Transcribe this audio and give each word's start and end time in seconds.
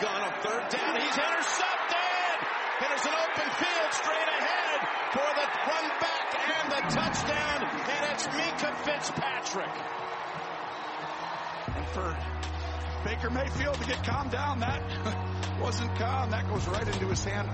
shotgun 0.00 0.22
on 0.22 0.32
third 0.40 0.68
down. 0.70 0.96
He's 0.96 1.16
intercepted. 1.16 2.38
And 2.80 2.88
there's 2.90 3.06
an 3.06 3.12
open 3.12 3.50
field 3.60 3.92
straight 3.92 4.28
ahead 4.28 4.80
for 5.12 5.28
the 5.36 5.46
run 5.68 5.88
back 6.00 6.28
and 6.48 6.72
the 6.72 6.94
touchdown. 6.94 7.64
And 7.64 8.12
it's 8.12 8.26
Minkah 8.28 8.76
Fitzpatrick. 8.84 9.70
And 11.76 11.86
for 11.88 12.16
Baker 13.04 13.30
Mayfield 13.30 13.74
to 13.76 13.86
get 13.86 14.04
calmed 14.04 14.30
down, 14.30 14.60
that 14.60 15.58
wasn't 15.60 15.94
calm. 15.96 16.30
That 16.30 16.48
goes 16.48 16.66
right 16.68 16.86
into 16.86 17.06
his 17.06 17.24
hand. 17.24 17.48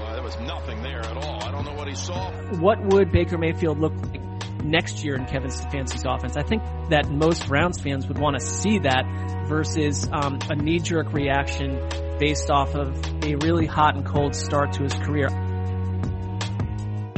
Well, 0.00 0.12
there 0.12 0.22
was 0.22 0.38
nothing 0.40 0.82
there 0.82 1.00
at 1.00 1.16
all. 1.16 1.42
I 1.42 1.50
don't 1.50 1.64
know 1.64 1.74
what 1.74 1.88
he 1.88 1.94
saw. 1.94 2.30
What 2.58 2.78
would 2.86 3.10
Baker 3.10 3.38
Mayfield 3.38 3.78
look 3.78 3.94
like 4.12 4.27
next 4.70 5.04
year 5.04 5.14
in 5.14 5.26
Kevin 5.26 5.50
Stefanski's 5.50 6.04
offense? 6.06 6.36
I 6.36 6.42
think 6.42 6.62
that 6.90 7.10
most 7.10 7.46
Browns 7.48 7.80
fans 7.80 8.06
would 8.08 8.18
want 8.18 8.38
to 8.38 8.44
see 8.44 8.78
that 8.80 9.04
versus 9.48 10.08
um, 10.12 10.38
a 10.48 10.54
knee-jerk 10.54 11.12
reaction 11.12 11.80
based 12.18 12.50
off 12.50 12.74
of 12.74 12.94
a 13.24 13.36
really 13.36 13.66
hot 13.66 13.96
and 13.96 14.04
cold 14.04 14.34
start 14.34 14.72
to 14.74 14.82
his 14.82 14.94
career. 14.94 15.28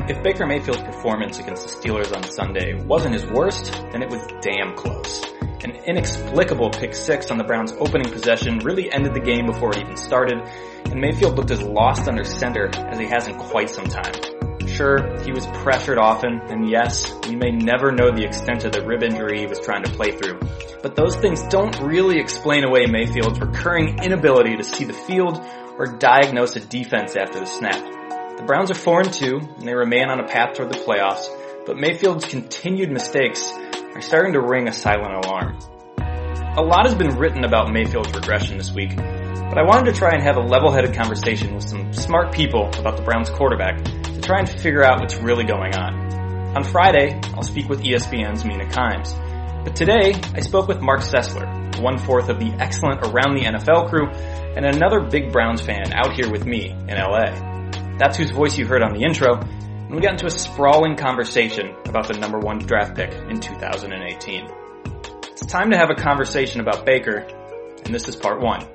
If 0.08 0.22
Baker 0.22 0.46
Mayfield's 0.46 0.82
performance 0.82 1.38
against 1.38 1.68
the 1.68 1.88
Steelers 1.88 2.14
on 2.14 2.24
Sunday 2.24 2.74
wasn't 2.84 3.14
his 3.14 3.26
worst, 3.26 3.72
then 3.92 4.02
it 4.02 4.10
was 4.10 4.26
damn 4.42 4.74
close. 4.74 5.24
An 5.62 5.72
inexplicable 5.86 6.70
pick 6.70 6.94
six 6.94 7.30
on 7.30 7.38
the 7.38 7.44
Browns' 7.44 7.72
opening 7.78 8.10
possession 8.10 8.58
really 8.58 8.90
ended 8.90 9.14
the 9.14 9.20
game 9.20 9.46
before 9.46 9.70
it 9.70 9.78
even 9.78 9.96
started, 9.96 10.40
and 10.86 11.00
Mayfield 11.00 11.36
looked 11.36 11.50
as 11.50 11.62
lost 11.62 12.08
under 12.08 12.24
center 12.24 12.70
as 12.74 12.98
he 12.98 13.06
has 13.06 13.28
in 13.28 13.36
quite 13.36 13.70
some 13.70 13.84
time. 13.84 14.39
Sure, 14.80 15.20
he 15.26 15.30
was 15.30 15.46
pressured 15.62 15.98
often, 15.98 16.40
and 16.48 16.66
yes, 16.66 17.12
we 17.28 17.36
may 17.36 17.50
never 17.50 17.92
know 17.92 18.10
the 18.10 18.24
extent 18.24 18.64
of 18.64 18.72
the 18.72 18.80
rib 18.80 19.02
injury 19.02 19.40
he 19.40 19.46
was 19.46 19.60
trying 19.60 19.82
to 19.82 19.90
play 19.90 20.10
through. 20.12 20.40
But 20.82 20.96
those 20.96 21.16
things 21.16 21.42
don't 21.48 21.78
really 21.82 22.18
explain 22.18 22.64
away 22.64 22.86
Mayfield's 22.86 23.38
recurring 23.40 24.02
inability 24.02 24.56
to 24.56 24.64
see 24.64 24.84
the 24.84 24.94
field 24.94 25.38
or 25.76 25.98
diagnose 25.98 26.56
a 26.56 26.60
defense 26.60 27.14
after 27.14 27.40
the 27.40 27.44
snap. 27.44 27.76
The 28.38 28.44
Browns 28.46 28.70
are 28.70 28.74
4 28.74 29.02
and 29.02 29.12
2, 29.12 29.40
and 29.58 29.68
they 29.68 29.74
remain 29.74 30.08
on 30.08 30.18
a 30.18 30.26
path 30.26 30.54
toward 30.54 30.72
the 30.72 30.78
playoffs, 30.78 31.26
but 31.66 31.76
Mayfield's 31.76 32.24
continued 32.24 32.90
mistakes 32.90 33.52
are 33.94 34.00
starting 34.00 34.32
to 34.32 34.40
ring 34.40 34.66
a 34.66 34.72
silent 34.72 35.26
alarm. 35.26 35.58
A 36.56 36.62
lot 36.62 36.86
has 36.86 36.94
been 36.94 37.18
written 37.18 37.44
about 37.44 37.70
Mayfield's 37.70 38.14
regression 38.14 38.56
this 38.56 38.72
week, 38.72 38.96
but 38.96 39.58
I 39.58 39.62
wanted 39.62 39.92
to 39.92 39.98
try 39.98 40.14
and 40.14 40.22
have 40.22 40.38
a 40.38 40.40
level-headed 40.40 40.94
conversation 40.94 41.54
with 41.54 41.68
some 41.68 41.92
smart 41.92 42.32
people 42.32 42.70
about 42.78 42.96
the 42.96 43.02
Browns 43.02 43.28
quarterback 43.28 43.78
to 44.20 44.26
try 44.26 44.38
and 44.38 44.48
figure 44.48 44.84
out 44.84 45.00
what's 45.00 45.16
really 45.16 45.44
going 45.44 45.74
on. 45.74 46.56
On 46.56 46.64
Friday, 46.64 47.18
I'll 47.34 47.42
speak 47.42 47.68
with 47.68 47.82
ESPN's 47.82 48.44
Mina 48.44 48.66
Kimes. 48.66 49.14
But 49.64 49.76
today, 49.76 50.14
I 50.34 50.40
spoke 50.40 50.68
with 50.68 50.80
Marc 50.80 51.00
Sessler, 51.00 51.80
one 51.80 51.98
fourth 51.98 52.28
of 52.28 52.38
the 52.38 52.50
excellent 52.58 53.06
Around 53.06 53.36
the 53.36 53.44
NFL 53.44 53.88
crew, 53.88 54.08
and 54.08 54.66
another 54.66 55.00
big 55.00 55.32
Browns 55.32 55.62
fan 55.62 55.92
out 55.92 56.14
here 56.14 56.30
with 56.30 56.44
me 56.44 56.70
in 56.70 56.88
LA. 56.88 57.30
That's 57.98 58.16
whose 58.16 58.30
voice 58.30 58.58
you 58.58 58.66
heard 58.66 58.82
on 58.82 58.94
the 58.94 59.04
intro, 59.04 59.38
and 59.38 59.94
we 59.94 60.00
got 60.00 60.12
into 60.12 60.26
a 60.26 60.30
sprawling 60.30 60.96
conversation 60.96 61.74
about 61.86 62.08
the 62.08 62.18
number 62.18 62.38
one 62.38 62.58
draft 62.58 62.96
pick 62.96 63.12
in 63.12 63.40
2018. 63.40 64.48
It's 65.30 65.46
time 65.46 65.70
to 65.70 65.76
have 65.76 65.90
a 65.90 65.94
conversation 65.94 66.60
about 66.60 66.84
Baker, 66.84 67.26
and 67.84 67.94
this 67.94 68.08
is 68.08 68.16
part 68.16 68.40
one. 68.40 68.66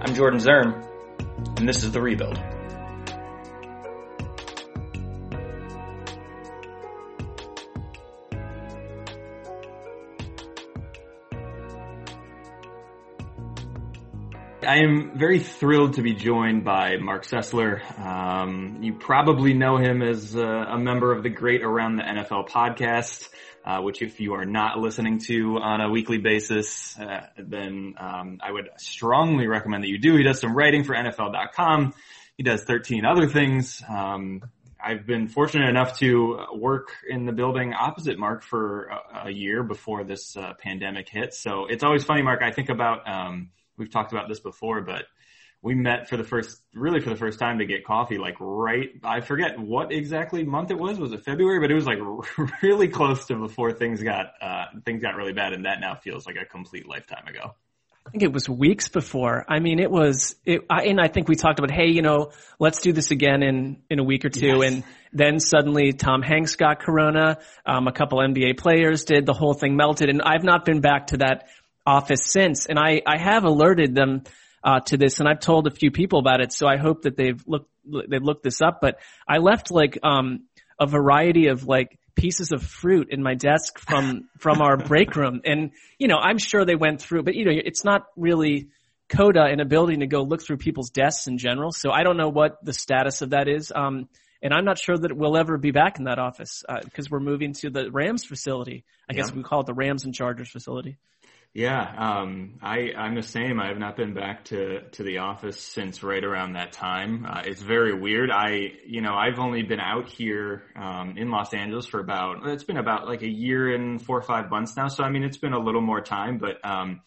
I'm 0.00 0.14
Jordan 0.14 0.40
Zirm, 0.40 0.84
and 1.56 1.68
this 1.68 1.82
is 1.82 1.92
The 1.92 2.00
Rebuild. 2.00 2.53
I 14.64 14.78
am 14.78 15.18
very 15.18 15.40
thrilled 15.40 15.94
to 15.94 16.02
be 16.02 16.14
joined 16.14 16.64
by 16.64 16.96
Marc 16.96 17.24
Sessler. 17.24 17.82
Um, 17.98 18.78
you 18.80 18.94
probably 18.94 19.52
know 19.52 19.76
him 19.76 20.02
as 20.02 20.36
uh, 20.36 20.40
a 20.42 20.78
member 20.78 21.12
of 21.12 21.22
the 21.22 21.28
Great 21.28 21.62
Around 21.62 21.96
the 21.96 22.02
NFL 22.02 22.48
podcast, 22.48 23.28
uh, 23.64 23.80
which 23.80 24.00
if 24.00 24.20
you 24.20 24.34
are 24.34 24.44
not 24.44 24.78
listening 24.78 25.18
to 25.26 25.58
on 25.58 25.80
a 25.80 25.90
weekly 25.90 26.18
basis, 26.18 26.98
uh, 26.98 27.26
then 27.36 27.94
um, 27.98 28.38
I 28.42 28.52
would 28.52 28.70
strongly 28.76 29.46
recommend 29.46 29.84
that 29.84 29.88
you 29.88 29.98
do. 29.98 30.16
He 30.16 30.22
does 30.22 30.40
some 30.40 30.56
writing 30.56 30.84
for 30.84 30.94
NFL.com. 30.94 31.92
He 32.36 32.42
does 32.42 32.64
13 32.64 33.04
other 33.04 33.26
things. 33.26 33.82
Um, 33.88 34.42
I've 34.82 35.06
been 35.06 35.28
fortunate 35.28 35.68
enough 35.68 35.98
to 35.98 36.38
work 36.54 36.88
in 37.08 37.26
the 37.26 37.32
building 37.32 37.74
opposite 37.74 38.18
Marc 38.18 38.42
for 38.42 38.84
a, 38.84 39.28
a 39.28 39.30
year 39.30 39.62
before 39.62 40.04
this 40.04 40.36
uh, 40.36 40.54
pandemic 40.58 41.08
hit. 41.08 41.34
So 41.34 41.66
it's 41.66 41.82
always 41.82 42.04
funny, 42.04 42.22
Marc. 42.22 42.42
I 42.42 42.50
think 42.50 42.68
about 42.68 43.08
um, 43.08 43.50
we've 43.76 43.90
talked 43.90 44.12
about 44.12 44.28
this 44.28 44.40
before, 44.40 44.82
but 44.82 45.04
we 45.64 45.74
met 45.74 46.10
for 46.10 46.18
the 46.18 46.24
first, 46.24 46.60
really 46.74 47.00
for 47.00 47.08
the 47.08 47.16
first 47.16 47.38
time 47.38 47.58
to 47.58 47.64
get 47.64 47.86
coffee, 47.86 48.18
like 48.18 48.36
right, 48.38 48.90
I 49.02 49.20
forget 49.20 49.58
what 49.58 49.92
exactly 49.92 50.44
month 50.44 50.70
it 50.70 50.78
was. 50.78 50.98
Was 50.98 51.12
it 51.12 51.24
February? 51.24 51.58
But 51.58 51.70
it 51.70 51.74
was 51.74 51.86
like 51.86 51.98
really 52.62 52.88
close 52.88 53.26
to 53.26 53.36
before 53.36 53.72
things 53.72 54.02
got, 54.02 54.26
uh, 54.42 54.66
things 54.84 55.02
got 55.02 55.16
really 55.16 55.32
bad. 55.32 55.54
And 55.54 55.64
that 55.64 55.80
now 55.80 55.94
feels 55.94 56.26
like 56.26 56.36
a 56.36 56.44
complete 56.44 56.86
lifetime 56.86 57.26
ago. 57.26 57.54
I 58.06 58.10
think 58.10 58.22
it 58.22 58.32
was 58.32 58.46
weeks 58.46 58.88
before. 58.88 59.46
I 59.48 59.60
mean, 59.60 59.78
it 59.78 59.90
was, 59.90 60.36
it, 60.44 60.66
I, 60.68 60.84
and 60.84 61.00
I 61.00 61.08
think 61.08 61.26
we 61.26 61.36
talked 61.36 61.58
about, 61.58 61.70
hey, 61.70 61.88
you 61.88 62.02
know, 62.02 62.32
let's 62.58 62.80
do 62.80 62.92
this 62.92 63.10
again 63.10 63.42
in, 63.42 63.78
in 63.88 63.98
a 63.98 64.04
week 64.04 64.26
or 64.26 64.28
two. 64.28 64.58
Yes. 64.58 64.70
And 64.70 64.84
then 65.14 65.40
suddenly 65.40 65.94
Tom 65.94 66.20
Hanks 66.20 66.56
got 66.56 66.80
corona. 66.80 67.38
Um, 67.64 67.88
a 67.88 67.92
couple 67.92 68.18
NBA 68.18 68.58
players 68.58 69.04
did. 69.04 69.24
The 69.24 69.32
whole 69.32 69.54
thing 69.54 69.76
melted. 69.76 70.10
And 70.10 70.20
I've 70.20 70.44
not 70.44 70.66
been 70.66 70.82
back 70.82 71.08
to 71.08 71.16
that 71.18 71.48
office 71.86 72.30
since, 72.30 72.66
and 72.66 72.78
I, 72.78 73.02
I 73.06 73.18
have 73.18 73.44
alerted 73.44 73.94
them 73.94 74.22
uh, 74.62 74.80
to 74.80 74.96
this, 74.96 75.20
and 75.20 75.28
I've 75.28 75.40
told 75.40 75.66
a 75.66 75.70
few 75.70 75.90
people 75.90 76.18
about 76.18 76.40
it. 76.40 76.52
So 76.52 76.66
I 76.66 76.76
hope 76.76 77.02
that 77.02 77.16
they've 77.16 77.42
looked 77.46 77.70
they've 77.84 78.22
looked 78.22 78.42
this 78.42 78.62
up. 78.62 78.80
But 78.80 78.98
I 79.28 79.38
left 79.38 79.70
like 79.70 79.98
um, 80.02 80.44
a 80.80 80.86
variety 80.86 81.48
of 81.48 81.66
like 81.66 81.98
pieces 82.14 82.52
of 82.52 82.62
fruit 82.62 83.08
in 83.10 83.22
my 83.22 83.34
desk 83.34 83.78
from 83.78 84.28
from 84.38 84.62
our 84.62 84.76
break 84.76 85.16
room, 85.16 85.42
and 85.44 85.72
you 85.98 86.08
know 86.08 86.16
I'm 86.16 86.38
sure 86.38 86.64
they 86.64 86.76
went 86.76 87.02
through, 87.02 87.24
but 87.24 87.34
you 87.34 87.44
know 87.44 87.52
it's 87.52 87.84
not 87.84 88.06
really 88.16 88.68
coda 89.10 89.48
in 89.52 89.60
a 89.60 89.66
building 89.66 90.00
to 90.00 90.06
go 90.06 90.22
look 90.22 90.42
through 90.42 90.56
people's 90.56 90.90
desks 90.90 91.26
in 91.26 91.36
general. 91.36 91.70
So 91.70 91.90
I 91.90 92.02
don't 92.02 92.16
know 92.16 92.30
what 92.30 92.64
the 92.64 92.72
status 92.72 93.20
of 93.20 93.30
that 93.30 93.48
is. 93.48 93.70
Um, 93.74 94.08
and 94.42 94.52
I'm 94.52 94.64
not 94.64 94.78
sure 94.78 94.96
that 94.96 95.16
we'll 95.16 95.36
ever 95.36 95.56
be 95.56 95.70
back 95.70 95.98
in 95.98 96.04
that 96.04 96.18
office 96.18 96.64
because 96.84 97.06
uh, 97.06 97.08
we're 97.12 97.20
moving 97.20 97.54
to 97.54 97.70
the 97.70 97.90
Rams 97.90 98.24
facility. 98.24 98.84
I 99.08 99.14
yeah. 99.14 99.22
guess 99.22 99.32
we 99.32 99.42
call 99.42 99.60
it 99.60 99.66
the 99.66 99.74
Rams 99.74 100.04
and 100.04 100.14
Chargers 100.14 100.50
facility. 100.50 100.98
Yeah, 101.56 101.82
um, 101.96 102.54
I, 102.62 102.90
I'm 102.98 103.14
the 103.14 103.22
same. 103.22 103.60
I 103.60 103.68
have 103.68 103.78
not 103.78 103.94
been 103.94 104.12
back 104.12 104.46
to, 104.46 104.80
to 104.90 105.04
the 105.04 105.18
office 105.18 105.60
since 105.60 106.02
right 106.02 106.22
around 106.22 106.54
that 106.54 106.72
time. 106.72 107.24
Uh, 107.24 107.42
it's 107.44 107.62
very 107.62 107.94
weird. 107.94 108.28
I, 108.28 108.72
you 108.84 109.00
know, 109.00 109.14
I've 109.14 109.38
only 109.38 109.62
been 109.62 109.78
out 109.78 110.08
here, 110.08 110.64
um, 110.74 111.14
in 111.16 111.30
Los 111.30 111.54
Angeles 111.54 111.86
for 111.86 112.00
about, 112.00 112.44
it's 112.48 112.64
been 112.64 112.76
about 112.76 113.06
like 113.06 113.22
a 113.22 113.30
year 113.30 113.72
and 113.72 114.02
four 114.02 114.18
or 114.18 114.22
five 114.22 114.50
months 114.50 114.76
now. 114.76 114.88
So, 114.88 115.04
I 115.04 115.10
mean, 115.10 115.22
it's 115.22 115.36
been 115.36 115.52
a 115.52 115.58
little 115.60 115.80
more 115.80 116.00
time, 116.00 116.38
but, 116.38 116.56
um, 116.64 117.02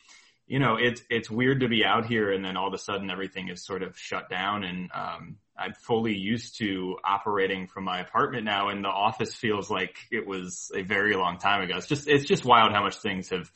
you 0.47 0.59
know, 0.59 0.78
it's, 0.79 1.02
it's 1.09 1.29
weird 1.29 1.59
to 1.59 1.68
be 1.68 1.84
out 1.84 2.06
here 2.06 2.31
and 2.31 2.46
then 2.46 2.56
all 2.56 2.69
of 2.69 2.74
a 2.74 2.78
sudden 2.78 3.12
everything 3.12 3.50
is 3.50 3.66
sort 3.66 3.84
of 3.84 4.00
shut 4.00 4.29
down 4.29 4.64
and, 4.64 4.90
um, 4.96 5.35
I'm 5.59 5.74
fully 5.74 6.16
used 6.16 6.59
to 6.59 6.96
operating 7.03 7.68
from 7.68 7.84
my 7.84 8.00
apartment 8.00 8.46
now 8.46 8.69
and 8.69 8.81
the 8.81 8.90
office 8.90 9.34
feels 9.34 9.69
like 9.69 9.97
it 10.09 10.25
was 10.25 10.72
a 10.74 10.84
very 10.84 11.18
long 11.18 11.38
time 11.38 11.64
ago. 11.64 11.75
It's 11.75 11.88
just, 11.88 12.08
it's 12.08 12.24
just 12.24 12.46
wild 12.46 12.72
how 12.72 12.84
much 12.84 12.96
things 13.00 13.31
have, 13.31 13.52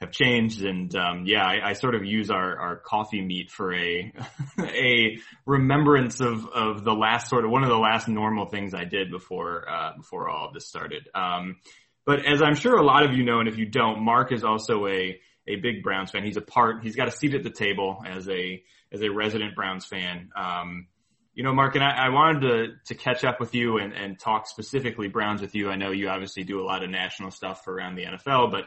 have 0.00 0.10
changed. 0.10 0.62
And 0.62 0.94
um, 0.94 1.24
yeah, 1.26 1.44
I, 1.44 1.70
I, 1.70 1.72
sort 1.72 1.94
of 1.94 2.04
use 2.04 2.30
our, 2.30 2.58
our 2.58 2.76
coffee 2.76 3.22
meet 3.22 3.50
for 3.50 3.74
a 3.74 4.12
a 4.60 5.18
remembrance 5.46 6.20
of 6.20 6.46
of 6.46 6.84
the 6.84 6.92
last 6.92 7.28
sort 7.28 7.44
of 7.44 7.50
one 7.50 7.62
of 7.62 7.70
the 7.70 7.78
last 7.78 8.08
normal 8.08 8.46
things 8.46 8.74
I 8.74 8.84
did 8.84 9.10
before 9.10 9.68
uh, 9.68 9.96
before 9.96 10.28
all 10.28 10.48
of 10.48 10.54
this 10.54 10.66
started. 10.66 11.08
Um, 11.14 11.56
but 12.04 12.24
as 12.24 12.42
I'm 12.42 12.54
sure 12.54 12.76
a 12.76 12.84
lot 12.84 13.04
of 13.04 13.12
you 13.14 13.24
know, 13.24 13.40
and 13.40 13.48
if 13.48 13.58
you 13.58 13.66
don't, 13.66 14.02
Marc 14.02 14.32
is 14.32 14.44
also 14.44 14.86
a 14.86 15.18
a 15.48 15.56
big 15.56 15.82
Browns 15.82 16.10
fan. 16.10 16.24
He's 16.24 16.36
a 16.36 16.42
part. 16.42 16.82
He's 16.82 16.96
got 16.96 17.08
a 17.08 17.10
seat 17.10 17.34
at 17.34 17.42
the 17.42 17.50
table 17.50 18.02
as 18.06 18.28
a 18.28 18.62
as 18.92 19.02
a 19.02 19.08
resident 19.08 19.54
Browns 19.54 19.86
fan. 19.86 20.30
Um, 20.36 20.86
you 21.34 21.42
know, 21.42 21.52
Marc, 21.52 21.74
and 21.74 21.84
I, 21.84 22.06
I, 22.06 22.08
wanted 22.08 22.40
to 22.40 22.66
to 22.86 22.94
catch 22.94 23.22
up 23.22 23.40
with 23.40 23.54
you 23.54 23.76
and, 23.76 23.92
and 23.92 24.18
talk 24.18 24.46
specifically 24.46 25.08
Browns 25.08 25.42
with 25.42 25.54
you. 25.54 25.68
I 25.68 25.76
know 25.76 25.90
you 25.90 26.08
obviously 26.08 26.44
do 26.44 26.60
a 26.60 26.64
lot 26.64 26.82
of 26.82 26.88
national 26.88 27.30
stuff 27.30 27.68
around 27.68 27.96
the 27.96 28.04
NFL, 28.04 28.50
but 28.50 28.64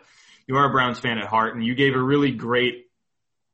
you 0.50 0.56
are 0.56 0.66
a 0.66 0.72
Browns 0.72 1.00
fan 1.00 1.20
at 1.20 1.28
heart, 1.28 1.54
and 1.54 1.64
you 1.64 1.76
gave 1.76 1.94
a 1.94 2.02
really 2.02 2.32
great 2.32 2.88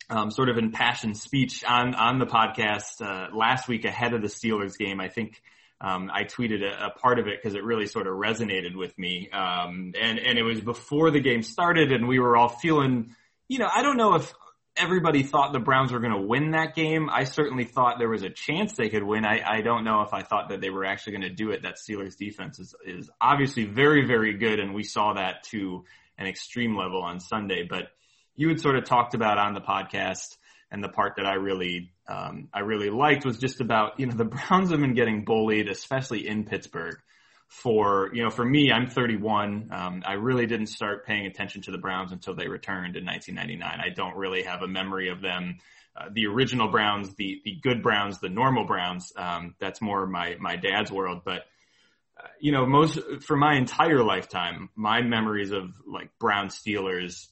um, 0.10 0.32
sort 0.32 0.48
of 0.48 0.58
impassioned 0.58 1.18
speech 1.18 1.62
on 1.66 1.94
on 1.94 2.20
the 2.20 2.26
podcast 2.26 3.02
uh, 3.02 3.36
last 3.36 3.68
week 3.68 3.84
ahead 3.84 4.14
of 4.14 4.22
the 4.22 4.30
Steelers 4.30 4.78
game. 4.78 5.02
I 5.02 5.10
think 5.10 5.42
um, 5.82 6.10
I 6.12 6.24
tweeted 6.24 6.64
a, 6.64 6.86
a 6.86 6.90
part 6.92 7.20
of 7.20 7.28
it 7.28 7.42
because 7.42 7.54
it 7.54 7.66
really 7.66 7.86
sort 7.86 8.08
of 8.08 8.14
resonated 8.14 8.78
with 8.78 8.98
me, 8.98 9.30
um, 9.34 9.92
and 10.02 10.20
and 10.20 10.40
it 10.40 10.44
was 10.44 10.62
before 10.62 11.12
the 11.12 11.20
game 11.20 11.44
started, 11.44 11.92
and 11.92 12.08
we 12.08 12.18
were 12.18 12.38
all 12.38 12.48
feeling, 12.48 13.14
you 13.50 13.60
know, 13.60 13.68
I 13.70 13.82
don't 13.82 13.98
know 13.98 14.16
if 14.16 14.34
everybody 14.78 15.24
thought 15.24 15.52
the 15.52 15.60
Browns 15.60 15.92
were 15.92 16.00
going 16.00 16.14
to 16.14 16.22
win 16.22 16.52
that 16.52 16.76
game. 16.76 17.10
I 17.10 17.26
certainly 17.26 17.66
thought 17.66 18.00
there 18.00 18.10
was 18.10 18.24
a 18.24 18.30
chance 18.30 18.74
they 18.74 18.90
could 18.90 19.04
win. 19.04 19.26
I, 19.26 19.42
I 19.46 19.62
don't 19.62 19.84
know 19.84 20.02
if 20.02 20.14
I 20.14 20.22
thought 20.22 20.50
that 20.50 20.62
they 20.62 20.70
were 20.70 20.86
actually 20.86 21.14
going 21.14 21.30
to 21.30 21.36
do 21.36 21.52
it. 21.52 21.64
That 21.64 21.76
Steelers 21.76 22.18
defense 22.18 22.60
is, 22.60 22.76
is 22.86 23.10
obviously 23.20 23.66
very, 23.66 24.06
very 24.06 24.34
good. 24.38 24.60
And 24.60 24.74
we 24.74 24.84
saw 24.84 25.14
that 25.14 25.44
to 25.52 25.86
an 26.18 26.28
extreme 26.28 26.76
level 26.76 27.02
on 27.02 27.20
Sunday. 27.20 27.66
But 27.70 27.90
you 28.36 28.50
had 28.50 28.60
sort 28.60 28.78
of 28.78 28.86
talked 28.86 29.14
about 29.14 29.38
on 29.38 29.54
the 29.54 29.62
podcast 29.62 30.38
and 30.72 30.84
the 30.84 30.90
part 30.90 31.14
that 31.18 31.26
I 31.26 31.36
really, 31.36 31.92
um, 32.08 32.50
I 32.54 32.60
really 32.60 32.90
liked 32.90 33.26
was 33.26 33.38
just 33.38 33.62
about, 33.62 34.00
you 34.00 34.08
know, 34.08 34.16
the 34.16 34.26
Browns 34.50 34.72
have 34.72 34.80
been 34.80 34.96
getting 34.96 35.24
bullied, 35.24 35.70
especially 35.70 36.28
in 36.28 36.46
Pittsburgh 36.46 36.98
for, 37.48 38.10
you 38.14 38.24
know, 38.24 38.30
for 38.30 38.44
me, 38.44 38.72
I'm 38.72 38.88
31. 38.88 39.70
Um, 39.72 40.04
I 40.06 40.14
really 40.14 40.46
didn't 40.46 40.68
start 40.68 41.06
paying 41.06 41.26
attention 41.26 41.62
to 41.64 41.72
the 41.72 41.78
Browns 41.78 42.12
until 42.12 42.36
they 42.36 42.48
returned 42.48 42.96
in 42.98 43.06
1999. 43.06 43.80
I 43.80 43.94
don't 43.94 44.16
really 44.18 44.44
have 44.44 44.62
a 44.62 44.68
memory 44.68 45.10
of 45.10 45.22
them. 45.22 45.60
Uh, 45.96 46.10
the 46.12 46.26
original 46.26 46.70
Browns, 46.70 47.14
the, 47.16 47.42
the 47.46 47.58
good 47.62 47.82
Browns, 47.82 48.20
the 48.20 48.30
normal 48.30 48.66
Browns. 48.66 49.14
Um, 49.16 49.56
that's 49.60 49.82
more 49.82 50.06
my, 50.06 50.36
my 50.40 50.58
dad's 50.58 50.92
world, 50.92 51.22
but, 51.24 51.44
you 52.40 52.52
know, 52.52 52.66
most, 52.66 53.00
for 53.22 53.36
my 53.36 53.56
entire 53.56 54.04
lifetime, 54.04 54.70
my 54.76 55.02
memories 55.02 55.52
of 55.52 55.72
like 55.86 56.10
Brown 56.20 56.48
Steelers 56.48 57.28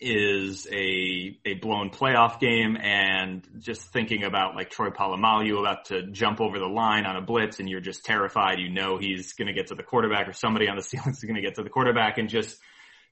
is 0.00 0.66
a 0.70 1.38
a 1.46 1.54
blown 1.54 1.90
playoff 1.90 2.38
game 2.38 2.76
and 2.76 3.46
just 3.58 3.80
thinking 3.92 4.24
about 4.24 4.54
like 4.54 4.70
Troy 4.70 4.90
Polamalu 4.90 5.58
about 5.58 5.86
to 5.86 6.10
jump 6.10 6.40
over 6.40 6.58
the 6.58 6.66
line 6.66 7.06
on 7.06 7.16
a 7.16 7.22
blitz 7.22 7.60
and 7.60 7.68
you're 7.68 7.80
just 7.80 8.04
terrified. 8.04 8.58
You 8.58 8.68
know 8.68 8.98
he's 8.98 9.32
going 9.32 9.46
to 9.46 9.54
get 9.54 9.68
to 9.68 9.74
the 9.74 9.82
quarterback 9.82 10.28
or 10.28 10.32
somebody 10.32 10.68
on 10.68 10.76
the 10.76 10.82
Steelers 10.96 11.12
is 11.12 11.22
going 11.22 11.36
to 11.36 11.40
get 11.40 11.54
to 11.54 11.62
the 11.62 11.70
quarterback 11.70 12.18
and 12.18 12.28
just 12.28 12.58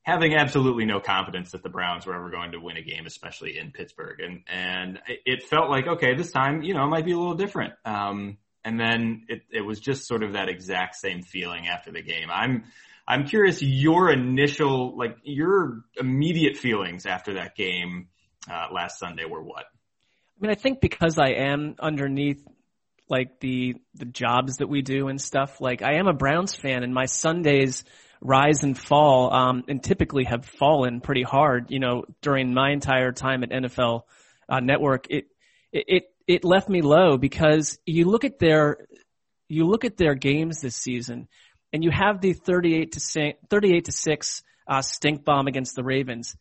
having 0.03 0.35
absolutely 0.35 0.85
no 0.85 1.01
confidence 1.01 1.53
that 1.53 1.63
the 1.63 1.71
Browns 1.71 2.05
were 2.05 2.15
ever 2.15 2.31
going 2.31 2.53
to 2.53 2.59
win 2.59 2.77
a 2.77 2.83
game, 2.83 3.07
especially 3.07 3.59
in 3.59 3.71
Pittsburgh. 3.73 4.21
And 4.21 4.43
and 4.47 5.01
it 5.07 5.45
felt 5.45 5.71
like 5.71 5.87
okay, 5.87 6.15
this 6.15 6.33
time 6.33 6.63
you 6.63 6.75
know 6.75 6.85
it 6.85 6.89
might 6.89 7.07
be 7.07 7.13
a 7.13 7.19
little 7.19 7.37
different. 7.37 7.75
Um, 7.85 8.39
and 8.65 8.79
then 8.79 9.27
it 9.29 9.43
it 9.51 9.61
was 9.61 9.81
just 9.81 10.07
sort 10.07 10.23
of 10.23 10.33
that 10.33 10.49
exact 10.49 10.97
same 10.97 11.23
feeling 11.23 11.69
after 11.69 11.93
the 11.93 12.03
game. 12.03 12.29
I'm 12.33 12.65
I'm 13.07 13.27
curious 13.27 13.61
your 13.63 14.11
initial, 14.11 14.97
like 14.97 15.17
your 15.23 15.83
immediate 15.97 16.57
feelings 16.57 17.05
after 17.05 17.35
that 17.35 17.55
game 17.55 18.09
uh, 18.51 18.69
last 18.73 18.99
Sunday 18.99 19.25
were 19.27 19.43
what? 19.43 19.65
I 19.65 20.41
mean, 20.41 20.51
I 20.51 20.55
think 20.55 20.81
because 20.81 21.19
I 21.19 21.31
am 21.31 21.77
underneath 21.79 22.43
like 23.09 23.41
the 23.41 23.77
the 23.95 24.07
jobs 24.07 24.57
that 24.57 24.69
we 24.69 24.83
do 24.83 25.09
and 25.09 25.21
stuff. 25.21 25.61
Like 25.61 25.83
I 25.83 25.95
am 25.95 26.07
a 26.07 26.15
Browns 26.15 26.55
fan, 26.55 26.83
and 26.83 26.95
my 26.95 27.07
Sundays 27.07 27.85
rise 28.21 28.63
and 28.63 28.77
fall, 28.77 29.33
um, 29.33 29.65
and 29.69 29.83
typically 29.83 30.25
have 30.25 30.47
fallen 30.47 31.01
pretty 31.01 31.23
hard. 31.23 31.71
You 31.71 31.81
know, 31.81 32.05
during 32.23 32.55
my 32.55 32.71
entire 32.71 33.13
time 33.13 33.43
at 33.43 33.51
NFL 33.51 34.03
uh, 34.49 34.61
Network, 34.61 35.07
it 35.11 35.27
it 35.73 35.85
it 35.89 36.03
left 36.45 36.69
me 36.69 36.83
low 36.83 37.19
because 37.19 37.79
you 37.87 38.07
look 38.07 38.25
at 38.25 38.39
their 38.39 38.87
you 39.49 39.67
look 39.67 39.85
at 39.85 39.97
their 39.97 40.15
games 40.15 40.61
this 40.61 40.77
season 40.77 41.29
and 41.73 41.85
you 41.85 41.91
have 41.91 42.21
the 42.21 42.33
38 42.33 42.93
to 42.93 43.01
6, 43.01 43.39
38 43.51 43.85
to 43.85 43.93
6 43.93 44.43
uh, 44.67 44.81
stink 44.83 45.25
bomb 45.25 45.47
against 45.47 45.75
the 45.75 45.85
Ravens. 45.85 46.37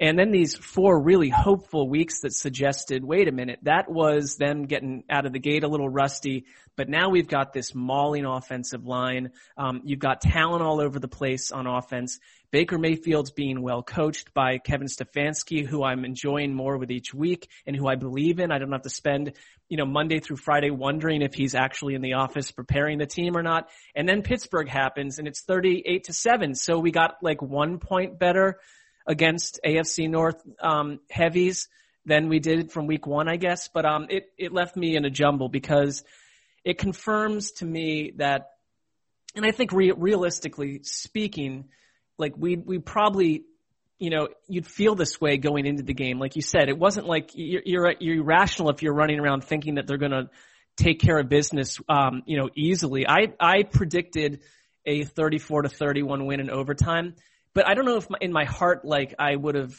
And 0.00 0.18
then 0.18 0.30
these 0.30 0.56
four 0.56 1.00
really 1.00 1.28
hopeful 1.28 1.88
weeks 1.88 2.20
that 2.20 2.32
suggested, 2.32 3.04
wait 3.04 3.28
a 3.28 3.32
minute, 3.32 3.60
that 3.62 3.90
was 3.90 4.36
them 4.36 4.66
getting 4.66 5.04
out 5.08 5.26
of 5.26 5.32
the 5.32 5.38
gate 5.38 5.64
a 5.64 5.68
little 5.68 5.88
rusty, 5.88 6.46
but 6.76 6.88
now 6.88 7.10
we've 7.10 7.28
got 7.28 7.52
this 7.52 7.74
mauling 7.74 8.24
offensive 8.24 8.84
line. 8.84 9.30
Um, 9.56 9.82
you've 9.84 10.00
got 10.00 10.20
talent 10.20 10.62
all 10.62 10.80
over 10.80 10.98
the 10.98 11.08
place 11.08 11.52
on 11.52 11.66
offense. 11.66 12.18
Baker 12.50 12.78
Mayfield's 12.78 13.30
being 13.30 13.62
well 13.62 13.82
coached 13.82 14.34
by 14.34 14.58
Kevin 14.58 14.88
Stefanski, 14.88 15.66
who 15.66 15.84
I'm 15.84 16.04
enjoying 16.04 16.54
more 16.54 16.76
with 16.78 16.90
each 16.90 17.14
week 17.14 17.48
and 17.66 17.76
who 17.76 17.88
I 17.88 17.96
believe 17.96 18.38
in. 18.38 18.50
I 18.50 18.58
don't 18.58 18.72
have 18.72 18.82
to 18.82 18.90
spend, 18.90 19.32
you 19.68 19.76
know, 19.76 19.86
Monday 19.86 20.20
through 20.20 20.36
Friday 20.36 20.70
wondering 20.70 21.22
if 21.22 21.34
he's 21.34 21.54
actually 21.54 21.94
in 21.94 22.02
the 22.02 22.14
office 22.14 22.50
preparing 22.50 22.98
the 22.98 23.06
team 23.06 23.36
or 23.36 23.42
not. 23.42 23.68
And 23.94 24.08
then 24.08 24.22
Pittsburgh 24.22 24.68
happens 24.68 25.18
and 25.18 25.28
it's 25.28 25.42
38 25.42 26.04
to 26.04 26.12
7. 26.12 26.54
So 26.54 26.78
we 26.78 26.90
got 26.90 27.16
like 27.22 27.42
one 27.42 27.78
point 27.78 28.18
better 28.18 28.58
against 29.06 29.60
AFC 29.64 30.08
North 30.08 30.42
um, 30.60 31.00
heavies 31.10 31.68
than 32.06 32.28
we 32.28 32.38
did 32.38 32.70
from 32.72 32.86
week 32.86 33.06
one, 33.06 33.28
I 33.28 33.36
guess. 33.36 33.68
But 33.68 33.84
um, 33.84 34.06
it, 34.10 34.30
it 34.38 34.52
left 34.52 34.76
me 34.76 34.96
in 34.96 35.04
a 35.04 35.10
jumble 35.10 35.48
because 35.48 36.04
it 36.64 36.78
confirms 36.78 37.52
to 37.52 37.64
me 37.64 38.12
that, 38.16 38.50
and 39.34 39.44
I 39.44 39.50
think 39.50 39.72
re- 39.72 39.92
realistically 39.92 40.80
speaking, 40.82 41.66
like 42.18 42.34
we 42.36 42.56
we 42.56 42.78
probably 42.78 43.44
you 43.98 44.10
know 44.10 44.28
you'd 44.48 44.66
feel 44.66 44.94
this 44.94 45.20
way 45.20 45.36
going 45.36 45.66
into 45.66 45.82
the 45.82 45.94
game. 45.94 46.18
Like 46.18 46.36
you 46.36 46.42
said 46.42 46.68
it 46.68 46.78
wasn't 46.78 47.06
like 47.06 47.30
you're 47.34 47.62
you're, 47.64 47.94
you're 47.98 48.16
irrational 48.16 48.70
if 48.70 48.82
you're 48.82 48.94
running 48.94 49.18
around 49.18 49.44
thinking 49.44 49.74
that 49.74 49.86
they're 49.86 49.98
going 49.98 50.12
to 50.12 50.30
take 50.76 51.00
care 51.00 51.18
of 51.18 51.28
business 51.28 51.80
um 51.88 52.22
you 52.26 52.38
know 52.38 52.50
easily. 52.54 53.06
I 53.08 53.32
i 53.40 53.62
predicted 53.64 54.40
a 54.86 55.04
34 55.04 55.62
to 55.62 55.68
31 55.68 56.26
win 56.26 56.40
in 56.40 56.50
overtime 56.50 57.14
but 57.54 57.66
i 57.66 57.74
don't 57.74 57.84
know 57.84 57.96
if 57.96 58.08
my, 58.10 58.18
in 58.20 58.32
my 58.32 58.44
heart 58.44 58.84
like 58.84 59.14
i 59.18 59.34
would 59.34 59.54
have 59.54 59.74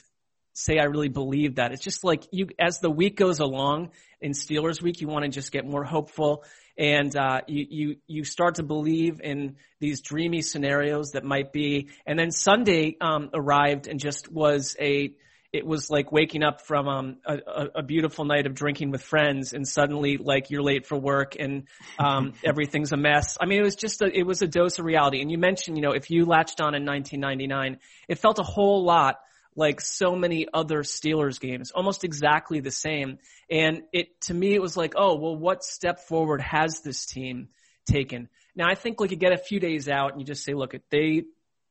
say 0.57 0.80
I 0.80 0.86
really 0.86 1.10
believe 1.10 1.56
that. 1.56 1.74
It's 1.74 1.83
just 1.83 2.04
like 2.04 2.24
you, 2.31 2.48
as 2.57 2.80
the 2.80 2.89
week 2.89 3.18
goes 3.18 3.39
along 3.39 3.92
in 4.22 4.31
Steelers 4.31 4.81
week, 4.81 5.01
you 5.01 5.07
want 5.07 5.25
to 5.25 5.30
just 5.30 5.51
get 5.51 5.66
more 5.66 5.83
hopeful 5.83 6.45
and 6.77 7.16
uh, 7.16 7.42
you 7.48 7.66
you 7.69 7.95
you 8.07 8.24
start 8.24 8.56
to 8.56 8.63
believe 8.63 9.22
in 9.22 9.56
these 9.80 10.01
dreamy 10.01 10.42
scenarios 10.42 11.12
that 11.12 11.24
might 11.24 11.54
be. 11.54 11.89
And 12.06 12.18
then 12.18 12.31
Sunday 12.31 12.98
um, 13.00 13.30
arrived 13.33 13.88
and 13.88 14.00
just 14.00 14.31
was 14.31 14.75
a 14.80 15.13
it 15.56 15.66
was 15.66 15.90
like 15.90 16.12
waking 16.12 16.44
up 16.44 16.62
from 16.62 16.88
um, 16.88 17.18
a, 17.25 17.68
a, 17.75 17.84
beautiful 17.84 18.25
night 18.25 18.46
of 18.46 18.54
drinking 18.54 18.92
with 18.92 19.02
friends, 19.02 19.54
and 19.54 19.66
suddenly 19.66 20.18
like 20.18 20.50
you're 20.50 20.62
late 20.62 20.86
for 20.86 20.98
work 20.98 21.38
and 21.40 21.68
um, 21.98 22.34
everything's 22.44 22.92
a 22.92 22.98
mess. 22.98 23.38
I 23.40 23.46
mean, 23.46 23.60
it 23.60 23.63
was 23.63 23.78
just 23.78 24.02
a, 24.02 24.06
it 24.06 24.24
was 24.24 24.42
a 24.42 24.48
dose 24.48 24.80
of 24.80 24.86
reality. 24.86 25.22
And 25.22 25.31
you 25.31 25.38
mentioned, 25.38 25.78
you 25.78 25.81
know, 25.81 25.94
if 25.94 26.12
you 26.12 26.25
latched 26.25 26.60
on 26.60 26.75
in 26.75 26.86
1999, 26.86 27.80
it 28.10 28.19
felt 28.19 28.38
a 28.38 28.44
whole 28.44 28.84
lot 28.84 29.19
like 29.56 29.80
so 29.80 30.13
many 30.16 30.46
other 30.54 30.84
Steelers 30.84 31.40
games, 31.40 31.72
almost 31.72 32.04
exactly 32.04 32.60
the 32.60 32.72
same. 32.72 33.19
And 33.50 33.84
it, 33.94 34.19
to 34.24 34.34
me, 34.34 34.54
it 34.54 34.62
was 34.62 34.75
like, 34.75 34.94
oh, 34.98 35.16
well, 35.16 35.38
what 35.38 35.63
step 35.63 36.02
forward 36.02 36.42
has 36.42 36.81
this 36.81 37.06
team 37.06 37.48
taken? 37.90 38.28
Now, 38.57 38.68
I 38.68 38.75
think 38.75 39.00
like 39.00 39.12
you 39.12 39.18
get 39.18 39.31
a 39.31 39.38
few 39.38 39.62
days 39.62 39.88
out 39.88 40.12
and 40.12 40.19
you 40.19 40.28
just 40.28 40.44
say, 40.44 40.54
look, 40.54 40.75
they, 40.92 41.24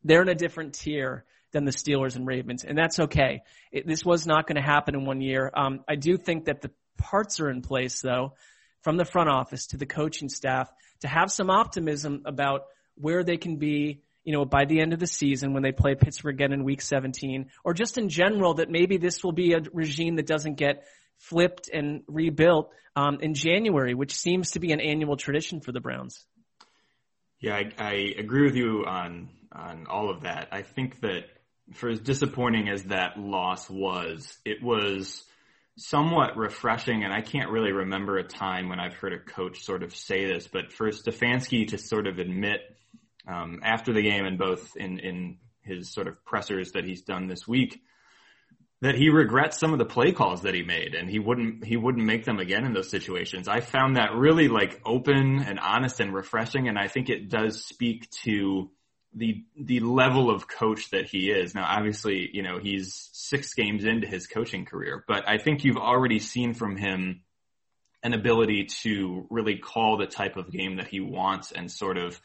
they're 0.02 0.22
in 0.22 0.30
a 0.30 0.34
different 0.34 0.72
tier 0.72 1.26
than 1.54 1.64
the 1.64 1.70
Steelers 1.70 2.16
and 2.16 2.26
Ravens, 2.26 2.64
and 2.64 2.76
that's 2.76 3.00
okay. 3.00 3.42
It, 3.72 3.86
this 3.86 4.04
was 4.04 4.26
not 4.26 4.46
going 4.46 4.56
to 4.56 4.62
happen 4.62 4.94
in 4.94 5.06
one 5.06 5.22
year. 5.22 5.50
Um, 5.56 5.80
I 5.88 5.94
do 5.94 6.18
think 6.18 6.44
that 6.44 6.60
the 6.60 6.70
parts 6.98 7.40
are 7.40 7.48
in 7.48 7.62
place 7.62 8.02
though, 8.02 8.34
from 8.82 8.98
the 8.98 9.06
front 9.06 9.30
office 9.30 9.68
to 9.68 9.78
the 9.78 9.86
coaching 9.86 10.28
staff 10.28 10.70
to 11.00 11.08
have 11.08 11.30
some 11.30 11.48
optimism 11.48 12.22
about 12.26 12.66
where 12.96 13.24
they 13.24 13.38
can 13.38 13.56
be 13.56 14.02
you 14.24 14.32
know, 14.32 14.44
by 14.44 14.64
the 14.64 14.80
end 14.80 14.92
of 14.94 14.98
the 14.98 15.06
season 15.06 15.52
when 15.52 15.62
they 15.62 15.72
play 15.72 15.94
Pittsburgh 15.94 16.34
again 16.34 16.52
in 16.52 16.64
week 16.64 16.80
17, 16.80 17.50
or 17.62 17.74
just 17.74 17.98
in 17.98 18.08
general 18.08 18.54
that 18.54 18.70
maybe 18.70 18.96
this 18.96 19.22
will 19.22 19.32
be 19.32 19.52
a 19.52 19.60
regime 19.72 20.16
that 20.16 20.26
doesn't 20.26 20.54
get 20.54 20.84
flipped 21.18 21.68
and 21.72 22.02
rebuilt 22.08 22.70
um, 22.96 23.18
in 23.20 23.34
January, 23.34 23.94
which 23.94 24.14
seems 24.14 24.52
to 24.52 24.60
be 24.60 24.72
an 24.72 24.80
annual 24.80 25.16
tradition 25.16 25.60
for 25.60 25.72
the 25.72 25.80
Browns. 25.80 26.24
Yeah, 27.40 27.56
I, 27.56 27.70
I 27.78 27.92
agree 28.18 28.44
with 28.44 28.56
you 28.56 28.84
on 28.86 29.28
on 29.52 29.86
all 29.88 30.10
of 30.10 30.22
that. 30.22 30.48
I 30.50 30.62
think 30.62 31.00
that 31.00 31.24
for 31.74 31.88
as 31.88 32.00
disappointing 32.00 32.68
as 32.68 32.84
that 32.84 33.18
loss 33.18 33.68
was, 33.68 34.36
it 34.44 34.62
was 34.62 35.24
somewhat 35.76 36.36
refreshing, 36.36 37.04
and 37.04 37.12
I 37.12 37.20
can't 37.20 37.50
really 37.50 37.72
remember 37.72 38.18
a 38.18 38.24
time 38.24 38.68
when 38.68 38.80
I've 38.80 38.94
heard 38.94 39.12
a 39.12 39.18
coach 39.18 39.62
sort 39.64 39.82
of 39.82 39.94
say 39.94 40.26
this, 40.26 40.46
but 40.46 40.72
for 40.72 40.90
Stefanski 40.90 41.68
to 41.68 41.78
sort 41.78 42.06
of 42.06 42.18
admit 42.18 42.60
um, 43.26 43.60
after 43.62 43.92
the 43.92 44.02
game 44.02 44.24
and 44.24 44.38
both 44.38 44.76
in, 44.76 44.98
in 44.98 45.38
his 45.62 45.92
sort 45.92 46.08
of 46.08 46.24
pressers 46.24 46.72
that 46.72 46.84
he's 46.84 47.02
done 47.02 47.26
this 47.26 47.48
week 47.48 47.80
that 48.84 48.94
he 48.94 49.08
regrets 49.08 49.58
some 49.58 49.72
of 49.72 49.78
the 49.78 49.84
play 49.86 50.12
calls 50.12 50.42
that 50.42 50.52
he 50.52 50.62
made 50.62 50.94
and 50.94 51.08
he 51.08 51.18
wouldn't 51.18 51.64
he 51.64 51.74
wouldn't 51.74 52.04
make 52.04 52.26
them 52.26 52.38
again 52.38 52.66
in 52.66 52.74
those 52.74 52.90
situations. 52.90 53.48
I 53.48 53.60
found 53.60 53.96
that 53.96 54.14
really 54.14 54.48
like 54.48 54.78
open 54.84 55.40
and 55.40 55.58
honest 55.58 56.00
and 56.00 56.12
refreshing 56.12 56.68
and 56.68 56.78
I 56.78 56.88
think 56.88 57.08
it 57.08 57.30
does 57.30 57.64
speak 57.64 58.10
to 58.24 58.70
the 59.14 59.44
the 59.56 59.80
level 59.80 60.30
of 60.30 60.48
coach 60.48 60.90
that 60.90 61.06
he 61.06 61.30
is. 61.30 61.54
Now 61.54 61.66
obviously, 61.68 62.30
you 62.32 62.42
know, 62.42 62.58
he's 62.58 63.08
6 63.12 63.54
games 63.54 63.84
into 63.84 64.06
his 64.06 64.26
coaching 64.26 64.64
career, 64.64 65.04
but 65.06 65.28
I 65.28 65.38
think 65.38 65.64
you've 65.64 65.76
already 65.76 66.18
seen 66.18 66.54
from 66.54 66.76
him 66.76 67.22
an 68.02 68.12
ability 68.12 68.66
to 68.82 69.26
really 69.30 69.56
call 69.56 69.96
the 69.96 70.06
type 70.06 70.36
of 70.36 70.50
game 70.50 70.76
that 70.76 70.88
he 70.88 71.00
wants 71.00 71.52
and 71.52 71.70
sort 71.70 71.96
of 71.96 72.20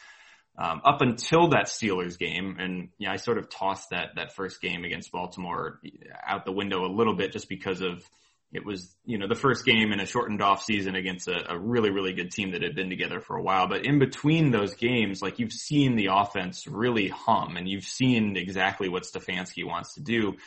um, 0.60 0.82
up 0.84 1.02
until 1.02 1.50
that 1.50 1.68
Steelers 1.68 2.20
game, 2.20 2.58
and 2.60 2.90
yeah, 2.98 3.14
I 3.14 3.16
sort 3.16 3.38
of 3.38 3.50
tossed 3.50 3.92
that 3.92 4.16
that 4.16 4.36
first 4.36 4.62
game 4.62 4.84
against 4.84 5.10
Baltimore 5.10 5.80
out 6.28 6.44
the 6.44 6.52
window 6.52 6.86
a 6.86 6.92
little 6.92 7.16
bit 7.16 7.32
just 7.32 7.48
because 7.48 7.82
of 7.82 8.04
it 8.52 8.66
was 8.66 8.96
you 9.06 9.18
know 9.18 9.28
the 9.28 9.36
first 9.36 9.66
game 9.66 9.92
in 9.92 10.00
a 10.00 10.06
shortened 10.06 10.42
off 10.42 10.64
season 10.64 10.96
against 10.96 11.28
a, 11.28 11.54
a 11.54 11.58
really 11.58 11.92
really 11.92 12.14
good 12.14 12.32
team 12.32 12.52
that 12.52 12.64
had 12.64 12.76
been 12.76 12.90
together 12.90 13.20
for 13.20 13.36
a 13.36 13.42
while. 13.42 13.68
But 13.68 13.86
in 13.86 14.00
between 14.00 14.52
those 14.52 14.76
games, 14.76 15.22
like 15.22 15.40
you've 15.40 15.54
seen 15.54 15.96
the 15.96 16.10
offense 16.12 16.68
really 16.68 17.08
hum, 17.08 17.58
and 17.58 17.68
you've 17.68 17.86
seen 17.86 18.38
exactly 18.38 18.90
what 18.90 19.04
Stefanski 19.04 19.66
wants 19.66 19.96
to 19.96 20.02
do, 20.02 20.38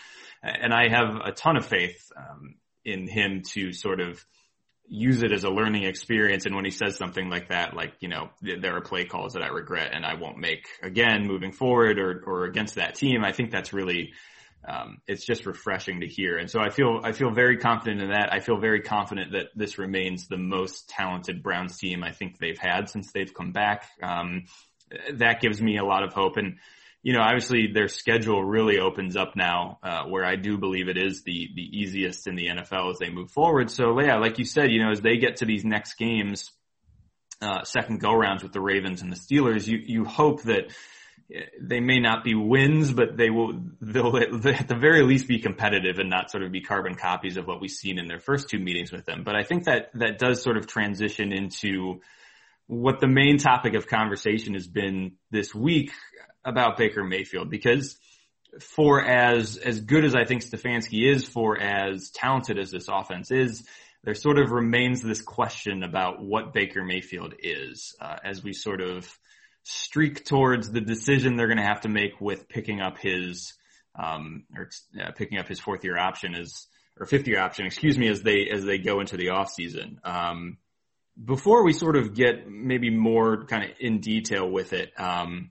and 0.42 0.72
I 0.72 0.88
have 0.88 1.16
a 1.24 1.32
ton 1.32 1.56
of 1.56 1.66
faith 1.66 2.10
um, 2.16 2.56
in 2.84 3.06
him 3.06 3.42
to 3.52 3.72
sort 3.72 4.00
of 4.00 4.24
use 4.88 5.22
it 5.22 5.32
as 5.32 5.44
a 5.44 5.48
learning 5.48 5.84
experience. 5.84 6.44
And 6.44 6.54
when 6.54 6.64
he 6.64 6.70
says 6.70 6.96
something 6.96 7.30
like 7.30 7.48
that, 7.48 7.74
like, 7.74 7.94
you 8.00 8.08
know, 8.08 8.30
there 8.42 8.76
are 8.76 8.80
play 8.82 9.04
calls 9.04 9.32
that 9.32 9.42
I 9.42 9.48
regret 9.48 9.92
and 9.94 10.04
I 10.04 10.14
won't 10.14 10.38
make 10.38 10.66
again 10.82 11.26
moving 11.26 11.52
forward 11.52 11.98
or, 11.98 12.22
or 12.26 12.44
against 12.44 12.74
that 12.74 12.96
team, 12.96 13.24
I 13.24 13.32
think 13.32 13.50
that's 13.50 13.72
really, 13.72 14.12
um, 14.66 14.98
it's 15.06 15.24
just 15.24 15.46
refreshing 15.46 16.00
to 16.00 16.06
hear. 16.06 16.38
And 16.38 16.50
so 16.50 16.60
I 16.60 16.70
feel 16.70 17.00
I 17.02 17.12
feel 17.12 17.30
very 17.30 17.56
confident 17.56 18.00
in 18.00 18.10
that. 18.10 18.32
I 18.32 18.40
feel 18.40 18.58
very 18.58 18.80
confident 18.80 19.32
that 19.32 19.46
this 19.56 19.78
remains 19.78 20.28
the 20.28 20.36
most 20.36 20.88
talented 20.88 21.42
Browns 21.42 21.78
team 21.78 22.04
I 22.04 22.12
think 22.12 22.38
they've 22.38 22.58
had 22.58 22.88
since 22.88 23.12
they've 23.12 23.32
come 23.32 23.52
back. 23.52 23.88
Um, 24.02 24.44
that 25.14 25.40
gives 25.40 25.60
me 25.60 25.78
a 25.78 25.84
lot 25.84 26.04
of 26.04 26.12
hope. 26.12 26.36
And 26.36 26.58
you 27.02 27.12
know, 27.12 27.20
obviously 27.20 27.72
their 27.72 27.88
schedule 27.88 28.44
really 28.44 28.78
opens 28.78 29.16
up 29.16 29.34
now, 29.34 29.78
uh, 29.82 30.04
where 30.04 30.24
I 30.24 30.36
do 30.36 30.56
believe 30.56 30.88
it 30.88 30.96
is 30.96 31.24
the 31.24 31.48
the 31.54 31.62
easiest 31.62 32.28
in 32.28 32.36
the 32.36 32.46
NFL 32.46 32.92
as 32.92 32.98
they 32.98 33.10
move 33.10 33.30
forward. 33.30 33.70
So 33.70 34.00
yeah, 34.00 34.18
like 34.18 34.38
you 34.38 34.44
said, 34.44 34.70
you 34.70 34.82
know, 34.82 34.92
as 34.92 35.00
they 35.00 35.16
get 35.16 35.36
to 35.36 35.44
these 35.44 35.64
next 35.64 35.94
games, 35.94 36.52
uh, 37.40 37.64
second 37.64 38.00
go 38.00 38.14
rounds 38.14 38.44
with 38.44 38.52
the 38.52 38.60
Ravens 38.60 39.02
and 39.02 39.10
the 39.10 39.16
Steelers, 39.16 39.66
you 39.66 39.78
you 39.84 40.04
hope 40.04 40.42
that 40.42 40.72
they 41.60 41.80
may 41.80 42.00
not 42.00 42.24
be 42.24 42.34
wins, 42.34 42.92
but 42.92 43.16
they 43.16 43.30
will, 43.30 43.60
they'll 43.80 44.16
at 44.16 44.68
the 44.68 44.76
very 44.78 45.02
least 45.02 45.28
be 45.28 45.38
competitive 45.38 45.98
and 45.98 46.10
not 46.10 46.30
sort 46.30 46.42
of 46.42 46.52
be 46.52 46.60
carbon 46.60 46.94
copies 46.94 47.36
of 47.36 47.46
what 47.46 47.60
we've 47.60 47.70
seen 47.70 47.98
in 47.98 48.08
their 48.08 48.20
first 48.20 48.48
two 48.48 48.58
meetings 48.58 48.92
with 48.92 49.04
them. 49.04 49.22
But 49.24 49.36
I 49.36 49.42
think 49.42 49.64
that 49.64 49.90
that 49.94 50.18
does 50.18 50.42
sort 50.42 50.56
of 50.56 50.66
transition 50.66 51.32
into 51.32 52.00
what 52.66 53.00
the 53.00 53.08
main 53.08 53.38
topic 53.38 53.74
of 53.74 53.86
conversation 53.86 54.54
has 54.54 54.66
been 54.66 55.12
this 55.30 55.54
week 55.54 55.92
about 56.44 56.76
Baker 56.76 57.04
Mayfield 57.04 57.50
because 57.50 57.98
for 58.60 59.02
as, 59.02 59.56
as 59.56 59.80
good 59.80 60.04
as 60.04 60.14
I 60.14 60.24
think 60.24 60.42
Stefanski 60.42 61.10
is, 61.10 61.26
for 61.26 61.58
as 61.58 62.10
talented 62.10 62.58
as 62.58 62.70
this 62.70 62.88
offense 62.88 63.30
is, 63.30 63.66
there 64.04 64.14
sort 64.14 64.38
of 64.38 64.50
remains 64.50 65.00
this 65.00 65.22
question 65.22 65.82
about 65.82 66.22
what 66.22 66.52
Baker 66.52 66.84
Mayfield 66.84 67.34
is, 67.38 67.94
uh, 68.00 68.16
as 68.24 68.42
we 68.42 68.52
sort 68.52 68.80
of, 68.80 69.08
streak 69.64 70.24
towards 70.24 70.70
the 70.70 70.80
decision 70.80 71.36
they're 71.36 71.46
going 71.46 71.58
to 71.58 71.64
have 71.64 71.82
to 71.82 71.88
make 71.88 72.20
with 72.20 72.48
picking 72.48 72.80
up 72.80 72.98
his 72.98 73.54
um, 73.94 74.44
or 74.56 74.70
uh, 75.00 75.10
picking 75.12 75.38
up 75.38 75.48
his 75.48 75.60
fourth 75.60 75.84
year 75.84 75.98
option 75.98 76.34
as 76.34 76.66
or 76.98 77.06
fifth 77.06 77.26
year 77.26 77.40
option, 77.40 77.66
excuse 77.66 77.98
me, 77.98 78.08
as 78.08 78.22
they 78.22 78.48
as 78.50 78.64
they 78.64 78.78
go 78.78 79.00
into 79.00 79.16
the 79.16 79.30
off 79.30 79.50
season. 79.50 80.00
Um, 80.04 80.58
before 81.22 81.64
we 81.64 81.72
sort 81.72 81.96
of 81.96 82.14
get 82.14 82.48
maybe 82.48 82.90
more 82.90 83.44
kind 83.44 83.64
of 83.64 83.70
in 83.80 84.00
detail 84.00 84.48
with 84.48 84.72
it, 84.72 84.92
um, 84.98 85.50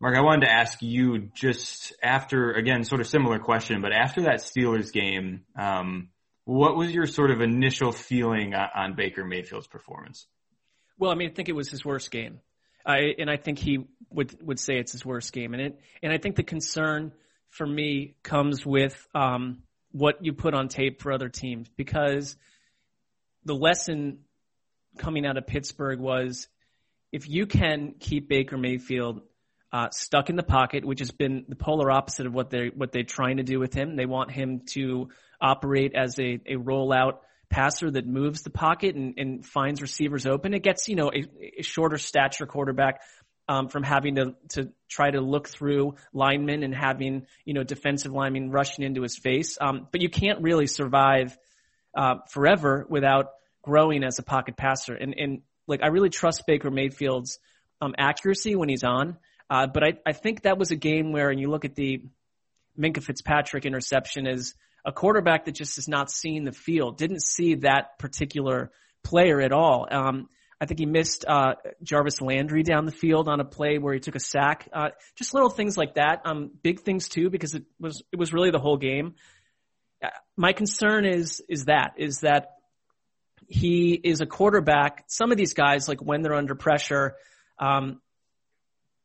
Marc, 0.00 0.16
I 0.16 0.20
wanted 0.20 0.46
to 0.46 0.52
ask 0.52 0.80
you 0.80 1.30
just 1.34 1.92
after 2.02 2.52
again, 2.52 2.84
sort 2.84 3.00
of 3.00 3.06
similar 3.06 3.38
question, 3.38 3.80
but 3.80 3.92
after 3.92 4.22
that 4.22 4.36
Steelers 4.36 4.92
game, 4.92 5.44
um, 5.58 6.10
what 6.44 6.76
was 6.76 6.92
your 6.92 7.06
sort 7.06 7.30
of 7.30 7.40
initial 7.40 7.92
feeling 7.92 8.54
on, 8.54 8.68
on 8.74 8.94
Baker 8.94 9.24
Mayfield's 9.24 9.66
performance? 9.66 10.26
Well, 10.98 11.10
I 11.10 11.14
mean, 11.14 11.30
I 11.30 11.32
think 11.32 11.48
it 11.48 11.54
was 11.54 11.70
his 11.70 11.84
worst 11.84 12.10
game. 12.10 12.40
I, 12.88 13.14
and 13.18 13.30
I 13.30 13.36
think 13.36 13.58
he 13.58 13.86
would 14.10 14.34
would 14.42 14.58
say 14.58 14.78
it's 14.78 14.92
his 14.92 15.04
worst 15.04 15.32
game. 15.32 15.52
And 15.52 15.62
it 15.62 15.80
and 16.02 16.12
I 16.12 16.18
think 16.18 16.36
the 16.36 16.42
concern 16.42 17.12
for 17.50 17.66
me 17.66 18.16
comes 18.22 18.64
with 18.64 19.06
um, 19.14 19.62
what 19.92 20.24
you 20.24 20.32
put 20.32 20.54
on 20.54 20.68
tape 20.68 21.02
for 21.02 21.12
other 21.12 21.28
teams 21.28 21.68
because 21.76 22.36
the 23.44 23.54
lesson 23.54 24.20
coming 24.96 25.26
out 25.26 25.36
of 25.36 25.46
Pittsburgh 25.46 26.00
was 26.00 26.48
if 27.12 27.28
you 27.28 27.46
can 27.46 27.94
keep 28.00 28.28
Baker 28.28 28.56
Mayfield 28.56 29.20
uh, 29.72 29.88
stuck 29.90 30.30
in 30.30 30.36
the 30.36 30.42
pocket, 30.42 30.84
which 30.84 31.00
has 31.00 31.10
been 31.10 31.44
the 31.48 31.56
polar 31.56 31.90
opposite 31.90 32.26
of 32.26 32.32
what 32.32 32.48
they 32.48 32.70
what 32.74 32.92
they're 32.92 33.02
trying 33.02 33.36
to 33.36 33.42
do 33.42 33.58
with 33.58 33.74
him. 33.74 33.96
They 33.96 34.06
want 34.06 34.30
him 34.30 34.62
to 34.72 35.10
operate 35.40 35.94
as 35.94 36.18
a, 36.18 36.40
a 36.46 36.56
rollout 36.56 37.18
passer 37.50 37.90
that 37.90 38.06
moves 38.06 38.42
the 38.42 38.50
pocket 38.50 38.94
and, 38.94 39.14
and 39.16 39.46
finds 39.46 39.80
receivers 39.80 40.26
open. 40.26 40.54
It 40.54 40.62
gets, 40.62 40.88
you 40.88 40.96
know, 40.96 41.10
a, 41.10 41.24
a 41.58 41.62
shorter 41.62 41.98
stature 41.98 42.46
quarterback 42.46 43.00
um, 43.48 43.68
from 43.68 43.82
having 43.82 44.16
to, 44.16 44.34
to 44.50 44.70
try 44.88 45.10
to 45.10 45.20
look 45.20 45.48
through 45.48 45.94
linemen 46.12 46.62
and 46.62 46.74
having, 46.74 47.26
you 47.44 47.54
know, 47.54 47.64
defensive 47.64 48.12
linemen 48.12 48.50
rushing 48.50 48.84
into 48.84 49.02
his 49.02 49.16
face. 49.16 49.56
Um, 49.60 49.88
but 49.90 50.02
you 50.02 50.10
can't 50.10 50.42
really 50.42 50.66
survive 50.66 51.38
uh, 51.96 52.16
forever 52.28 52.86
without 52.88 53.30
growing 53.62 54.04
as 54.04 54.18
a 54.18 54.22
pocket 54.22 54.56
passer. 54.56 54.94
And, 54.94 55.14
and 55.18 55.42
like, 55.66 55.82
I 55.82 55.86
really 55.88 56.10
trust 56.10 56.46
Baker 56.46 56.70
Mayfield's 56.70 57.38
um, 57.80 57.94
accuracy 57.96 58.54
when 58.56 58.68
he's 58.68 58.84
on. 58.84 59.16
Uh, 59.48 59.66
but 59.66 59.82
I, 59.82 59.92
I 60.04 60.12
think 60.12 60.42
that 60.42 60.58
was 60.58 60.70
a 60.70 60.76
game 60.76 61.12
where, 61.12 61.30
and 61.30 61.40
you 61.40 61.48
look 61.48 61.64
at 61.64 61.74
the 61.74 62.04
Minkah 62.78 63.02
Fitzpatrick 63.02 63.64
interception 63.64 64.26
as– 64.26 64.54
a 64.88 64.92
quarterback 64.92 65.44
that 65.44 65.54
just 65.54 65.76
has 65.76 65.86
not 65.86 66.10
seen 66.10 66.44
the 66.44 66.52
field, 66.52 66.96
didn't 66.96 67.22
see 67.22 67.56
that 67.56 67.98
particular 67.98 68.70
player 69.04 69.38
at 69.38 69.52
all. 69.52 69.86
Um, 69.90 70.30
I 70.58 70.64
think 70.64 70.80
he 70.80 70.86
missed 70.86 71.26
uh, 71.28 71.56
Jarvis 71.82 72.22
Landry 72.22 72.62
down 72.62 72.86
the 72.86 72.90
field 72.90 73.28
on 73.28 73.38
a 73.38 73.44
play 73.44 73.76
where 73.76 73.92
he 73.92 74.00
took 74.00 74.16
a 74.16 74.20
sack. 74.20 74.66
Uh, 74.72 74.88
just 75.14 75.34
little 75.34 75.50
things 75.50 75.76
like 75.76 75.94
that. 75.96 76.22
Um, 76.24 76.50
big 76.62 76.80
things 76.80 77.10
too, 77.10 77.28
because 77.28 77.54
it 77.54 77.64
was 77.78 78.02
it 78.10 78.18
was 78.18 78.32
really 78.32 78.50
the 78.50 78.58
whole 78.58 78.78
game. 78.78 79.14
Uh, 80.02 80.08
my 80.38 80.54
concern 80.54 81.04
is 81.04 81.42
is 81.50 81.66
that 81.66 81.92
is 81.98 82.20
that 82.20 82.54
he 83.46 83.92
is 83.92 84.22
a 84.22 84.26
quarterback. 84.26 85.04
Some 85.08 85.32
of 85.32 85.36
these 85.36 85.52
guys, 85.52 85.86
like 85.86 86.00
when 86.00 86.22
they're 86.22 86.34
under 86.34 86.54
pressure, 86.54 87.14
um, 87.58 88.00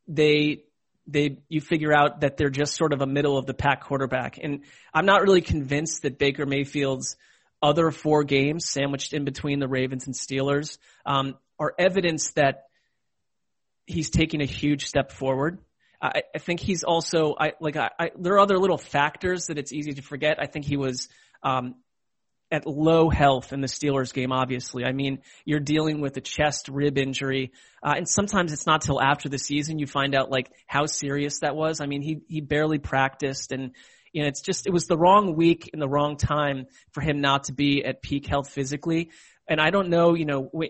they 0.08 0.64
they 1.06 1.40
you 1.50 1.62
figure 1.62 1.94
out 1.94 2.22
that 2.22 2.38
they're 2.38 2.50
just 2.50 2.76
sort 2.76 2.94
of 2.94 3.02
a 3.02 3.06
middle 3.06 3.38
of 3.38 3.46
the 3.46 3.54
pack 3.54 3.84
quarterback. 3.84 4.40
And 4.42 4.62
I'm 4.94 5.06
not 5.06 5.22
really 5.22 5.42
convinced 5.42 6.04
that 6.04 6.18
Baker 6.18 6.46
Mayfield's 6.46 7.18
other 7.62 7.92
four 7.92 8.24
games 8.24 8.70
sandwiched 8.70 9.14
in 9.14 9.26
between 9.26 9.60
the 9.60 9.68
Ravens 9.68 10.06
and 10.06 10.16
Steelers 10.16 10.78
um, 11.06 11.36
are 11.60 11.74
evidence 11.78 12.32
that 12.32 12.66
he's 13.86 14.10
taking 14.10 14.42
a 14.42 14.46
huge 14.46 14.86
step 14.86 15.12
forward. 15.12 15.60
I, 16.02 16.24
I 16.36 16.40
think 16.40 16.60
he's 16.60 16.84
also 16.84 17.36
I 17.40 17.54
like 17.60 17.78
I, 17.78 17.90
I, 17.98 18.12
there 18.18 18.34
are 18.34 18.40
other 18.40 18.58
little 18.58 18.78
factors 18.78 19.48
that 19.48 19.58
it's 19.58 19.72
easy 19.72 19.94
to 19.94 20.02
forget. 20.02 20.38
I 20.40 20.48
think 20.48 20.66
he 20.66 20.78
was 20.78 21.08
um, 21.42 21.76
at 22.54 22.68
low 22.68 23.10
health 23.10 23.52
in 23.52 23.62
the 23.62 23.68
Steelers 23.68 24.14
game, 24.14 24.32
obviously. 24.32 24.86
I 24.86 24.92
mean, 24.92 25.24
you're 25.44 25.60
dealing 25.60 26.02
with 26.02 26.16
a 26.18 26.22
chest 26.22 26.70
rib 26.70 27.00
injury, 27.00 27.52
uh, 27.82 27.96
and 27.98 28.08
sometimes 28.08 28.54
it's 28.54 28.68
not 28.68 28.82
till 28.82 29.02
after 29.02 29.28
the 29.28 29.40
season 29.40 29.80
you 29.80 29.88
find 29.88 30.14
out 30.14 30.30
like 30.30 30.52
how 30.68 30.86
serious 30.86 31.40
that 31.40 31.56
was. 31.56 31.82
I 31.82 31.88
mean, 31.88 32.04
he, 32.04 32.22
he 32.28 32.42
barely 32.42 32.78
practiced 32.78 33.52
and, 33.52 33.72
you 34.12 34.22
know, 34.22 34.28
it's 34.28 34.42
just, 34.42 34.68
it 34.68 34.72
was 34.72 34.86
the 34.86 34.98
wrong 34.98 35.36
week 35.36 35.72
and 35.74 35.82
the 35.82 35.90
wrong 35.90 36.16
time 36.16 36.68
for 36.92 37.02
him 37.02 37.22
not 37.22 37.46
to 37.46 37.54
be 37.54 37.84
at 37.84 38.04
peak 38.04 38.28
health 38.28 38.52
physically. 38.52 39.10
And 39.48 39.60
I 39.60 39.72
don't 39.72 39.90
know, 39.90 40.14
you 40.14 40.26
know, 40.26 40.48
when 40.52 40.70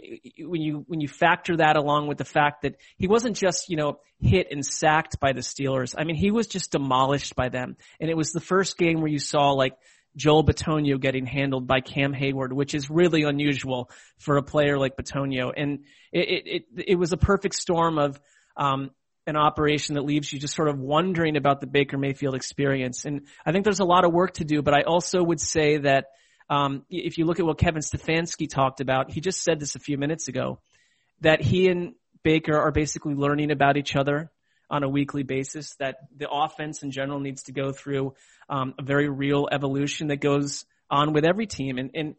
you, 0.62 0.86
when 0.88 1.02
you 1.02 1.10
factor 1.10 1.58
that 1.58 1.76
along 1.76 2.08
with 2.08 2.18
the 2.18 2.26
fact 2.26 2.62
that 2.62 2.78
he 2.98 3.08
wasn't 3.08 3.36
just, 3.36 3.70
you 3.70 3.76
know, 3.76 4.00
hit 4.22 4.48
and 4.50 4.66
sacked 4.66 5.20
by 5.20 5.34
the 5.34 5.42
Steelers. 5.42 5.94
I 5.98 6.06
mean, 6.06 6.16
he 6.16 6.32
was 6.32 6.48
just 6.48 6.72
demolished 6.72 7.36
by 7.36 7.50
them. 7.50 7.76
And 8.00 8.10
it 8.10 8.18
was 8.18 8.32
the 8.32 8.40
first 8.40 8.78
game 8.78 9.02
where 9.02 9.12
you 9.12 9.20
saw 9.20 9.52
like 9.52 9.76
Joel 10.16 10.44
Bitonio 10.44 11.00
getting 11.00 11.26
handled 11.26 11.68
by 11.68 11.82
Cam 11.82 12.14
Heyward, 12.14 12.54
which 12.54 12.76
is 12.76 12.90
really 12.90 13.24
unusual 13.24 13.90
for 14.20 14.38
a 14.38 14.44
player 14.44 14.78
like 14.78 14.96
Bitonio. 14.96 15.52
And 15.56 15.86
it, 16.12 16.44
it, 16.46 16.84
it, 16.90 16.96
was 16.96 17.14
a 17.14 17.18
perfect 17.18 17.56
storm 17.56 17.98
of, 17.98 18.20
um, 18.56 18.92
an 19.26 19.36
operation 19.38 19.96
that 19.96 20.04
leaves 20.04 20.32
you 20.32 20.40
just 20.40 20.54
sort 20.54 20.68
of 20.68 20.78
wondering 20.78 21.38
about 21.38 21.62
the 21.62 21.68
Baker 21.68 21.98
Mayfield 21.98 22.36
experience. 22.36 23.06
And 23.06 23.28
I 23.46 23.52
think 23.52 23.64
there's 23.64 23.80
a 23.80 23.86
lot 23.86 24.06
of 24.06 24.12
work 24.12 24.34
to 24.36 24.44
do, 24.44 24.62
but 24.62 24.74
I 24.74 24.82
also 24.82 25.24
would 25.24 25.40
say 25.40 25.78
that, 25.78 26.08
um, 26.50 26.84
if 26.90 27.18
you 27.18 27.26
look 27.26 27.40
at 27.40 27.46
what 27.46 27.58
Kevin 27.58 27.82
Stefanski 27.82 28.50
talked 28.50 28.82
about, 28.82 29.12
he 29.12 29.22
just 29.22 29.42
said 29.42 29.60
this 29.60 29.76
a 29.76 29.80
few 29.80 29.98
minutes 29.98 30.28
ago, 30.28 30.60
that 31.22 31.42
he 31.42 31.70
and 31.70 31.94
Baker 32.22 32.58
are 32.58 32.72
basically 32.72 33.16
learning 33.16 33.50
about 33.52 33.78
each 33.78 33.96
other 33.96 34.30
on 34.74 34.82
a 34.82 34.90
weekly 34.90 35.22
basis, 35.22 35.76
that 35.76 35.98
the 36.18 36.28
offense 36.28 36.82
in 36.82 36.90
general 36.90 37.20
needs 37.20 37.44
to 37.44 37.52
go 37.52 37.72
through 37.72 38.16
um, 38.50 38.74
a 38.80 38.84
very 38.84 39.08
real 39.08 39.48
evolution 39.52 40.08
that 40.08 40.18
goes 40.18 40.66
on 40.90 41.14
with 41.14 41.26
every 41.26 41.46
team. 41.46 41.78
And, 41.78 41.92
and 41.94 42.16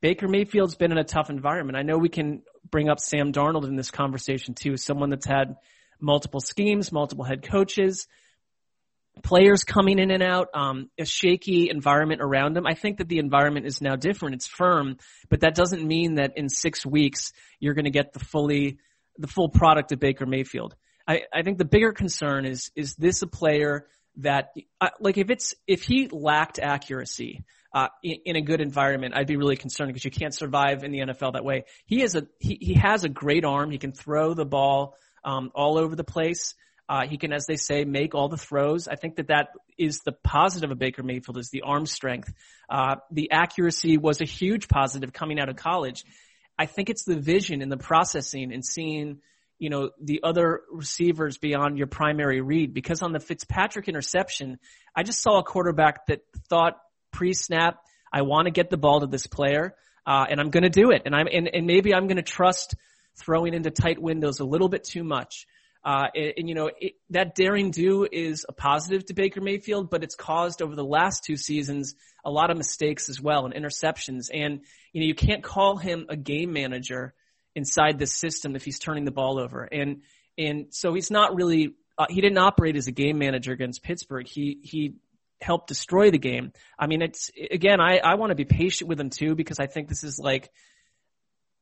Baker 0.00 0.26
Mayfield's 0.26 0.74
been 0.74 0.90
in 0.90 0.96
a 0.96 1.04
tough 1.04 1.28
environment. 1.28 1.76
I 1.76 1.82
know 1.82 1.98
we 1.98 2.08
can 2.08 2.42
bring 2.70 2.88
up 2.88 2.98
Sam 2.98 3.30
Darnold 3.30 3.64
in 3.64 3.76
this 3.76 3.90
conversation 3.90 4.54
too, 4.54 4.78
someone 4.78 5.10
that's 5.10 5.26
had 5.26 5.56
multiple 6.00 6.40
schemes, 6.40 6.90
multiple 6.90 7.24
head 7.26 7.42
coaches, 7.42 8.06
players 9.22 9.64
coming 9.64 9.98
in 9.98 10.10
and 10.10 10.22
out, 10.22 10.48
um, 10.54 10.88
a 10.98 11.04
shaky 11.04 11.68
environment 11.68 12.22
around 12.22 12.56
him. 12.56 12.66
I 12.66 12.72
think 12.72 12.98
that 12.98 13.08
the 13.08 13.18
environment 13.18 13.66
is 13.66 13.82
now 13.82 13.96
different. 13.96 14.36
It's 14.36 14.46
firm, 14.46 14.96
but 15.28 15.40
that 15.40 15.54
doesn't 15.54 15.86
mean 15.86 16.14
that 16.14 16.38
in 16.38 16.48
six 16.48 16.86
weeks 16.86 17.32
you're 17.60 17.74
going 17.74 17.84
to 17.84 17.90
get 17.90 18.14
the 18.14 18.20
fully, 18.20 18.78
the 19.18 19.26
full 19.26 19.50
product 19.50 19.92
of 19.92 20.00
Baker 20.00 20.24
Mayfield. 20.24 20.74
I, 21.08 21.22
I 21.32 21.42
think 21.42 21.56
the 21.56 21.64
bigger 21.64 21.92
concern 21.92 22.44
is, 22.44 22.70
is 22.76 22.94
this 22.96 23.22
a 23.22 23.26
player 23.26 23.86
that, 24.18 24.52
uh, 24.80 24.90
like 25.00 25.16
if 25.16 25.30
it's, 25.30 25.54
if 25.66 25.82
he 25.82 26.08
lacked 26.08 26.58
accuracy, 26.58 27.44
uh, 27.72 27.88
in, 28.02 28.18
in, 28.24 28.36
a 28.36 28.40
good 28.40 28.60
environment, 28.60 29.14
I'd 29.14 29.26
be 29.26 29.36
really 29.36 29.56
concerned 29.56 29.88
because 29.88 30.04
you 30.04 30.10
can't 30.10 30.34
survive 30.34 30.84
in 30.84 30.90
the 30.90 31.00
NFL 31.00 31.34
that 31.34 31.44
way. 31.44 31.64
He 31.84 32.02
is 32.02 32.14
a, 32.14 32.26
he, 32.38 32.58
he 32.60 32.74
has 32.74 33.04
a 33.04 33.10
great 33.10 33.44
arm. 33.44 33.70
He 33.70 33.78
can 33.78 33.92
throw 33.92 34.32
the 34.32 34.46
ball, 34.46 34.96
um, 35.24 35.50
all 35.54 35.76
over 35.76 35.94
the 35.94 36.04
place. 36.04 36.54
Uh, 36.88 37.06
he 37.06 37.18
can, 37.18 37.32
as 37.32 37.44
they 37.44 37.56
say, 37.56 37.84
make 37.84 38.14
all 38.14 38.28
the 38.28 38.38
throws. 38.38 38.88
I 38.88 38.96
think 38.96 39.16
that 39.16 39.28
that 39.28 39.50
is 39.76 40.00
the 40.00 40.12
positive 40.12 40.70
of 40.70 40.78
Baker 40.78 41.02
Mayfield 41.02 41.36
is 41.36 41.50
the 41.50 41.62
arm 41.62 41.84
strength. 41.84 42.32
Uh, 42.70 42.96
the 43.10 43.30
accuracy 43.30 43.98
was 43.98 44.22
a 44.22 44.24
huge 44.24 44.68
positive 44.68 45.12
coming 45.12 45.38
out 45.38 45.50
of 45.50 45.56
college. 45.56 46.04
I 46.58 46.64
think 46.64 46.88
it's 46.88 47.04
the 47.04 47.16
vision 47.16 47.60
and 47.60 47.70
the 47.70 47.76
processing 47.76 48.52
and 48.52 48.64
seeing 48.64 49.20
you 49.58 49.70
know, 49.70 49.90
the 50.00 50.20
other 50.22 50.62
receivers 50.70 51.38
beyond 51.38 51.78
your 51.78 51.86
primary 51.86 52.40
read. 52.40 52.74
Because 52.74 53.02
on 53.02 53.12
the 53.12 53.20
Fitzpatrick 53.20 53.88
interception, 53.88 54.58
I 54.94 55.02
just 55.02 55.22
saw 55.22 55.38
a 55.38 55.42
quarterback 55.42 56.06
that 56.06 56.20
thought 56.48 56.78
pre-snap, 57.12 57.78
I 58.12 58.22
want 58.22 58.46
to 58.46 58.50
get 58.50 58.70
the 58.70 58.76
ball 58.76 59.00
to 59.00 59.06
this 59.06 59.26
player, 59.26 59.74
uh, 60.06 60.26
and 60.30 60.40
I'm 60.40 60.50
going 60.50 60.62
to 60.62 60.70
do 60.70 60.90
it. 60.90 61.02
And 61.04 61.14
I'm, 61.14 61.26
and, 61.30 61.48
and 61.52 61.66
maybe 61.66 61.92
I'm 61.92 62.06
going 62.06 62.16
to 62.16 62.22
trust 62.22 62.74
throwing 63.16 63.54
into 63.54 63.70
tight 63.70 64.00
windows 64.00 64.40
a 64.40 64.44
little 64.44 64.68
bit 64.68 64.84
too 64.84 65.04
much. 65.04 65.46
Uh, 65.84 66.06
and, 66.14 66.32
and, 66.38 66.48
you 66.48 66.54
know, 66.54 66.70
it, 66.80 66.94
that 67.10 67.34
daring 67.34 67.70
do 67.70 68.06
is 68.10 68.44
a 68.48 68.52
positive 68.52 69.04
to 69.06 69.14
Baker 69.14 69.40
Mayfield, 69.40 69.90
but 69.90 70.02
it's 70.02 70.14
caused 70.14 70.60
over 70.62 70.74
the 70.74 70.84
last 70.84 71.24
two 71.24 71.36
seasons 71.36 71.94
a 72.24 72.30
lot 72.30 72.50
of 72.50 72.56
mistakes 72.56 73.08
as 73.08 73.20
well 73.20 73.46
and 73.46 73.54
interceptions. 73.54 74.28
And, 74.32 74.60
you 74.92 75.00
know, 75.00 75.06
you 75.06 75.14
can't 75.14 75.42
call 75.42 75.76
him 75.76 76.06
a 76.08 76.16
game 76.16 76.52
manager 76.52 77.14
inside 77.58 77.98
this 77.98 78.14
system 78.14 78.56
if 78.56 78.64
he's 78.64 78.78
turning 78.78 79.04
the 79.04 79.10
ball 79.10 79.38
over. 79.38 79.64
And, 79.64 80.02
and 80.38 80.66
so 80.70 80.94
he's 80.94 81.10
not 81.10 81.34
really, 81.34 81.74
uh, 81.98 82.06
he 82.08 82.20
didn't 82.20 82.38
operate 82.38 82.76
as 82.76 82.86
a 82.86 82.92
game 82.92 83.18
manager 83.18 83.52
against 83.52 83.82
Pittsburgh. 83.82 84.26
He, 84.26 84.58
he 84.62 84.94
helped 85.42 85.68
destroy 85.68 86.10
the 86.10 86.18
game. 86.18 86.52
I 86.78 86.86
mean, 86.86 87.02
it's, 87.02 87.30
again, 87.50 87.80
I, 87.80 87.98
I 87.98 88.14
want 88.14 88.30
to 88.30 88.36
be 88.36 88.44
patient 88.44 88.88
with 88.88 88.98
him 88.98 89.10
too 89.10 89.34
because 89.34 89.58
I 89.58 89.66
think 89.66 89.88
this 89.88 90.04
is 90.04 90.18
like 90.18 90.50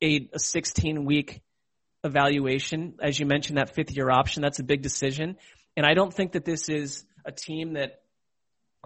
a, 0.01 0.29
a 0.33 0.39
16 0.39 1.03
week 1.03 1.41
evaluation. 2.03 2.95
As 3.01 3.19
you 3.19 3.25
mentioned, 3.25 3.57
that 3.57 3.75
fifth 3.75 3.91
year 3.91 4.09
option, 4.09 4.41
that's 4.41 4.59
a 4.59 4.63
big 4.63 4.81
decision. 4.81 5.35
And 5.75 5.85
I 5.85 5.93
don't 5.95 6.13
think 6.13 6.33
that 6.33 6.45
this 6.45 6.69
is 6.69 7.03
a 7.25 7.31
team 7.31 7.73
that 7.73 8.01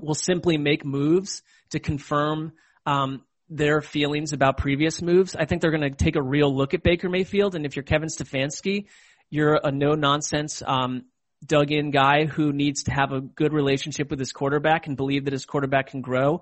will 0.02 0.16
simply 0.16 0.58
make 0.58 0.84
moves 0.86 1.44
to 1.72 1.80
confirm 1.80 2.54
um, 2.86 3.24
their 3.52 3.82
feelings 3.82 4.32
about 4.32 4.58
previous 4.58 5.02
moves. 5.02 5.36
I 5.36 5.46
think 5.46 5.62
they're 5.62 5.72
going 5.72 5.82
to 5.82 5.92
take 5.92 6.16
a 6.16 6.22
real 6.22 6.56
look 6.56 6.74
at 6.74 6.84
Baker 6.84 7.10
Mayfield. 7.10 7.54
And 7.54 7.66
if 7.66 7.76
you're 7.76 7.84
Kevin 7.84 8.08
Stefanski, 8.08 8.86
you're 9.30 9.60
a 9.62 9.72
no 9.72 9.94
nonsense, 9.94 10.64
um, 10.66 11.04
dug 11.46 11.72
in 11.72 11.92
guy 11.92 12.26
who 12.26 12.54
needs 12.54 12.84
to 12.84 12.92
have 12.92 13.12
a 13.12 13.20
good 13.20 13.52
relationship 13.52 14.10
with 14.10 14.20
his 14.20 14.32
quarterback 14.32 14.88
and 14.88 14.96
believe 14.96 15.26
that 15.26 15.34
his 15.34 15.46
quarterback 15.46 15.88
can 15.88 16.02
grow. 16.02 16.42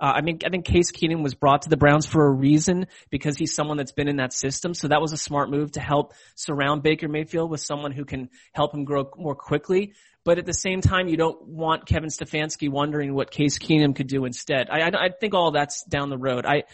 Uh, 0.00 0.12
I 0.16 0.20
mean, 0.20 0.40
I 0.44 0.50
think 0.50 0.64
Case 0.64 0.92
Keenum 0.92 1.22
was 1.22 1.34
brought 1.34 1.62
to 1.62 1.70
the 1.70 1.76
Browns 1.76 2.06
for 2.06 2.26
a 2.26 2.30
reason 2.30 2.86
because 3.10 3.36
he's 3.36 3.54
someone 3.54 3.76
that's 3.76 3.92
been 3.92 4.08
in 4.08 4.16
that 4.16 4.32
system. 4.32 4.74
So 4.74 4.88
that 4.88 5.00
was 5.00 5.12
a 5.12 5.16
smart 5.16 5.50
move 5.50 5.72
to 5.72 5.80
help 5.80 6.12
surround 6.34 6.82
Baker 6.82 7.08
Mayfield 7.08 7.50
with 7.50 7.60
someone 7.60 7.92
who 7.92 8.04
can 8.04 8.28
help 8.52 8.74
him 8.74 8.84
grow 8.84 9.10
more 9.16 9.34
quickly. 9.34 9.94
But 10.24 10.38
at 10.38 10.46
the 10.46 10.54
same 10.54 10.80
time, 10.80 11.08
you 11.08 11.16
don't 11.16 11.46
want 11.46 11.86
Kevin 11.86 12.08
Stefanski 12.08 12.70
wondering 12.70 13.14
what 13.14 13.30
Case 13.30 13.58
Keenum 13.58 13.94
could 13.94 14.06
do 14.06 14.24
instead. 14.24 14.70
I, 14.70 14.80
I, 14.80 14.90
I 15.06 15.08
think 15.10 15.34
all 15.34 15.50
that's 15.50 15.84
down 15.84 16.08
the 16.08 16.18
road. 16.18 16.46
I, 16.46 16.64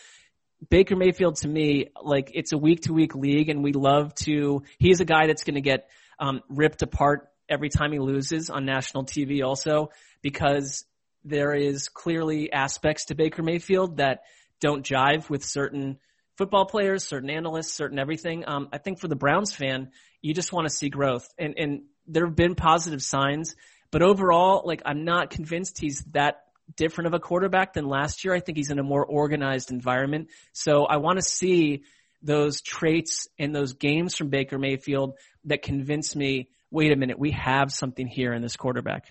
Baker 0.69 0.95
Mayfield 0.95 1.37
to 1.38 1.49
me, 1.49 1.88
like 2.00 2.30
it's 2.35 2.52
a 2.52 2.59
week 2.59 2.83
to 2.83 2.92
week 2.92 3.14
league 3.14 3.49
and 3.49 3.64
we 3.64 3.73
love 3.73 4.14
to, 4.16 4.62
he's 4.78 5.00
a 5.00 5.04
guy 5.04 5.26
that's 5.26 5.42
going 5.42 5.54
to 5.54 5.61
get, 5.61 5.88
um, 6.19 6.42
ripped 6.49 6.83
apart 6.83 7.28
every 7.49 7.71
time 7.71 7.92
he 7.92 7.99
loses 7.99 8.50
on 8.50 8.64
national 8.64 9.04
TV 9.04 9.45
also 9.45 9.90
because 10.23 10.85
there 11.25 11.54
is 11.54 11.88
clearly 11.88 12.52
aspects 12.52 13.07
to 13.07 13.14
Baker 13.14 13.42
Mayfield 13.42 13.97
that 13.97 14.23
don't 14.61 14.85
jive 14.85 15.28
with 15.28 15.45
certain 15.45 15.99
football 16.37 16.64
players, 16.64 17.04
certain 17.04 17.30
analysts, 17.30 17.73
certain 17.73 17.99
everything. 17.99 18.45
Um, 18.47 18.69
I 18.73 18.78
think 18.78 19.00
for 19.00 19.09
the 19.09 19.16
Browns 19.16 19.54
fan, 19.54 19.90
you 20.23 20.33
just 20.33 20.52
want 20.52 20.66
to 20.66 20.75
see 20.75 20.88
growth, 20.88 21.28
and 21.38 21.54
and 21.59 21.83
there 22.10 22.26
have 22.26 22.36
been 22.36 22.54
positive 22.54 23.02
signs, 23.02 23.54
but 23.90 24.02
overall, 24.02 24.62
like 24.64 24.82
I'm 24.84 25.04
not 25.04 25.30
convinced 25.30 25.78
he's 25.80 26.04
that 26.12 26.42
different 26.76 27.08
of 27.08 27.14
a 27.14 27.20
quarterback 27.20 27.72
than 27.72 27.88
last 27.88 28.24
year. 28.24 28.34
I 28.34 28.40
think 28.40 28.56
he's 28.58 28.70
in 28.70 28.78
a 28.78 28.84
more 28.84 29.04
organized 29.04 29.70
environment, 29.70 30.28
so 30.52 30.84
I 30.84 30.98
want 30.98 31.18
to 31.18 31.22
see 31.22 31.82
those 32.22 32.60
traits 32.60 33.28
and 33.38 33.54
those 33.54 33.72
games 33.72 34.14
from 34.14 34.28
Baker 34.28 34.58
Mayfield 34.58 35.14
that 35.44 35.62
convince 35.62 36.14
me. 36.14 36.48
Wait 36.70 36.92
a 36.92 36.96
minute, 36.96 37.18
we 37.18 37.32
have 37.32 37.72
something 37.72 38.06
here 38.06 38.32
in 38.32 38.42
this 38.42 38.56
quarterback. 38.56 39.06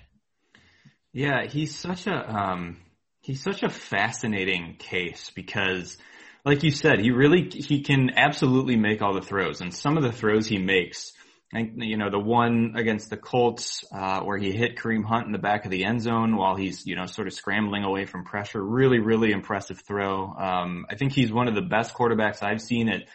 Yeah, 1.11 1.45
he's 1.45 1.75
such 1.75 2.07
a 2.07 2.35
um, 2.35 2.77
he's 3.21 3.41
such 3.41 3.63
a 3.63 3.69
fascinating 3.69 4.75
case 4.77 5.31
because, 5.35 5.97
like 6.45 6.63
you 6.63 6.71
said, 6.71 6.99
he 6.99 7.11
really 7.11 7.49
he 7.49 7.81
can 7.81 8.11
absolutely 8.15 8.75
make 8.75 9.01
all 9.01 9.13
the 9.13 9.21
throws, 9.21 9.61
and 9.61 9.73
some 9.73 9.97
of 9.97 10.03
the 10.03 10.11
throws 10.11 10.47
he 10.47 10.57
makes. 10.59 11.13
And, 11.51 11.83
you 11.83 11.97
know, 11.97 12.12
the 12.12 12.19
one 12.19 12.73
against 12.75 13.09
the 13.09 13.17
Colts, 13.17 13.83
uh, 13.91 14.21
where 14.21 14.38
he 14.38 14.51
hit 14.51 14.77
Kareem 14.77 15.03
Hunt 15.03 15.25
in 15.25 15.31
the 15.31 15.39
back 15.39 15.65
of 15.65 15.71
the 15.71 15.83
end 15.83 16.01
zone 16.01 16.35
while 16.35 16.55
he's, 16.55 16.85
you 16.85 16.95
know, 16.95 17.07
sort 17.07 17.25
of 17.25 17.33
scrambling 17.33 17.83
away 17.83 18.05
from 18.05 18.23
pressure. 18.23 18.63
Really, 18.63 18.99
really 18.99 19.31
impressive 19.31 19.81
throw. 19.81 20.31
Um, 20.31 20.85
I 20.89 20.95
think 20.95 21.12
he's 21.12 21.31
one 21.31 21.47
of 21.47 21.55
the 21.55 21.63
best 21.63 21.95
quarterbacks 21.95 22.43
I've 22.43 22.62
seen 22.62 22.88
at 22.88 23.07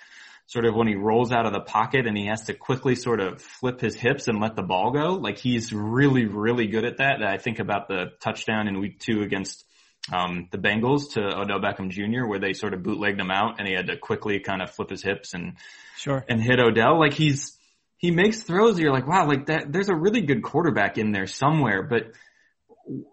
sort 0.47 0.67
of 0.67 0.75
when 0.75 0.87
he 0.87 0.95
rolls 0.95 1.33
out 1.33 1.47
of 1.47 1.53
the 1.53 1.61
pocket 1.61 2.07
and 2.07 2.17
he 2.17 2.27
has 2.27 2.45
to 2.45 2.55
quickly 2.55 2.95
sort 2.95 3.21
of 3.21 3.41
flip 3.41 3.81
his 3.81 3.95
hips 3.95 4.29
and 4.29 4.41
let 4.41 4.57
the 4.57 4.63
ball 4.63 4.91
go. 4.91 5.15
Like 5.15 5.39
he's 5.39 5.73
really, 5.73 6.27
really 6.27 6.67
good 6.67 6.85
at 6.85 6.99
that. 6.99 7.23
I 7.23 7.39
think 7.39 7.61
about 7.61 7.89
the 7.89 8.13
touchdown 8.21 8.69
in 8.69 8.81
week 8.81 9.01
two 9.01 9.23
against 9.23 9.65
um, 10.13 10.49
the 10.51 10.59
Bengals 10.59 11.13
to 11.13 11.21
Odell 11.21 11.61
Beckham 11.61 11.91
Jr. 11.91 12.27
where 12.27 12.39
they 12.39 12.53
sort 12.53 12.75
of 12.75 12.83
bootlegged 12.83 13.19
him 13.19 13.31
out 13.31 13.59
and 13.59 13.67
he 13.67 13.75
had 13.75 13.87
to 13.87 13.97
quickly 13.97 14.41
kind 14.41 14.61
of 14.61 14.71
flip 14.71 14.91
his 14.91 15.03
hips 15.03 15.33
and, 15.33 15.55
sure. 15.97 16.25
and 16.29 16.43
hit 16.43 16.61
Odell. 16.61 16.99
Like 16.99 17.15
he's, 17.15 17.57
he 18.05 18.11
makes 18.11 18.43
throws. 18.43 18.79
You're 18.79 18.93
like, 18.93 19.07
wow, 19.07 19.27
like 19.27 19.47
that, 19.47 19.73
there's 19.73 19.89
a 19.89 19.95
really 19.95 20.21
good 20.21 20.43
quarterback 20.43 20.99
in 20.99 21.11
there 21.11 21.27
somewhere, 21.27 21.83
but 21.83 22.13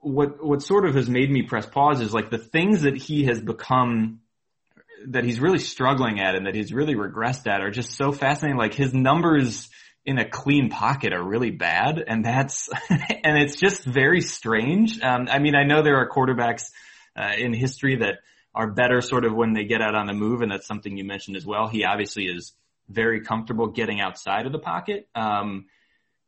what, 0.02 0.44
what 0.46 0.62
sort 0.62 0.86
of 0.86 0.96
has 0.96 1.08
made 1.08 1.32
me 1.32 1.44
press 1.44 1.66
pause 1.66 2.02
is 2.02 2.14
like 2.14 2.30
the 2.30 2.38
things 2.38 2.82
that 2.82 2.98
he 2.98 3.24
has 3.24 3.40
become 3.40 4.20
that 5.08 5.24
he's 5.24 5.40
really 5.40 5.60
struggling 5.60 6.20
at 6.20 6.36
and 6.36 6.46
that 6.46 6.56
he's 6.56 6.74
really 6.74 6.94
regressed 6.94 7.48
at 7.48 7.62
are 7.62 7.72
just 7.72 7.96
so 7.96 8.12
fascinating. 8.12 8.58
Like 8.58 8.74
his 8.74 8.94
numbers 8.94 9.70
in 10.06 10.18
a 10.18 10.30
clean 10.30 10.70
pocket 10.70 11.14
are 11.14 11.24
really 11.24 11.52
bad 11.52 12.04
and 12.06 12.26
that's, 12.26 12.68
and 12.90 13.38
it's 13.38 13.56
just 13.56 13.86
very 13.86 14.20
strange. 14.20 15.00
Um, 15.02 15.30
I 15.32 15.40
mean, 15.40 15.56
I 15.56 15.64
know 15.64 15.84
there 15.84 16.00
are 16.00 16.10
quarterbacks, 16.10 16.66
uh, 17.16 17.32
in 17.38 17.54
history 17.54 17.96
that 18.00 18.16
are 18.54 18.70
better 18.70 19.00
sort 19.00 19.24
of 19.24 19.34
when 19.34 19.54
they 19.54 19.64
get 19.64 19.82
out 19.82 19.96
on 19.96 20.08
the 20.08 20.14
move 20.14 20.42
and 20.42 20.52
that's 20.52 20.68
something 20.68 20.98
you 20.98 21.06
mentioned 21.06 21.38
as 21.38 21.46
well. 21.46 21.70
He 21.70 21.86
obviously 21.86 22.26
is 22.26 22.52
very 22.92 23.22
comfortable 23.22 23.68
getting 23.68 24.00
outside 24.00 24.46
of 24.46 24.52
the 24.52 24.60
pocket. 24.60 25.08
Um, 25.16 25.66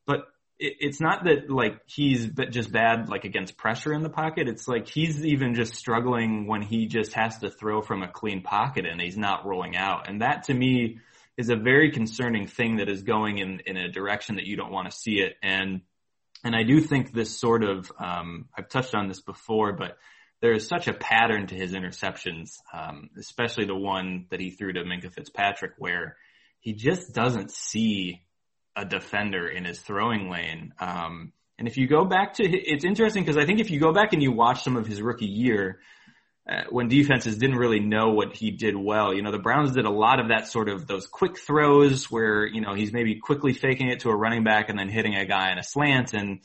but 0.06 0.28
it, 0.60 0.78
it's 0.80 1.00
not 1.00 1.26
that 1.26 1.50
like 1.50 1.82
he's 1.86 2.28
just 2.50 2.72
bad 2.72 3.10
like 3.10 3.26
against 3.26 3.58
pressure 3.58 3.94
in 3.94 4.04
the 4.04 4.10
pocket. 4.10 4.48
It's 4.48 4.68
like 4.68 4.88
he's 4.88 5.26
even 5.26 5.56
just 5.56 5.76
struggling 5.76 6.48
when 6.48 6.62
he 6.62 6.88
just 6.88 7.14
has 7.14 7.40
to 7.40 7.50
throw 7.50 7.82
from 7.82 8.04
a 8.04 8.08
clean 8.08 8.42
pocket 8.42 8.86
and 8.86 9.02
he's 9.02 9.18
not 9.18 9.46
rolling 9.46 9.76
out. 9.76 10.10
And 10.10 10.22
that 10.22 10.44
to 10.44 10.54
me 10.54 11.00
is 11.38 11.50
a 11.50 11.56
very 11.56 11.92
concerning 11.92 12.48
thing 12.48 12.78
that 12.78 12.90
is 12.90 13.04
going 13.04 13.40
in 13.40 13.62
in 13.66 13.78
a 13.78 13.92
direction 13.92 14.36
that 14.36 14.46
you 14.46 14.56
don't 14.56 14.72
want 14.72 14.90
to 14.90 14.96
see 14.96 15.20
it. 15.20 15.34
And 15.42 15.82
and 16.44 16.56
I 16.56 16.64
do 16.64 16.82
think 16.82 17.14
this 17.14 17.40
sort 17.40 17.64
of 17.64 17.92
um, 18.00 18.46
I've 18.58 18.70
touched 18.70 18.96
on 18.96 19.08
this 19.08 19.22
before, 19.22 19.74
but 19.74 19.98
there 20.42 20.52
is 20.52 20.68
such 20.68 20.90
a 20.90 20.94
pattern 20.94 21.48
to 21.48 21.56
his 21.56 21.72
interceptions, 21.72 22.58
um, 22.74 23.10
especially 23.18 23.64
the 23.64 23.78
one 23.78 24.26
that 24.30 24.42
he 24.42 24.52
threw 24.52 24.74
to 24.74 24.84
Minkah 24.84 25.14
Fitzpatrick, 25.14 25.72
where 25.78 26.18
he 26.64 26.72
just 26.72 27.14
doesn't 27.14 27.52
see 27.52 28.22
a 28.76 28.86
defender 28.86 29.48
in 29.48 29.66
his 29.66 29.80
throwing 29.80 30.30
lane. 30.30 30.74
Um, 30.80 31.34
and 31.60 31.68
if 31.68 31.78
you 31.78 31.88
go 31.88 32.06
back 32.06 32.36
to, 32.36 32.44
it's 32.44 32.86
interesting 32.86 33.24
because 33.24 33.38
I 33.38 33.46
think 33.46 33.60
if 33.60 33.70
you 33.70 33.82
go 33.82 33.92
back 33.92 34.14
and 34.14 34.24
you 34.24 34.32
watch 34.32 34.64
some 34.64 34.78
of 34.78 34.88
his 34.88 35.02
rookie 35.02 35.26
year, 35.26 35.82
uh, 36.50 36.64
when 36.70 36.88
defenses 36.88 37.38
didn't 37.38 37.58
really 37.58 37.82
know 37.82 38.12
what 38.12 38.34
he 38.34 38.52
did 38.52 38.78
well, 38.78 39.14
you 39.14 39.22
know, 39.22 39.32
the 39.32 39.40
Browns 39.40 39.74
did 39.74 39.84
a 39.84 39.92
lot 39.92 40.22
of 40.22 40.30
that 40.30 40.48
sort 40.48 40.70
of 40.70 40.88
those 40.88 41.06
quick 41.06 41.38
throws 41.38 42.10
where, 42.10 42.48
you 42.48 42.62
know, 42.62 42.74
he's 42.74 42.94
maybe 42.94 43.16
quickly 43.16 43.54
faking 43.54 43.90
it 43.90 44.00
to 44.02 44.10
a 44.10 44.16
running 44.16 44.46
back 44.46 44.70
and 44.70 44.80
then 44.80 44.88
hitting 44.88 45.16
a 45.16 45.26
guy 45.26 45.52
in 45.52 45.58
a 45.58 45.64
slant. 45.64 46.14
And 46.14 46.40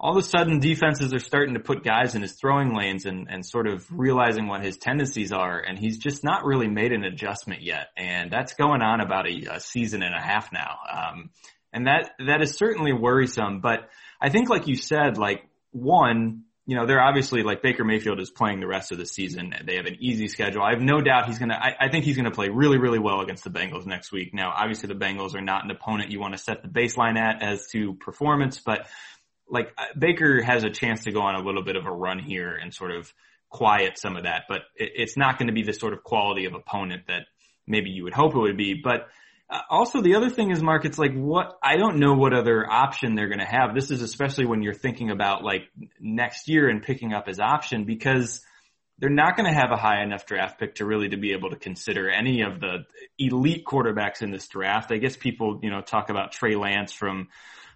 all 0.00 0.16
of 0.16 0.24
a 0.24 0.26
sudden 0.26 0.58
defenses 0.58 1.14
are 1.14 1.20
starting 1.20 1.54
to 1.54 1.60
put 1.60 1.84
guys 1.84 2.14
in 2.14 2.22
his 2.22 2.32
throwing 2.32 2.74
lanes 2.74 3.06
and, 3.06 3.28
and 3.30 3.46
sort 3.46 3.66
of 3.66 3.86
realizing 3.90 4.48
what 4.48 4.64
his 4.64 4.76
tendencies 4.76 5.32
are. 5.32 5.58
And 5.58 5.78
he's 5.78 5.98
just 5.98 6.24
not 6.24 6.44
really 6.44 6.68
made 6.68 6.92
an 6.92 7.04
adjustment 7.04 7.62
yet. 7.62 7.88
And 7.96 8.30
that's 8.30 8.54
going 8.54 8.82
on 8.82 9.00
about 9.00 9.28
a, 9.28 9.54
a 9.54 9.60
season 9.60 10.02
and 10.02 10.14
a 10.14 10.20
half 10.20 10.52
now. 10.52 10.78
Um, 10.92 11.30
and 11.72 11.86
that, 11.86 12.10
that 12.26 12.42
is 12.42 12.56
certainly 12.56 12.92
worrisome. 12.92 13.60
But 13.60 13.88
I 14.20 14.30
think 14.30 14.48
like 14.48 14.66
you 14.66 14.76
said, 14.76 15.16
like 15.16 15.48
one, 15.70 16.44
you 16.66 16.76
know, 16.76 16.86
they're 16.86 17.02
obviously 17.02 17.42
like 17.42 17.62
Baker 17.62 17.84
Mayfield 17.84 18.20
is 18.20 18.30
playing 18.30 18.60
the 18.60 18.66
rest 18.66 18.90
of 18.90 18.96
the 18.96 19.04
season. 19.04 19.54
They 19.64 19.76
have 19.76 19.84
an 19.84 19.96
easy 20.00 20.28
schedule. 20.28 20.62
I 20.62 20.70
have 20.70 20.80
no 20.80 21.02
doubt 21.02 21.26
he's 21.26 21.38
going 21.38 21.50
to, 21.50 21.56
I 21.56 21.90
think 21.90 22.04
he's 22.04 22.16
going 22.16 22.24
to 22.24 22.30
play 22.30 22.48
really, 22.48 22.78
really 22.78 22.98
well 22.98 23.20
against 23.20 23.44
the 23.44 23.50
Bengals 23.50 23.86
next 23.86 24.12
week. 24.12 24.32
Now, 24.32 24.50
obviously 24.56 24.88
the 24.88 24.94
Bengals 24.94 25.34
are 25.34 25.42
not 25.42 25.64
an 25.64 25.70
opponent 25.70 26.10
you 26.10 26.20
want 26.20 26.32
to 26.32 26.38
set 26.38 26.62
the 26.62 26.68
baseline 26.68 27.18
at 27.18 27.42
as 27.42 27.66
to 27.72 27.94
performance, 27.94 28.60
but 28.60 28.86
like 29.48 29.74
Baker 29.98 30.42
has 30.42 30.64
a 30.64 30.70
chance 30.70 31.04
to 31.04 31.12
go 31.12 31.20
on 31.20 31.34
a 31.34 31.44
little 31.44 31.62
bit 31.62 31.76
of 31.76 31.86
a 31.86 31.90
run 31.90 32.18
here 32.18 32.54
and 32.54 32.72
sort 32.72 32.90
of 32.90 33.12
quiet 33.50 33.98
some 33.98 34.16
of 34.16 34.24
that, 34.24 34.44
but 34.48 34.62
it's 34.76 35.16
not 35.16 35.38
going 35.38 35.46
to 35.46 35.52
be 35.52 35.62
the 35.62 35.72
sort 35.72 35.92
of 35.92 36.02
quality 36.02 36.46
of 36.46 36.54
opponent 36.54 37.02
that 37.08 37.22
maybe 37.66 37.90
you 37.90 38.04
would 38.04 38.12
hope 38.12 38.34
it 38.34 38.38
would 38.38 38.56
be. 38.56 38.80
But 38.82 39.08
uh, 39.48 39.60
also, 39.70 40.00
the 40.00 40.16
other 40.16 40.30
thing 40.30 40.50
is, 40.50 40.62
Marc, 40.62 40.84
it's 40.84 40.98
like 40.98 41.14
what 41.14 41.58
I 41.62 41.76
don't 41.76 41.98
know 41.98 42.14
what 42.14 42.32
other 42.32 42.68
option 42.68 43.14
they're 43.14 43.28
going 43.28 43.40
to 43.40 43.44
have. 43.44 43.74
This 43.74 43.90
is 43.90 44.02
especially 44.02 44.46
when 44.46 44.62
you're 44.62 44.74
thinking 44.74 45.10
about 45.10 45.44
like 45.44 45.62
next 46.00 46.48
year 46.48 46.68
and 46.68 46.82
picking 46.82 47.12
up 47.12 47.28
his 47.28 47.38
option 47.38 47.84
because 47.84 48.40
they're 48.98 49.10
not 49.10 49.36
going 49.36 49.52
to 49.52 49.54
have 49.54 49.70
a 49.70 49.76
high 49.76 50.02
enough 50.02 50.24
draft 50.24 50.58
pick 50.58 50.76
to 50.76 50.86
really 50.86 51.08
to 51.10 51.16
be 51.16 51.32
able 51.32 51.50
to 51.50 51.56
consider 51.56 52.08
any 52.08 52.42
of 52.42 52.60
the 52.60 52.84
elite 53.18 53.64
quarterbacks 53.64 54.22
in 54.22 54.30
this 54.30 54.48
draft. 54.48 54.92
I 54.92 54.98
guess 54.98 55.16
people, 55.16 55.60
you 55.62 55.70
know, 55.70 55.80
talk 55.80 56.10
about 56.10 56.32
Trey 56.32 56.54
Lance 56.54 56.92
from 56.92 57.28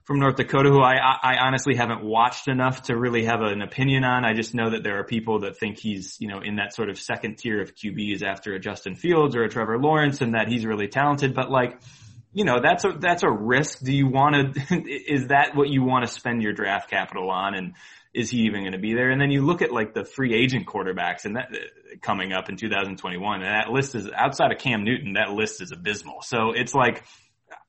from 0.09 0.21
North 0.21 0.37
Dakota, 0.37 0.71
who 0.71 0.81
I, 0.81 0.97
I 1.23 1.37
honestly 1.37 1.75
haven't 1.75 2.03
watched 2.03 2.49
enough 2.49 2.85
to 2.85 2.97
really 2.97 3.27
have 3.27 3.43
an 3.43 3.61
opinion 3.61 4.05
on. 4.05 4.25
I 4.25 4.33
just 4.33 4.55
know 4.55 4.71
that 4.71 4.83
there 4.83 4.99
are 4.99 5.05
people 5.05 5.41
that 5.41 5.59
think 5.59 5.79
he's, 5.79 6.17
you 6.19 6.29
know, 6.29 6.41
in 6.41 6.57
that 6.57 6.73
sort 6.75 6.89
of 6.89 6.99
second 6.99 7.37
tier 7.37 7.61
of 7.61 7.75
QBs 7.75 8.23
after 8.23 8.55
a 8.55 8.59
Justin 8.59 8.95
Fields 8.97 9.37
or 9.37 9.43
a 9.43 9.51
Trevor 9.51 9.79
Lawrence 9.79 10.23
and 10.23 10.33
that 10.33 10.49
he's 10.49 10.65
really 10.65 10.89
talented. 10.89 11.35
But 11.35 11.51
like, 11.51 11.83
you 12.33 12.47
know, 12.47 12.59
that's 12.63 12.87
a, 12.87 12.93
that's 12.99 13.23
a 13.23 13.31
risk. 13.31 13.81
Do 13.81 13.93
you 13.93 14.07
want 14.07 14.55
to, 14.55 14.83
is 15.13 15.27
that 15.27 15.55
what 15.55 15.69
you 15.69 15.85
want 15.85 16.07
to 16.07 16.11
spend 16.11 16.43
your 16.43 16.55
draft 16.55 16.89
capital 16.89 17.31
on? 17.31 17.55
And 17.55 17.75
is 18.15 18.31
he 18.31 18.47
even 18.47 18.63
going 18.63 18.73
to 18.73 18.79
be 18.79 18.95
there? 18.95 19.11
And 19.11 19.21
then 19.21 19.31
you 19.31 19.45
look 19.45 19.61
at 19.61 19.73
like 19.73 19.93
the 19.93 20.07
free 20.07 20.35
agent 20.35 20.67
quarterbacks 20.67 21.27
and 21.27 21.37
that 21.37 21.49
uh, 21.53 21.97
coming 22.01 22.33
up 22.33 22.49
in 22.49 22.57
2021 22.57 23.43
and 23.43 23.45
that 23.45 23.71
list 23.71 23.95
is 23.95 24.09
outside 24.17 24.53
of 24.53 24.59
Cam 24.59 24.85
Newton, 24.85 25.13
that 25.13 25.33
list 25.33 25.61
is 25.61 25.71
abysmal. 25.71 26.23
So 26.23 26.53
it's 26.55 26.75
like, 26.75 27.05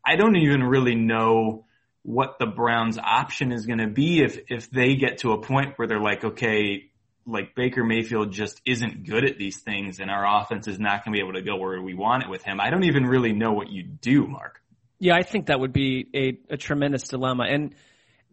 I 0.06 0.16
don't 0.16 0.38
even 0.38 0.64
really 0.64 0.96
know 0.96 1.66
what 2.10 2.40
the 2.40 2.48
Browns 2.48 2.98
option 2.98 3.52
is 3.52 3.68
going 3.68 3.78
to 3.78 3.88
be 3.88 4.24
if, 4.24 4.40
if 4.50 4.72
they 4.72 4.96
get 4.96 5.20
to 5.20 5.32
a 5.34 5.40
point 5.40 5.78
where 5.78 5.88
they're 5.88 6.02
like, 6.02 6.24
okay, 6.24 6.90
like 7.28 7.54
Baker 7.54 7.84
Mayfield 7.84 8.32
just 8.32 8.60
isn't 8.66 9.06
good 9.06 9.26
at 9.26 9.38
these 9.38 9.58
things 9.58 10.00
and 10.00 10.10
our 10.10 10.42
offense 10.42 10.68
is 10.68 10.80
not 10.80 11.06
going 11.06 11.14
to 11.14 11.18
be 11.20 11.24
able 11.24 11.34
to 11.34 11.44
go 11.44 11.58
where 11.58 11.80
we 11.80 11.94
want 11.94 12.24
it 12.24 12.30
with 12.30 12.42
him. 12.42 12.60
I 12.60 12.72
don't 12.72 12.86
even 12.86 13.06
really 13.06 13.32
know 13.32 13.52
what 13.52 13.70
you 13.70 13.84
do, 13.84 14.26
Marc. 14.26 14.60
Yeah, 14.98 15.14
I 15.18 15.22
think 15.22 15.46
that 15.46 15.60
would 15.60 15.72
be 15.72 16.08
a, 16.16 16.54
a 16.56 16.58
tremendous 16.58 17.04
dilemma. 17.04 17.44
And 17.48 17.76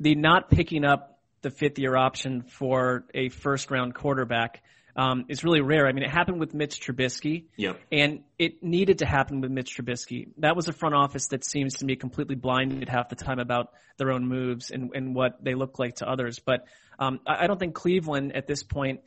the 0.01 0.15
not 0.15 0.49
picking 0.49 0.87
up 0.87 1.21
the 1.43 1.51
fifth 1.51 1.79
year 1.79 1.97
option 1.97 2.45
for 2.45 3.05
a 3.13 3.29
first 3.29 3.71
round 3.71 3.95
quarterback 3.95 4.63
um, 4.97 5.27
is 5.29 5.45
really 5.45 5.61
rare. 5.61 5.87
I 5.87 5.93
mean, 5.93 6.05
it 6.05 6.11
happened 6.11 6.41
with 6.41 6.55
Mitch 6.55 6.81
Trubisky. 6.81 7.45
Yep. 7.57 7.79
And 7.93 8.21
it 8.39 8.63
needed 8.63 8.99
to 8.99 9.07
happen 9.07 9.41
with 9.43 9.51
Mitch 9.51 9.77
Trubisky. 9.77 10.29
That 10.39 10.57
was 10.57 10.69
a 10.69 10.73
front 10.73 10.95
office 10.95 11.29
that 11.29 11.45
seems 11.45 11.75
to 11.77 11.85
me 11.85 11.97
completely 11.97 12.35
blinded 12.35 12.89
half 12.89 13.11
the 13.11 13.17
time 13.17 13.39
about 13.39 13.73
their 13.99 14.11
own 14.11 14.27
moves 14.27 14.71
and, 14.71 14.91
and 14.95 15.15
what 15.15 15.43
they 15.45 15.55
look 15.55 15.79
like 15.79 15.97
to 15.97 16.09
others. 16.09 16.39
But 16.39 16.65
um, 16.99 17.21
I, 17.27 17.45
I 17.45 17.47
don't 17.47 17.61
think 17.61 17.75
Cleveland 17.75 18.35
at 18.35 18.47
this 18.47 18.63
point 18.63 19.01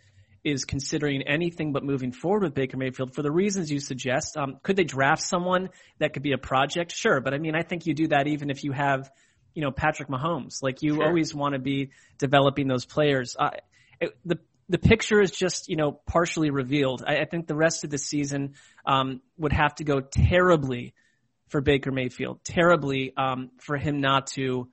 is 0.43 0.63
considering 0.63 1.23
anything 1.23 1.73
but 1.73 1.83
moving 1.83 2.11
forward 2.11 2.43
with 2.43 2.53
Baker 2.53 2.77
Mayfield 2.77 3.13
for 3.13 3.23
the 3.23 3.31
reasons 3.31 3.71
you 3.71 3.79
suggest. 3.79 4.37
Um, 4.37 4.57
could 4.63 4.75
they 4.75 4.83
draft 4.83 5.23
someone 5.23 5.69
that 5.97 6.13
could 6.13 6.23
be 6.23 6.31
a 6.31 6.37
project? 6.37 6.93
Sure, 6.93 7.19
but 7.19 7.33
I 7.33 7.39
mean, 7.39 7.55
I 7.55 7.63
think 7.63 7.85
you 7.87 7.93
do 7.93 8.07
that 8.09 8.27
even 8.27 8.49
if 8.49 8.63
you 8.63 8.71
have, 8.71 9.11
you 9.53 9.63
know, 9.63 9.71
Patrick 9.71 10.07
Mahomes. 10.07 10.61
Like 10.61 10.81
you 10.81 10.95
sure. 10.95 11.05
always 11.05 11.35
want 11.35 11.53
to 11.53 11.59
be 11.59 11.89
developing 12.19 12.67
those 12.67 12.85
players. 12.85 13.35
Uh, 13.37 13.49
it, 13.99 14.15
the 14.23 14.39
the 14.69 14.77
picture 14.77 15.19
is 15.19 15.31
just 15.31 15.67
you 15.67 15.75
know 15.75 15.91
partially 15.91 16.51
revealed. 16.51 17.03
I, 17.05 17.17
I 17.17 17.25
think 17.25 17.47
the 17.47 17.55
rest 17.55 17.83
of 17.83 17.89
the 17.89 17.97
season 17.97 18.53
um, 18.85 19.21
would 19.37 19.53
have 19.53 19.75
to 19.75 19.83
go 19.83 19.99
terribly 19.99 20.93
for 21.49 21.61
Baker 21.61 21.91
Mayfield, 21.91 22.43
terribly 22.43 23.13
um, 23.17 23.49
for 23.57 23.75
him 23.75 23.99
not 23.99 24.27
to 24.27 24.69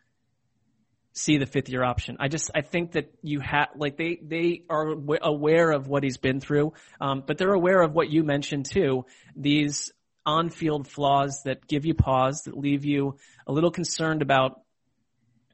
see 1.15 1.39
the 1.39 1.47
fifth 1.47 1.71
year 1.71 1.83
option. 1.83 2.19
I 2.21 2.29
just 2.29 2.51
I 2.55 2.61
think 2.61 2.93
that 2.93 3.11
you 3.23 3.41
have 3.41 3.69
like 3.75 3.97
they 3.97 4.21
they 4.23 4.63
are 4.69 4.95
aware 5.23 5.71
of 5.71 5.89
what 5.89 6.05
he's 6.05 6.19
been 6.19 6.41
through, 6.41 6.75
um, 7.01 7.25
but 7.27 7.39
they're 7.39 7.55
aware 7.55 7.81
of 7.81 7.95
what 7.95 8.11
you 8.11 8.23
mentioned 8.23 8.67
too. 8.67 9.07
These 9.35 9.93
on 10.27 10.51
field 10.51 10.89
flaws 10.89 11.43
that 11.45 11.67
give 11.67 11.87
you 11.87 11.95
pause, 11.95 12.43
that 12.43 12.57
leave 12.57 12.85
you 12.85 13.17
a 13.47 13.53
little 13.53 13.71
concerned 13.71 14.23
about 14.23 14.61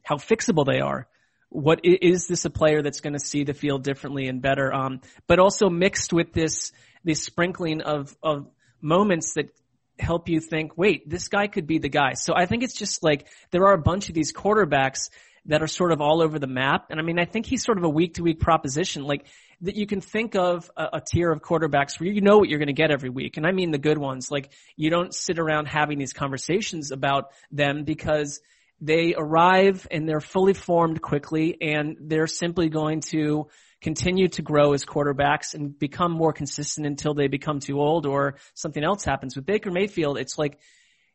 how 0.02 0.16
fixable 0.16 0.66
they 0.66 0.80
are. 0.80 1.06
What 1.52 1.80
is 1.84 2.26
this 2.26 2.44
a 2.44 2.50
player 2.50 2.82
that's 2.82 3.00
going 3.00 3.12
to 3.12 3.18
see 3.18 3.44
the 3.44 3.54
field 3.54 3.84
differently 3.84 4.26
and 4.26 4.40
better? 4.40 4.72
Um, 4.72 5.00
but 5.26 5.38
also 5.38 5.68
mixed 5.68 6.12
with 6.12 6.32
this 6.32 6.72
this 7.04 7.22
sprinkling 7.22 7.82
of 7.82 8.16
of 8.22 8.48
moments 8.80 9.34
that 9.34 9.50
help 9.98 10.28
you 10.28 10.40
think, 10.40 10.76
wait, 10.76 11.08
this 11.08 11.28
guy 11.28 11.46
could 11.46 11.66
be 11.66 11.78
the 11.78 11.88
guy. 11.88 12.14
So 12.14 12.34
I 12.34 12.46
think 12.46 12.62
it's 12.62 12.74
just 12.74 13.02
like 13.02 13.28
there 13.50 13.66
are 13.66 13.74
a 13.74 13.82
bunch 13.82 14.08
of 14.08 14.14
these 14.14 14.32
quarterbacks 14.32 15.10
that 15.46 15.62
are 15.62 15.68
sort 15.68 15.92
of 15.92 16.00
all 16.00 16.22
over 16.22 16.38
the 16.38 16.46
map. 16.46 16.86
And 16.90 17.00
I 17.00 17.02
mean, 17.02 17.18
I 17.18 17.24
think 17.24 17.46
he's 17.46 17.64
sort 17.64 17.78
of 17.78 17.84
a 17.84 17.88
week 17.88 18.14
to 18.14 18.22
week 18.22 18.40
proposition. 18.40 19.04
Like 19.04 19.26
that 19.62 19.76
you 19.76 19.86
can 19.86 20.00
think 20.00 20.34
of 20.34 20.70
a, 20.76 20.88
a 20.94 21.00
tier 21.00 21.30
of 21.30 21.40
quarterbacks 21.40 21.98
where 21.98 22.10
you 22.10 22.20
know 22.20 22.38
what 22.38 22.48
you're 22.48 22.58
going 22.58 22.68
to 22.68 22.72
get 22.72 22.90
every 22.90 23.10
week. 23.10 23.36
And 23.36 23.46
I 23.46 23.52
mean 23.52 23.70
the 23.70 23.78
good 23.78 23.98
ones. 23.98 24.30
Like 24.30 24.52
you 24.76 24.90
don't 24.90 25.14
sit 25.14 25.38
around 25.38 25.66
having 25.66 25.98
these 25.98 26.12
conversations 26.12 26.90
about 26.92 27.30
them 27.50 27.84
because 27.84 28.40
they 28.82 29.14
arrive 29.16 29.86
and 29.90 30.06
they're 30.08 30.20
fully 30.20 30.52
formed 30.52 31.00
quickly 31.00 31.56
and 31.60 31.96
they're 32.00 32.26
simply 32.26 32.68
going 32.68 33.00
to 33.00 33.48
continue 33.80 34.28
to 34.28 34.42
grow 34.42 34.74
as 34.74 34.84
quarterbacks 34.84 35.54
and 35.54 35.78
become 35.78 36.12
more 36.12 36.32
consistent 36.32 36.86
until 36.86 37.14
they 37.14 37.28
become 37.28 37.60
too 37.60 37.80
old 37.80 38.04
or 38.04 38.36
something 38.54 38.84
else 38.84 39.04
happens. 39.04 39.34
With 39.34 39.46
Baker 39.46 39.70
Mayfield, 39.70 40.18
it's 40.18 40.36
like 40.36 40.58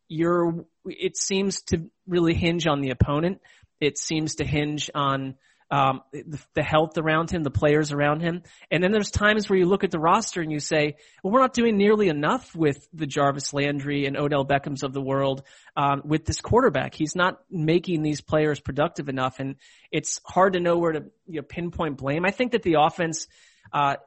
you're, 0.07 0.65
it 0.85 1.15
seems 1.17 1.61
to 1.63 1.89
really 2.07 2.33
hinge 2.33 2.65
on 2.65 2.81
the 2.81 2.89
opponent 2.89 3.41
it 3.79 3.97
seems 3.97 4.35
to 4.35 4.45
hinge 4.45 4.89
on 4.93 5.35
um, 5.69 6.01
the, 6.13 6.39
the, 6.53 6.63
health 6.63 6.97
around 6.97 7.29
him, 7.29 7.43
the 7.43 7.51
players 7.51 7.91
around 7.91 8.21
him. 8.21 8.43
And 8.71 8.81
then 8.81 8.91
there's 8.91 9.11
times 9.11 9.49
where 9.49 9.59
you 9.59 9.65
look 9.65 9.83
at 9.83 9.91
the 9.91 9.99
roster 9.99 10.41
and 10.41 10.51
you 10.51 10.59
say, 10.59 10.95
well, 11.21 11.33
we're 11.33 11.41
not 11.41 11.53
doing 11.53 11.77
nearly 11.77 12.07
enough 12.07 12.55
with 12.55 12.87
the 12.93 13.05
Jarvis 13.05 13.53
Landry 13.53 14.05
and 14.05 14.15
Odell 14.15 14.45
Beckhams 14.45 14.83
of 14.83 14.93
the 14.93 15.01
world 15.01 15.43
um, 15.75 16.03
with 16.05 16.25
this 16.25 16.39
quarterback. 16.39 16.93
He's 16.93 17.15
not 17.15 17.39
making 17.49 18.01
these 18.01 18.21
players 18.21 18.61
productive 18.61 19.09
enough, 19.09 19.39
and 19.39 19.55
it's 19.91 20.21
hard 20.25 20.53
to 20.53 20.61
know 20.61 20.77
where 20.77 20.93
to 20.93 21.03
you 21.27 21.41
know, 21.41 21.43
pinpoint 21.43 21.97
blame. 21.97 22.25
I 22.25 22.31
think 22.31 22.53
that 22.53 22.63
the 22.63 22.77
offense 22.79 23.27
uh, 23.73 23.97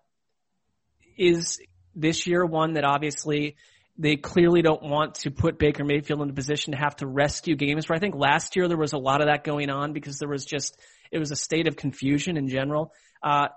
is 1.18 1.60
this 1.94 2.26
year 2.26 2.44
one 2.44 2.74
that 2.74 2.84
obviously 2.84 3.56
they 3.98 4.16
clearly 4.16 4.62
don't 4.62 4.82
want 4.82 5.16
to 5.16 5.30
put 5.30 5.58
Baker 5.58 5.84
Mayfield 5.84 6.22
in 6.22 6.30
a 6.30 6.32
position 6.32 6.72
to 6.72 6.78
have 6.78 6.96
to 6.96 7.06
rescue 7.06 7.54
games. 7.54 7.86
Where 7.86 7.96
I 7.96 8.00
think 8.00 8.14
last 8.14 8.56
year 8.56 8.66
there 8.66 8.78
was 8.78 8.94
a 8.94 8.98
lot 8.98 9.20
of 9.20 9.26
that 9.26 9.44
going 9.44 9.68
on 9.68 9.92
because 9.92 10.18
there 10.18 10.28
was 10.28 10.46
just 10.46 10.80
it 11.10 11.18
was 11.18 11.30
a 11.30 11.36
state 11.36 11.66
of 11.66 11.76
confusion 11.76 12.36
in 12.36 12.48
general. 12.48 12.92
Uh, 13.22 13.48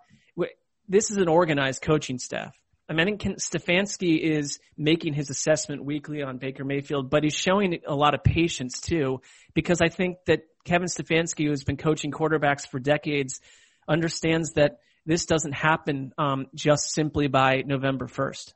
this 0.87 1.11
is 1.11 1.17
an 1.17 1.27
organized 1.27 1.81
coaching 1.81 2.19
staff. 2.19 2.55
I 2.89 2.93
mean, 2.93 3.01
I 3.01 3.05
think 3.05 3.21
Stefanski 3.39 4.19
is 4.19 4.59
making 4.77 5.13
his 5.13 5.29
assessment 5.29 5.85
weekly 5.85 6.21
on 6.21 6.37
Baker 6.37 6.65
Mayfield, 6.65 7.09
but 7.09 7.23
he's 7.23 7.33
showing 7.33 7.79
a 7.87 7.95
lot 7.95 8.13
of 8.13 8.23
patience 8.23 8.81
too, 8.81 9.21
because 9.53 9.79
I 9.81 9.87
think 9.87 10.17
that 10.27 10.41
Kevin 10.65 10.87
Stefanski, 10.87 11.47
who's 11.47 11.63
been 11.63 11.77
coaching 11.77 12.11
quarterbacks 12.11 12.67
for 12.67 12.79
decades, 12.79 13.39
understands 13.87 14.53
that 14.53 14.79
this 15.05 15.25
doesn't 15.25 15.53
happen 15.53 16.13
um, 16.17 16.47
just 16.55 16.93
simply 16.93 17.27
by 17.27 17.63
November 17.65 18.07
1st. 18.07 18.53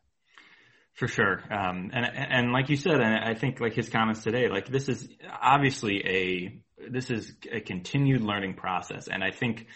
For 0.94 1.08
sure. 1.08 1.42
Um, 1.52 1.92
and, 1.94 2.06
and 2.06 2.52
like 2.52 2.70
you 2.70 2.76
said, 2.76 2.96
and 2.96 3.04
I 3.04 3.34
think 3.34 3.60
like 3.60 3.76
his 3.76 3.88
comments 3.88 4.24
today, 4.24 4.50
like 4.50 4.68
this 4.68 4.90
is 4.90 5.08
obviously 5.42 6.02
a, 6.06 6.62
this 6.92 7.10
is 7.10 7.34
a 7.52 7.60
continued 7.60 8.22
learning 8.22 8.56
process. 8.56 9.08
And 9.08 9.24
I 9.24 9.32
think 9.32 9.68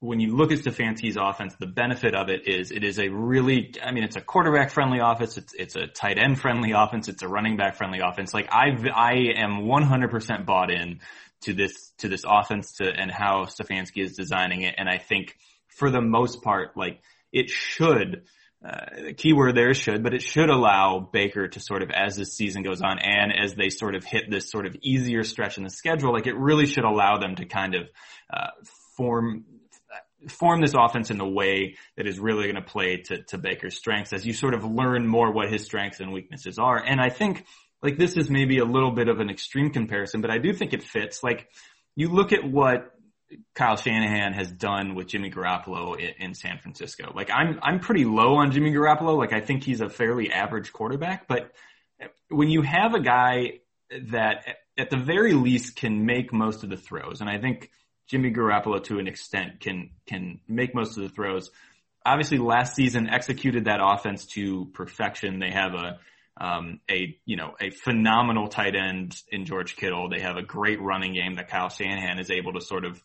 when 0.00 0.18
you 0.20 0.36
look 0.36 0.50
at 0.50 0.58
Stefanski's 0.58 1.16
offense, 1.16 1.54
the 1.58 1.66
benefit 1.66 2.14
of 2.14 2.28
it 2.28 2.48
is 2.48 2.70
it 2.72 2.82
is 2.84 2.98
a 2.98 3.08
really, 3.08 3.74
I 3.82 3.92
mean, 3.92 4.04
it's 4.04 4.16
a 4.16 4.20
quarterback 4.20 4.70
friendly 4.70 4.98
offense. 4.98 5.36
It's, 5.36 5.54
it's 5.54 5.76
a 5.76 5.86
tight 5.86 6.18
end 6.18 6.40
friendly 6.40 6.72
offense. 6.72 7.08
It's 7.08 7.22
a 7.22 7.28
running 7.28 7.56
back 7.56 7.76
friendly 7.76 8.00
offense. 8.00 8.34
Like 8.34 8.48
I, 8.52 8.70
I 8.94 9.12
am 9.36 9.62
100% 9.62 10.46
bought 10.46 10.70
in 10.70 11.00
to 11.42 11.54
this, 11.54 11.92
to 11.98 12.08
this 12.08 12.24
offense 12.26 12.74
to, 12.74 12.84
and 12.84 13.10
how 13.10 13.44
Stefanski 13.44 14.02
is 14.02 14.16
designing 14.16 14.62
it. 14.62 14.74
And 14.78 14.88
I 14.88 14.98
think 14.98 15.36
for 15.68 15.90
the 15.90 16.00
most 16.00 16.42
part, 16.42 16.76
like 16.76 17.00
it 17.32 17.48
should, 17.48 18.24
uh, 18.64 19.12
keyword 19.16 19.56
there 19.56 19.74
should, 19.74 20.02
but 20.02 20.14
it 20.14 20.22
should 20.22 20.48
allow 20.48 21.00
Baker 21.12 21.48
to 21.48 21.60
sort 21.60 21.82
of, 21.82 21.90
as 21.90 22.16
this 22.16 22.34
season 22.34 22.62
goes 22.62 22.80
on 22.80 22.98
and 22.98 23.32
as 23.36 23.54
they 23.54 23.70
sort 23.70 23.94
of 23.94 24.04
hit 24.04 24.30
this 24.30 24.50
sort 24.50 24.66
of 24.66 24.76
easier 24.82 25.24
stretch 25.24 25.58
in 25.58 25.64
the 25.64 25.70
schedule, 25.70 26.12
like 26.12 26.26
it 26.26 26.36
really 26.36 26.66
should 26.66 26.84
allow 26.84 27.18
them 27.18 27.34
to 27.36 27.44
kind 27.44 27.74
of, 27.74 27.88
uh, 28.32 28.50
form, 28.96 29.44
form 30.28 30.60
this 30.60 30.74
offense 30.74 31.10
in 31.10 31.20
a 31.20 31.28
way 31.28 31.76
that 31.96 32.06
is 32.06 32.20
really 32.20 32.44
going 32.44 32.54
to 32.54 32.62
play 32.62 32.98
to, 32.98 33.22
to 33.24 33.38
Baker's 33.38 33.76
strengths 33.76 34.12
as 34.12 34.24
you 34.24 34.32
sort 34.32 34.54
of 34.54 34.64
learn 34.64 35.06
more 35.06 35.32
what 35.32 35.50
his 35.50 35.64
strengths 35.64 35.98
and 35.98 36.12
weaknesses 36.12 36.58
are. 36.58 36.78
And 36.78 37.00
I 37.00 37.08
think 37.08 37.44
like 37.82 37.98
this 37.98 38.16
is 38.16 38.30
maybe 38.30 38.58
a 38.58 38.64
little 38.64 38.92
bit 38.92 39.08
of 39.08 39.18
an 39.18 39.28
extreme 39.28 39.70
comparison, 39.70 40.20
but 40.20 40.30
I 40.30 40.38
do 40.38 40.52
think 40.52 40.72
it 40.72 40.84
fits. 40.84 41.22
Like 41.22 41.48
you 41.96 42.08
look 42.08 42.32
at 42.32 42.44
what 42.44 42.91
Kyle 43.54 43.76
Shanahan 43.76 44.32
has 44.32 44.50
done 44.50 44.94
with 44.94 45.08
Jimmy 45.08 45.30
Garoppolo 45.30 45.98
in, 45.98 46.26
in, 46.26 46.34
San 46.34 46.58
Francisco. 46.58 47.12
Like 47.14 47.30
I'm, 47.30 47.58
I'm 47.62 47.80
pretty 47.80 48.04
low 48.04 48.36
on 48.36 48.50
Jimmy 48.50 48.72
Garoppolo. 48.72 49.16
Like 49.16 49.32
I 49.32 49.40
think 49.40 49.64
he's 49.64 49.80
a 49.80 49.88
fairly 49.88 50.32
average 50.32 50.72
quarterback, 50.72 51.28
but 51.28 51.52
when 52.28 52.48
you 52.48 52.62
have 52.62 52.94
a 52.94 53.00
guy 53.00 53.60
that 54.08 54.44
at 54.78 54.90
the 54.90 54.96
very 54.96 55.34
least 55.34 55.76
can 55.76 56.06
make 56.06 56.32
most 56.32 56.64
of 56.64 56.70
the 56.70 56.76
throws, 56.76 57.20
and 57.20 57.28
I 57.28 57.38
think 57.38 57.70
Jimmy 58.06 58.32
Garoppolo 58.32 58.82
to 58.84 58.98
an 58.98 59.06
extent 59.06 59.60
can, 59.60 59.90
can 60.06 60.40
make 60.48 60.74
most 60.74 60.96
of 60.96 61.02
the 61.02 61.08
throws. 61.08 61.50
Obviously 62.04 62.38
last 62.38 62.74
season 62.74 63.08
executed 63.08 63.66
that 63.66 63.80
offense 63.82 64.26
to 64.28 64.66
perfection. 64.74 65.38
They 65.38 65.50
have 65.50 65.74
a, 65.74 65.98
um, 66.40 66.80
a 66.90 67.16
you 67.24 67.36
know 67.36 67.54
a 67.60 67.70
phenomenal 67.70 68.48
tight 68.48 68.74
end 68.74 69.14
in 69.30 69.44
George 69.44 69.76
Kittle. 69.76 70.08
They 70.08 70.20
have 70.20 70.36
a 70.36 70.42
great 70.42 70.80
running 70.80 71.12
game 71.14 71.34
that 71.34 71.48
Kyle 71.48 71.68
Shanahan 71.68 72.18
is 72.18 72.30
able 72.30 72.54
to 72.54 72.60
sort 72.60 72.84
of 72.84 73.02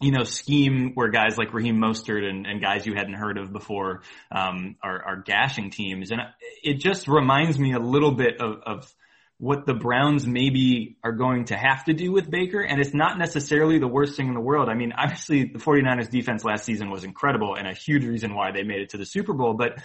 you 0.00 0.12
know, 0.12 0.22
scheme 0.24 0.92
where 0.94 1.08
guys 1.08 1.36
like 1.36 1.52
Raheem 1.52 1.76
Mostert 1.76 2.22
and, 2.22 2.46
and 2.46 2.60
guys 2.60 2.86
you 2.86 2.94
hadn't 2.94 3.14
heard 3.14 3.36
of 3.36 3.52
before 3.52 4.02
um, 4.30 4.76
are, 4.82 5.02
are 5.02 5.16
gashing 5.16 5.70
teams, 5.70 6.10
and 6.10 6.20
it 6.62 6.74
just 6.74 7.08
reminds 7.08 7.58
me 7.58 7.72
a 7.72 7.80
little 7.80 8.12
bit 8.12 8.40
of, 8.40 8.60
of 8.64 8.94
what 9.38 9.66
the 9.66 9.74
Browns 9.74 10.26
maybe 10.26 10.96
are 11.04 11.12
going 11.12 11.44
to 11.46 11.56
have 11.56 11.84
to 11.84 11.92
do 11.92 12.10
with 12.10 12.28
Baker. 12.28 12.60
And 12.60 12.80
it's 12.80 12.92
not 12.92 13.18
necessarily 13.18 13.78
the 13.78 13.86
worst 13.86 14.16
thing 14.16 14.26
in 14.26 14.34
the 14.34 14.40
world. 14.40 14.68
I 14.68 14.74
mean, 14.74 14.92
obviously 14.92 15.44
the 15.44 15.60
49ers 15.60 16.10
defense 16.10 16.44
last 16.44 16.64
season 16.64 16.90
was 16.90 17.04
incredible 17.04 17.54
and 17.54 17.68
a 17.68 17.72
huge 17.72 18.04
reason 18.04 18.34
why 18.34 18.50
they 18.50 18.64
made 18.64 18.80
it 18.80 18.90
to 18.90 18.96
the 18.96 19.06
Super 19.06 19.32
Bowl, 19.32 19.54
but 19.54 19.78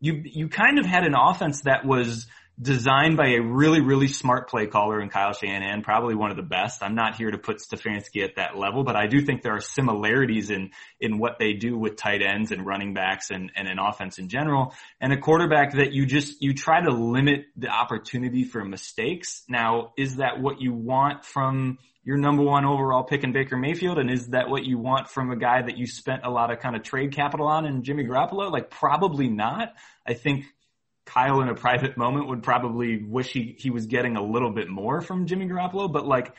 you, 0.00 0.22
you 0.24 0.48
kind 0.48 0.78
of 0.78 0.86
had 0.86 1.04
an 1.04 1.14
offense 1.14 1.62
that 1.62 1.86
was 1.86 2.26
designed 2.60 3.16
by 3.16 3.28
a 3.28 3.40
really, 3.40 3.80
really 3.80 4.08
smart 4.08 4.48
play 4.48 4.66
caller 4.66 5.00
in 5.00 5.10
Kyle 5.10 5.34
Shanahan, 5.34 5.82
probably 5.82 6.14
one 6.14 6.30
of 6.30 6.36
the 6.36 6.42
best. 6.42 6.82
I'm 6.82 6.94
not 6.94 7.16
here 7.16 7.30
to 7.30 7.38
put 7.38 7.58
Stefanski 7.58 8.24
at 8.24 8.36
that 8.36 8.56
level, 8.56 8.82
but 8.82 8.96
I 8.96 9.06
do 9.06 9.20
think 9.20 9.42
there 9.42 9.54
are 9.54 9.60
similarities 9.60 10.50
in, 10.50 10.70
in 10.98 11.18
what 11.18 11.38
they 11.38 11.52
do 11.52 11.76
with 11.76 11.96
tight 11.96 12.22
ends 12.22 12.52
and 12.52 12.64
running 12.64 12.94
backs 12.94 13.30
and, 13.30 13.52
and 13.56 13.68
an 13.68 13.78
offense 13.78 14.18
in 14.18 14.28
general. 14.28 14.74
And 15.00 15.12
a 15.12 15.18
quarterback 15.18 15.74
that 15.74 15.92
you 15.92 16.06
just, 16.06 16.40
you 16.40 16.54
try 16.54 16.80
to 16.80 16.90
limit 16.90 17.46
the 17.56 17.68
opportunity 17.68 18.44
for 18.44 18.64
mistakes. 18.64 19.42
Now, 19.48 19.92
is 19.98 20.16
that 20.16 20.40
what 20.40 20.60
you 20.60 20.72
want 20.72 21.24
from 21.26 21.78
your 22.04 22.16
number 22.16 22.42
one 22.42 22.64
overall 22.64 23.02
pick 23.02 23.24
in 23.24 23.32
Baker 23.32 23.56
Mayfield? 23.56 23.98
And 23.98 24.10
is 24.10 24.28
that 24.28 24.48
what 24.48 24.64
you 24.64 24.78
want 24.78 25.08
from 25.08 25.30
a 25.30 25.36
guy 25.36 25.60
that 25.60 25.76
you 25.76 25.86
spent 25.86 26.22
a 26.24 26.30
lot 26.30 26.52
of 26.52 26.60
kind 26.60 26.76
of 26.76 26.82
trade 26.82 27.12
capital 27.12 27.48
on 27.48 27.66
in 27.66 27.82
Jimmy 27.82 28.04
Garoppolo? 28.04 28.50
Like 28.50 28.70
probably 28.70 29.28
not. 29.28 29.74
I 30.06 30.14
think 30.14 30.46
Kyle 31.06 31.40
in 31.40 31.48
a 31.48 31.54
private 31.54 31.96
moment 31.96 32.28
would 32.28 32.42
probably 32.42 33.02
wish 33.02 33.32
he, 33.32 33.56
he 33.58 33.70
was 33.70 33.86
getting 33.86 34.16
a 34.16 34.22
little 34.22 34.50
bit 34.50 34.68
more 34.68 35.00
from 35.00 35.26
Jimmy 35.26 35.46
Garoppolo, 35.46 35.90
but 35.90 36.06
like 36.06 36.34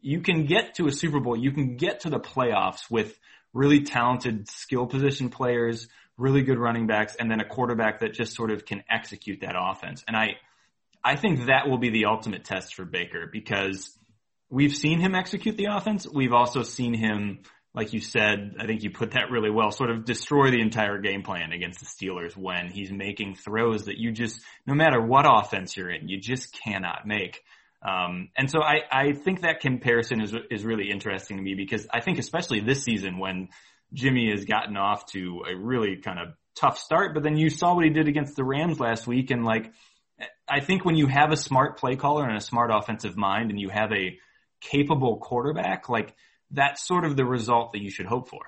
you 0.00 0.20
can 0.20 0.46
get 0.46 0.76
to 0.76 0.86
a 0.86 0.92
Super 0.92 1.20
Bowl, 1.20 1.36
you 1.36 1.50
can 1.52 1.76
get 1.76 2.00
to 2.00 2.10
the 2.10 2.20
playoffs 2.20 2.90
with 2.90 3.18
really 3.52 3.82
talented 3.82 4.48
skill 4.48 4.86
position 4.86 5.28
players, 5.28 5.88
really 6.16 6.42
good 6.42 6.58
running 6.58 6.86
backs, 6.86 7.16
and 7.16 7.30
then 7.30 7.40
a 7.40 7.44
quarterback 7.44 8.00
that 8.00 8.14
just 8.14 8.34
sort 8.34 8.50
of 8.50 8.64
can 8.64 8.84
execute 8.88 9.40
that 9.40 9.54
offense. 9.58 10.04
And 10.06 10.16
I, 10.16 10.36
I 11.04 11.16
think 11.16 11.46
that 11.46 11.68
will 11.68 11.78
be 11.78 11.90
the 11.90 12.06
ultimate 12.06 12.44
test 12.44 12.74
for 12.74 12.84
Baker 12.84 13.28
because 13.30 13.96
we've 14.48 14.74
seen 14.74 15.00
him 15.00 15.14
execute 15.16 15.56
the 15.56 15.66
offense. 15.66 16.06
We've 16.06 16.32
also 16.32 16.62
seen 16.62 16.94
him 16.94 17.40
like 17.74 17.92
you 17.92 18.00
said, 18.00 18.56
I 18.58 18.66
think 18.66 18.82
you 18.82 18.90
put 18.90 19.12
that 19.12 19.30
really 19.30 19.50
well, 19.50 19.70
sort 19.70 19.90
of 19.90 20.04
destroy 20.04 20.50
the 20.50 20.60
entire 20.60 20.98
game 20.98 21.22
plan 21.22 21.52
against 21.52 21.80
the 21.80 21.86
Steelers 21.86 22.36
when 22.36 22.68
he's 22.68 22.92
making 22.92 23.36
throws 23.36 23.86
that 23.86 23.96
you 23.96 24.12
just, 24.12 24.40
no 24.66 24.74
matter 24.74 25.00
what 25.00 25.24
offense 25.26 25.76
you're 25.76 25.90
in, 25.90 26.08
you 26.08 26.20
just 26.20 26.52
cannot 26.52 27.06
make. 27.06 27.42
Um, 27.82 28.28
and 28.36 28.50
so 28.50 28.62
I, 28.62 28.82
I 28.90 29.12
think 29.12 29.40
that 29.40 29.60
comparison 29.60 30.20
is, 30.20 30.34
is 30.50 30.64
really 30.64 30.90
interesting 30.90 31.38
to 31.38 31.42
me 31.42 31.54
because 31.54 31.86
I 31.92 32.00
think 32.00 32.18
especially 32.18 32.60
this 32.60 32.84
season 32.84 33.18
when 33.18 33.48
Jimmy 33.94 34.30
has 34.30 34.44
gotten 34.44 34.76
off 34.76 35.06
to 35.12 35.42
a 35.50 35.56
really 35.56 35.96
kind 35.96 36.18
of 36.18 36.34
tough 36.54 36.78
start, 36.78 37.14
but 37.14 37.22
then 37.22 37.36
you 37.36 37.48
saw 37.48 37.74
what 37.74 37.84
he 37.84 37.90
did 37.90 38.06
against 38.06 38.36
the 38.36 38.44
Rams 38.44 38.78
last 38.78 39.06
week 39.06 39.30
and 39.30 39.44
like, 39.44 39.72
I 40.46 40.60
think 40.60 40.84
when 40.84 40.94
you 40.94 41.06
have 41.06 41.32
a 41.32 41.36
smart 41.36 41.78
play 41.78 41.96
caller 41.96 42.28
and 42.28 42.36
a 42.36 42.40
smart 42.40 42.70
offensive 42.72 43.16
mind 43.16 43.50
and 43.50 43.58
you 43.58 43.70
have 43.70 43.90
a 43.92 44.18
capable 44.60 45.16
quarterback, 45.16 45.88
like 45.88 46.14
that's 46.52 46.86
sort 46.86 47.04
of 47.04 47.16
the 47.16 47.24
result 47.24 47.72
that 47.72 47.82
you 47.82 47.90
should 47.90 48.06
hope 48.06 48.28
for. 48.28 48.42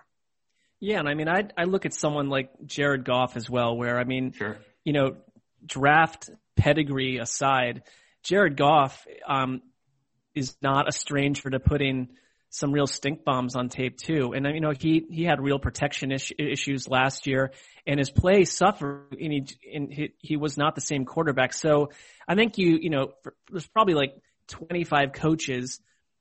Yeah, 0.81 0.99
and 0.99 1.09
I 1.09 1.15
mean, 1.15 1.29
I 1.29 1.49
I 1.57 1.65
look 1.65 1.87
at 1.87 1.95
someone 1.95 2.29
like 2.29 2.51
Jared 2.67 3.05
Goff 3.05 3.37
as 3.37 3.49
well, 3.49 3.77
where 3.77 3.99
I 3.99 4.05
mean, 4.05 4.33
sure. 4.33 4.59
you 4.85 4.93
know, 4.93 5.17
draft 5.65 6.31
pedigree 6.57 7.19
aside, 7.19 7.83
Jared 8.23 8.57
Goff 8.57 9.07
um, 9.27 9.63
is 10.35 10.57
not 10.61 10.89
a 10.89 10.93
stranger 10.93 11.49
to 11.51 11.61
putting 11.61 12.09
some 12.51 12.71
real 12.71 12.87
stink 12.87 13.25
bombs 13.25 13.57
on 13.57 13.69
tape 13.69 13.99
too. 13.99 14.33
And 14.33 14.47
you 14.47 14.61
know, 14.61 14.73
he 14.79 15.05
he 15.11 15.25
had 15.25 15.41
real 15.41 15.59
protection 15.59 16.13
is- 16.13 16.33
issues 16.39 16.89
last 16.89 17.27
year, 17.27 17.53
and 17.87 17.99
his 17.99 18.11
play 18.11 18.45
suffered. 18.45 19.17
And 19.21 19.33
he 19.33 19.47
and 19.75 19.93
he, 19.93 20.11
he 20.19 20.37
was 20.37 20.57
not 20.57 20.75
the 20.75 20.81
same 20.81 21.05
quarterback. 21.05 21.53
So 21.53 21.91
I 22.29 22.35
think 22.35 22.59
you 22.59 22.79
you 22.81 22.91
know, 22.91 23.13
there's 23.51 23.67
probably 23.67 23.95
like 23.95 24.15
25 24.49 25.13
coaches 25.13 25.81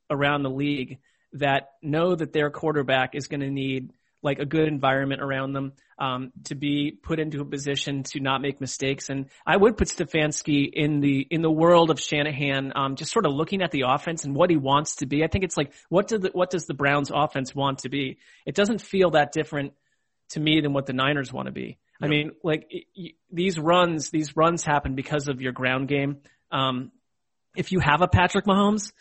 around 0.10 0.44
the 0.44 0.50
league 0.50 1.00
that 1.34 1.70
know 1.82 2.16
that 2.16 2.34
their 2.34 2.50
quarterback 2.50 3.16
is 3.16 3.28
going 3.28 3.42
to 3.42 3.50
need 3.50 3.92
like 4.22 4.40
a 4.40 4.46
good 4.46 4.68
environment 4.68 5.22
around 5.22 5.52
them 5.52 5.74
um, 6.00 6.32
to 6.46 6.56
be 6.56 6.92
put 6.92 7.20
into 7.20 7.42
a 7.42 7.46
position 7.46 8.04
to 8.04 8.22
not 8.22 8.42
make 8.42 8.62
mistakes. 8.62 9.10
And 9.10 9.26
I 9.46 9.58
would 9.58 9.78
put 9.78 9.90
Stefanski 9.90 10.70
in 10.72 11.02
the 11.02 11.28
in 11.30 11.42
the 11.42 11.52
world 11.52 11.92
of 11.92 12.00
Shanahan, 12.00 12.72
um, 12.76 12.96
just 12.96 13.12
sort 13.12 13.26
of 13.26 13.34
looking 13.34 13.62
at 13.62 13.72
the 13.72 13.84
offense 13.88 14.24
and 14.24 14.34
what 14.34 14.50
he 14.50 14.56
wants 14.56 14.98
to 14.98 15.06
be. 15.06 15.24
I 15.24 15.28
think 15.28 15.44
it's 15.44 15.58
like 15.58 15.74
what 15.90 16.08
does 16.08 16.22
the, 16.22 16.30
what 16.32 16.50
does 16.50 16.66
the 16.66 16.74
Browns 16.74 17.12
offense 17.14 17.54
want 17.54 17.80
to 17.80 17.90
be? 17.90 18.18
It 18.46 18.56
doesn't 18.56 18.82
feel 18.82 19.12
that 19.12 19.34
different 19.34 19.74
to 20.30 20.40
me 20.40 20.62
than 20.62 20.74
what 20.74 20.86
the 20.86 20.94
Niners 20.94 21.32
want 21.32 21.48
to 21.48 21.52
be. 21.52 21.78
Yep. 22.02 22.08
I 22.08 22.08
mean, 22.08 22.32
like 22.44 22.68
it, 22.70 23.16
these 23.32 23.60
runs, 23.60 24.10
these 24.10 24.36
runs 24.36 24.64
happen 24.64 24.96
because 24.96 25.28
of 25.28 25.42
your 25.42 25.52
ground 25.52 25.88
game. 25.88 26.18
Um, 26.52 26.92
if 27.56 27.72
you 27.72 27.80
have 27.80 28.02
a 28.02 28.08
Patrick 28.08 28.46
Mahomes, 28.46 28.94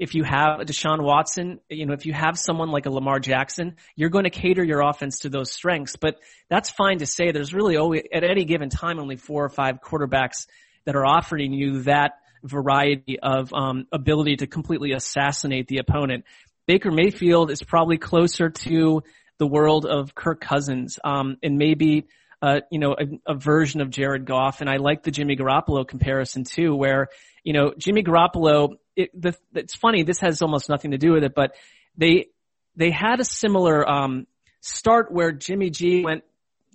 if 0.00 0.14
you 0.14 0.24
have 0.24 0.60
a 0.60 0.64
Deshaun 0.64 1.02
Watson, 1.02 1.60
you 1.68 1.84
know, 1.84 1.92
if 1.92 2.06
you 2.06 2.14
have 2.14 2.38
someone 2.38 2.70
like 2.70 2.86
a 2.86 2.90
Lamar 2.90 3.20
Jackson, 3.20 3.76
you're 3.94 4.08
going 4.08 4.24
to 4.24 4.30
cater 4.30 4.64
your 4.64 4.80
offense 4.80 5.20
to 5.20 5.28
those 5.28 5.52
strengths. 5.52 5.96
But 5.96 6.16
that's 6.48 6.70
fine 6.70 6.98
to 6.98 7.06
say. 7.06 7.32
There's 7.32 7.52
really 7.52 7.76
always, 7.76 8.04
at 8.10 8.24
any 8.24 8.46
given 8.46 8.70
time, 8.70 8.98
only 8.98 9.16
four 9.16 9.44
or 9.44 9.50
five 9.50 9.82
quarterbacks 9.82 10.46
that 10.86 10.96
are 10.96 11.04
offering 11.04 11.52
you 11.52 11.82
that 11.82 12.12
variety 12.42 13.20
of 13.20 13.52
um, 13.52 13.86
ability 13.92 14.36
to 14.36 14.46
completely 14.46 14.92
assassinate 14.92 15.68
the 15.68 15.78
opponent. 15.78 16.24
Baker 16.66 16.90
Mayfield 16.90 17.50
is 17.50 17.62
probably 17.62 17.98
closer 17.98 18.48
to 18.48 19.02
the 19.36 19.46
world 19.46 19.84
of 19.84 20.14
Kirk 20.14 20.40
Cousins, 20.40 20.98
um, 21.04 21.36
and 21.42 21.58
maybe 21.58 22.06
uh, 22.42 22.60
you 22.70 22.78
know, 22.78 22.96
a, 22.98 23.32
a, 23.32 23.34
version 23.34 23.82
of 23.82 23.90
Jared 23.90 24.24
Goff. 24.24 24.62
And 24.62 24.70
I 24.70 24.78
like 24.78 25.02
the 25.02 25.10
Jimmy 25.10 25.36
Garoppolo 25.36 25.86
comparison 25.86 26.44
too, 26.44 26.74
where, 26.74 27.08
you 27.44 27.52
know, 27.52 27.72
Jimmy 27.76 28.02
Garoppolo, 28.02 28.76
it, 28.96 29.10
the, 29.18 29.36
it's 29.54 29.74
funny, 29.74 30.02
this 30.02 30.20
has 30.20 30.42
almost 30.42 30.68
nothing 30.68 30.92
to 30.92 30.98
do 30.98 31.12
with 31.12 31.24
it, 31.24 31.34
but 31.34 31.54
they, 31.96 32.28
they 32.76 32.90
had 32.90 33.20
a 33.20 33.24
similar, 33.24 33.88
um, 33.88 34.26
start 34.60 35.10
where 35.10 35.32
Jimmy 35.32 35.70
G 35.70 36.04
went 36.04 36.22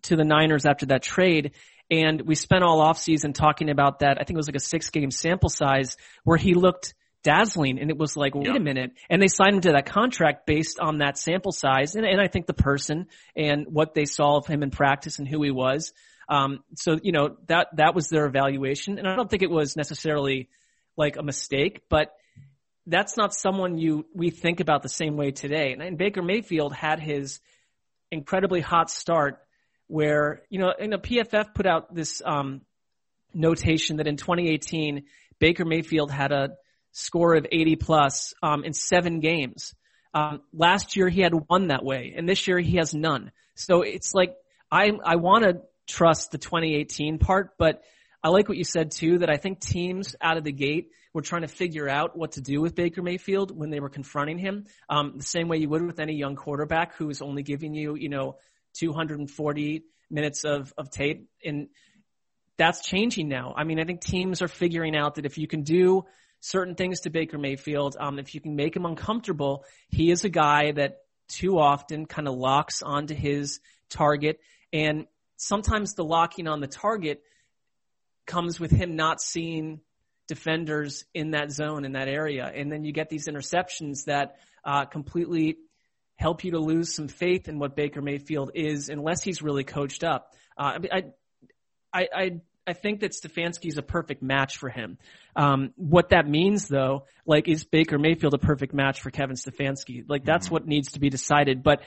to 0.04 0.16
the 0.16 0.24
Niners 0.24 0.66
after 0.66 0.88
that 0.88 1.04
trade. 1.04 1.52
And 1.92 2.22
we 2.22 2.34
spent 2.36 2.64
all 2.64 2.82
off 2.82 2.98
season 2.98 3.34
talking 3.34 3.70
about 3.70 4.00
that. 4.00 4.18
I 4.20 4.24
think 4.24 4.32
it 4.32 4.38
was 4.38 4.48
like 4.48 4.56
a 4.56 4.60
six 4.60 4.90
game 4.90 5.12
sample 5.12 5.50
size 5.50 5.98
where 6.24 6.38
he 6.38 6.56
looked 6.56 6.96
dazzling. 7.24 7.80
And 7.80 7.92
it 7.92 7.98
was 7.98 8.18
like, 8.18 8.34
wait 8.34 8.48
yeah. 8.48 8.56
a 8.56 8.60
minute. 8.60 8.94
And 9.10 9.22
they 9.22 9.28
signed 9.28 9.56
him 9.56 9.62
to 9.62 9.72
that 9.74 9.86
contract 9.86 10.48
based 10.48 10.80
on 10.80 10.98
that 10.98 11.18
sample 11.18 11.52
size. 11.52 11.96
And, 11.96 12.06
and 12.06 12.20
I 12.20 12.28
think 12.28 12.48
the 12.48 12.54
person 12.54 13.08
and 13.36 13.68
what 13.68 13.94
they 13.94 14.06
saw 14.06 14.38
of 14.38 14.48
him 14.48 14.64
in 14.64 14.72
practice 14.72 15.20
and 15.20 15.28
who 15.28 15.42
he 15.44 15.52
was. 15.52 15.94
Um, 16.28 16.64
so, 16.76 16.98
you 17.02 17.12
know, 17.12 17.38
that, 17.48 17.68
that 17.78 17.96
was 17.96 18.10
their 18.10 18.26
evaluation. 18.26 18.98
And 18.98 19.08
I 19.08 19.16
don't 19.16 19.30
think 19.30 19.44
it 19.44 19.50
was 19.50 19.76
necessarily 19.76 20.50
like 20.98 21.18
a 21.18 21.24
mistake, 21.24 21.82
but 21.90 22.14
that's 22.88 23.18
not 23.18 23.34
someone 23.34 23.78
you, 23.78 24.06
we 24.14 24.30
think 24.30 24.60
about 24.60 24.84
the 24.84 24.90
same 24.90 25.18
way 25.18 25.32
today. 25.32 25.74
And, 25.74 25.82
and 25.82 25.98
Baker 25.98 26.22
Mayfield 26.22 26.74
had 26.74 27.00
his 27.00 27.40
incredibly 28.12 28.62
hot 28.62 28.90
start 28.90 29.40
where, 29.88 30.44
you 30.50 30.60
know, 30.60 30.74
and 30.80 30.94
the 30.94 30.98
PFF 30.98 31.54
put 31.54 31.66
out 31.66 31.94
this, 31.94 32.22
um, 32.26 32.62
notation 33.36 33.98
that 33.98 34.08
in 34.08 34.18
2018, 34.18 35.04
Baker 35.40 35.66
Mayfield 35.66 36.10
had 36.10 36.32
a 36.32 36.52
score 36.92 37.36
of 37.36 37.46
80 37.52 37.76
plus 37.76 38.34
um, 38.42 38.64
in 38.64 38.74
seven 38.74 39.20
games. 39.20 39.76
Um, 40.14 40.42
last 40.54 40.96
year 40.96 41.10
he 41.10 41.22
had 41.22 41.34
one 41.48 41.68
that 41.68 41.84
way, 41.84 42.14
and 42.16 42.28
this 42.28 42.48
year 42.48 42.58
he 42.58 42.78
has 42.78 42.94
none. 42.94 43.32
So 43.56 43.82
it's 43.82 44.14
like 44.14 44.34
I 44.72 44.92
I 45.04 45.18
want 45.18 45.44
to 45.44 45.62
trust 45.88 46.32
the 46.32 46.38
2018 46.38 47.20
part, 47.20 47.52
but 47.58 47.84
I 48.24 48.30
like 48.30 48.50
what 48.50 48.58
you 48.58 48.64
said 48.64 48.92
too. 48.92 49.20
That 49.20 49.30
I 49.30 49.38
think 49.38 49.60
teams 49.60 50.16
out 50.20 50.38
of 50.38 50.44
the 50.44 50.52
gate 50.52 50.90
were 51.14 51.22
trying 51.22 51.44
to 51.44 51.48
figure 51.48 51.88
out 51.88 52.18
what 52.18 52.34
to 52.34 52.42
do 52.42 52.62
with 52.62 52.76
Baker 52.76 53.02
Mayfield 53.02 53.56
when 53.56 53.70
they 53.70 53.80
were 53.80 53.90
confronting 53.90 54.38
him, 54.38 54.66
um, 54.90 55.14
the 55.18 55.24
same 55.24 55.48
way 55.48 55.58
you 55.58 55.70
would 55.70 55.86
with 55.86 56.00
any 56.00 56.16
young 56.16 56.36
quarterback 56.36 56.96
who 56.96 57.10
is 57.10 57.22
only 57.22 57.44
giving 57.44 57.74
you 57.74 57.96
you 57.96 58.10
know 58.10 58.38
240 58.74 59.84
minutes 60.10 60.44
of 60.44 60.74
of 60.78 60.90
tape, 60.90 61.30
and 61.44 61.68
that's 62.58 62.86
changing 62.86 63.28
now. 63.28 63.54
I 63.56 63.64
mean, 63.64 63.80
I 63.80 63.84
think 63.84 64.02
teams 64.02 64.42
are 64.42 64.48
figuring 64.48 64.96
out 64.96 65.16
that 65.16 65.26
if 65.26 65.38
you 65.38 65.48
can 65.48 65.64
do 65.64 66.06
certain 66.46 66.76
things 66.76 67.02
to 67.02 67.10
Baker 67.10 67.40
Mayfield. 67.40 67.98
Um, 68.00 68.20
if 68.20 68.36
you 68.36 68.42
can 68.42 68.56
make 68.56 68.76
him 68.76 68.86
uncomfortable, 68.86 69.66
he 69.90 70.12
is 70.12 70.26
a 70.26 70.30
guy 70.30 70.72
that 70.74 70.98
too 71.28 71.58
often 71.58 72.06
kind 72.06 72.28
of 72.28 72.36
locks 72.36 72.84
onto 72.84 73.16
his 73.16 73.60
target. 73.90 74.40
And 74.72 75.08
sometimes 75.38 75.94
the 75.94 76.04
locking 76.04 76.48
on 76.48 76.60
the 76.60 76.68
target 76.68 77.22
comes 78.26 78.60
with 78.60 78.72
him 78.72 78.96
not 78.96 79.22
seeing 79.22 79.82
defenders 80.28 81.06
in 81.14 81.32
that 81.32 81.52
zone, 81.52 81.86
in 81.86 81.94
that 81.94 82.08
area. 82.08 82.52
And 82.54 82.72
then 82.72 82.84
you 82.84 82.92
get 82.92 83.10
these 83.10 83.28
interceptions 83.28 84.06
that 84.06 84.38
uh, 84.64 84.86
completely 84.86 85.58
help 86.16 86.44
you 86.44 86.52
to 86.52 86.60
lose 86.60 86.96
some 86.96 87.08
faith 87.08 87.48
in 87.48 87.60
what 87.60 87.76
Baker 87.76 88.02
Mayfield 88.02 88.52
is 88.56 88.90
unless 88.90 89.24
he's 89.24 89.42
really 89.42 89.64
coached 89.64 90.04
up. 90.04 90.34
Uh, 90.58 90.80
I, 90.92 91.04
I, 91.94 92.08
I, 92.14 92.32
I 92.68 92.74
think 92.74 93.02
that 93.02 93.12
Stefanski 93.12 93.68
is 93.68 93.78
a 93.78 93.84
perfect 93.84 94.24
match 94.24 94.58
for 94.58 94.70
him. 94.70 94.98
Um, 95.36 95.74
what 95.76 96.10
that 96.10 96.28
means 96.28 96.68
though, 96.68 97.06
like 97.26 97.48
is 97.48 97.64
Baker 97.64 98.00
Mayfield 98.00 98.34
a 98.34 98.40
perfect 98.40 98.74
match 98.74 99.02
for 99.02 99.12
Kevin 99.12 99.36
Stefanski? 99.36 100.04
Like 100.08 100.26
that's 100.26 100.48
mm-hmm. 100.48 100.56
what 100.56 100.68
needs 100.68 100.94
to 100.94 101.00
be 101.00 101.10
decided. 101.10 101.62
But 101.62 101.82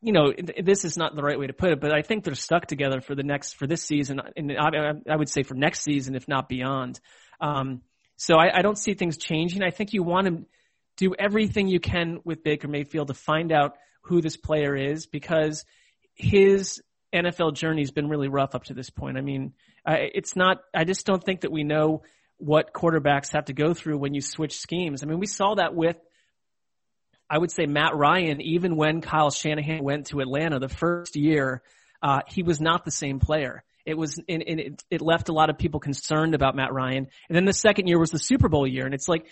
you 0.00 0.12
know, 0.12 0.32
this 0.62 0.84
is 0.84 0.96
not 0.96 1.16
the 1.16 1.22
right 1.22 1.38
way 1.38 1.46
to 1.46 1.52
put 1.52 1.72
it, 1.72 1.80
but 1.80 1.92
I 1.92 2.02
think 2.02 2.24
they're 2.24 2.34
stuck 2.34 2.66
together 2.66 3.00
for 3.00 3.14
the 3.14 3.22
next, 3.22 3.54
for 3.54 3.66
this 3.66 3.82
season, 3.82 4.20
and 4.36 4.52
I, 4.52 4.92
I 5.10 5.16
would 5.16 5.28
say 5.28 5.42
for 5.42 5.54
next 5.54 5.82
season, 5.82 6.14
if 6.14 6.28
not 6.28 6.48
beyond. 6.48 7.00
Um, 7.40 7.82
so 8.16 8.36
I, 8.36 8.58
I 8.58 8.62
don't 8.62 8.78
see 8.78 8.94
things 8.94 9.18
changing. 9.18 9.62
I 9.62 9.70
think 9.70 9.92
you 9.92 10.02
want 10.02 10.26
to 10.26 10.44
do 10.96 11.14
everything 11.18 11.68
you 11.68 11.80
can 11.80 12.20
with 12.24 12.44
Baker 12.44 12.68
Mayfield 12.68 13.08
to 13.08 13.14
find 13.14 13.50
out 13.50 13.76
who 14.02 14.20
this 14.20 14.36
player 14.36 14.76
is 14.76 15.06
because 15.06 15.64
his 16.14 16.80
NFL 17.12 17.54
journey 17.54 17.82
has 17.82 17.90
been 17.90 18.08
really 18.08 18.28
rough 18.28 18.54
up 18.54 18.64
to 18.64 18.74
this 18.74 18.90
point. 18.90 19.18
I 19.18 19.20
mean, 19.20 19.52
it's 19.86 20.36
not, 20.36 20.58
I 20.74 20.84
just 20.84 21.06
don't 21.06 21.22
think 21.22 21.40
that 21.42 21.52
we 21.52 21.64
know 21.64 22.02
what 22.38 22.72
quarterbacks 22.72 23.32
have 23.32 23.46
to 23.46 23.52
go 23.52 23.74
through 23.74 23.98
when 23.98 24.14
you 24.14 24.20
switch 24.20 24.58
schemes. 24.58 25.02
I 25.02 25.06
mean, 25.06 25.18
we 25.18 25.26
saw 25.26 25.54
that 25.54 25.74
with 25.74 25.96
I 27.32 27.38
would 27.38 27.50
say 27.50 27.64
Matt 27.64 27.96
Ryan, 27.96 28.42
even 28.42 28.76
when 28.76 29.00
Kyle 29.00 29.30
Shanahan 29.30 29.82
went 29.82 30.08
to 30.08 30.20
Atlanta 30.20 30.58
the 30.58 30.68
first 30.68 31.16
year, 31.16 31.62
uh, 32.02 32.20
he 32.28 32.42
was 32.42 32.60
not 32.60 32.84
the 32.84 32.90
same 32.90 33.20
player. 33.20 33.64
It 33.86 33.96
was, 33.96 34.20
and, 34.28 34.44
and 34.46 34.60
it, 34.60 34.84
it 34.90 35.00
left 35.00 35.30
a 35.30 35.32
lot 35.32 35.48
of 35.48 35.56
people 35.56 35.80
concerned 35.80 36.34
about 36.34 36.54
Matt 36.54 36.74
Ryan. 36.74 37.08
And 37.28 37.36
then 37.36 37.46
the 37.46 37.54
second 37.54 37.86
year 37.86 37.98
was 37.98 38.10
the 38.10 38.18
Super 38.18 38.50
Bowl 38.50 38.66
year. 38.66 38.84
And 38.84 38.92
it's 38.92 39.08
like, 39.08 39.24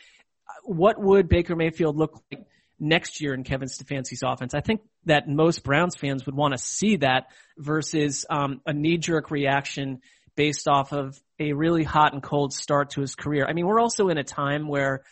what 0.65 0.99
would 0.99 1.29
Baker 1.29 1.55
Mayfield 1.55 1.99
look 1.99 2.23
like 2.33 2.47
next 2.79 3.21
year 3.21 3.35
in 3.35 3.45
Kevin 3.45 3.69
Stefanski's 3.69 4.23
offense? 4.25 4.55
I 4.55 4.61
think 4.63 4.81
that 5.05 5.29
most 5.29 5.63
Browns 5.63 5.95
fans 5.95 6.25
would 6.25 6.35
want 6.35 6.53
to 6.55 6.59
see 6.59 6.97
that 6.97 7.27
versus, 7.59 8.25
um, 8.31 8.63
a 8.65 8.73
knee 8.73 8.97
jerk 8.97 9.31
reaction 9.31 10.01
based 10.37 10.69
off 10.69 10.95
of 10.95 11.21
a 11.39 11.53
really 11.53 11.85
hot 11.85 12.15
and 12.15 12.23
cold 12.23 12.55
start 12.55 12.93
to 12.93 13.03
his 13.03 13.15
career. 13.15 13.47
I 13.47 13.53
mean, 13.53 13.67
we're 13.67 13.79
also 13.79 14.09
in 14.09 14.17
a 14.17 14.25
time 14.25 14.69
where 14.69 15.03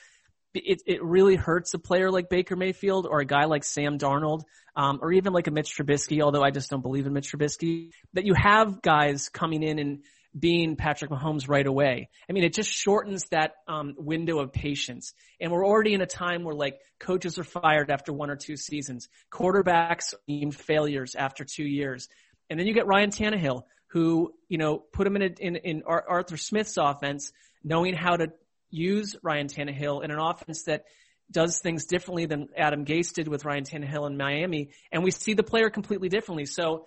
it, 0.54 0.82
it 0.86 1.02
really 1.02 1.36
hurts 1.36 1.74
a 1.74 1.78
player 1.78 2.10
like 2.10 2.28
Baker 2.28 2.56
Mayfield 2.56 3.06
or 3.06 3.20
a 3.20 3.24
guy 3.24 3.44
like 3.44 3.64
Sam 3.64 3.98
Darnold, 3.98 4.42
um, 4.74 5.00
or 5.02 5.12
even 5.12 5.32
like 5.32 5.46
a 5.46 5.50
Mitch 5.50 5.76
Trubisky, 5.76 6.22
although 6.22 6.42
I 6.42 6.50
just 6.50 6.70
don't 6.70 6.82
believe 6.82 7.06
in 7.06 7.12
Mitch 7.12 7.32
Trubisky, 7.32 7.90
that 8.14 8.24
you 8.24 8.34
have 8.34 8.80
guys 8.80 9.28
coming 9.28 9.62
in 9.62 9.78
and 9.78 10.02
being 10.38 10.76
Patrick 10.76 11.10
Mahomes 11.10 11.48
right 11.48 11.66
away. 11.66 12.08
I 12.28 12.32
mean, 12.32 12.44
it 12.44 12.54
just 12.54 12.70
shortens 12.70 13.24
that 13.30 13.54
um, 13.66 13.94
window 13.96 14.38
of 14.38 14.52
patience. 14.52 15.14
And 15.40 15.50
we're 15.50 15.66
already 15.66 15.94
in 15.94 16.00
a 16.00 16.06
time 16.06 16.44
where 16.44 16.54
like 16.54 16.78
coaches 17.00 17.38
are 17.38 17.44
fired 17.44 17.90
after 17.90 18.12
one 18.12 18.30
or 18.30 18.36
two 18.36 18.56
seasons, 18.56 19.08
quarterbacks 19.32 20.14
deemed 20.26 20.54
failures 20.54 21.14
after 21.14 21.44
two 21.44 21.64
years, 21.64 22.08
and 22.50 22.58
then 22.58 22.66
you 22.66 22.74
get 22.74 22.86
Ryan 22.86 23.10
Tannehill, 23.10 23.62
who 23.88 24.32
you 24.48 24.58
know 24.58 24.78
put 24.78 25.06
him 25.06 25.16
in 25.16 25.22
a, 25.22 25.30
in, 25.40 25.56
in 25.56 25.82
Arthur 25.86 26.36
Smith's 26.36 26.76
offense, 26.76 27.32
knowing 27.64 27.94
how 27.94 28.16
to 28.16 28.32
use 28.70 29.16
Ryan 29.22 29.48
Tannehill 29.48 30.04
in 30.04 30.10
an 30.10 30.18
offense 30.18 30.64
that 30.64 30.84
does 31.30 31.58
things 31.58 31.86
differently 31.86 32.26
than 32.26 32.48
Adam 32.56 32.84
Gase 32.84 33.12
did 33.12 33.28
with 33.28 33.44
Ryan 33.44 33.64
Tannehill 33.64 34.06
in 34.06 34.16
Miami, 34.16 34.70
and 34.90 35.04
we 35.04 35.10
see 35.10 35.34
the 35.34 35.42
player 35.42 35.68
completely 35.70 36.08
differently. 36.08 36.46
So 36.46 36.86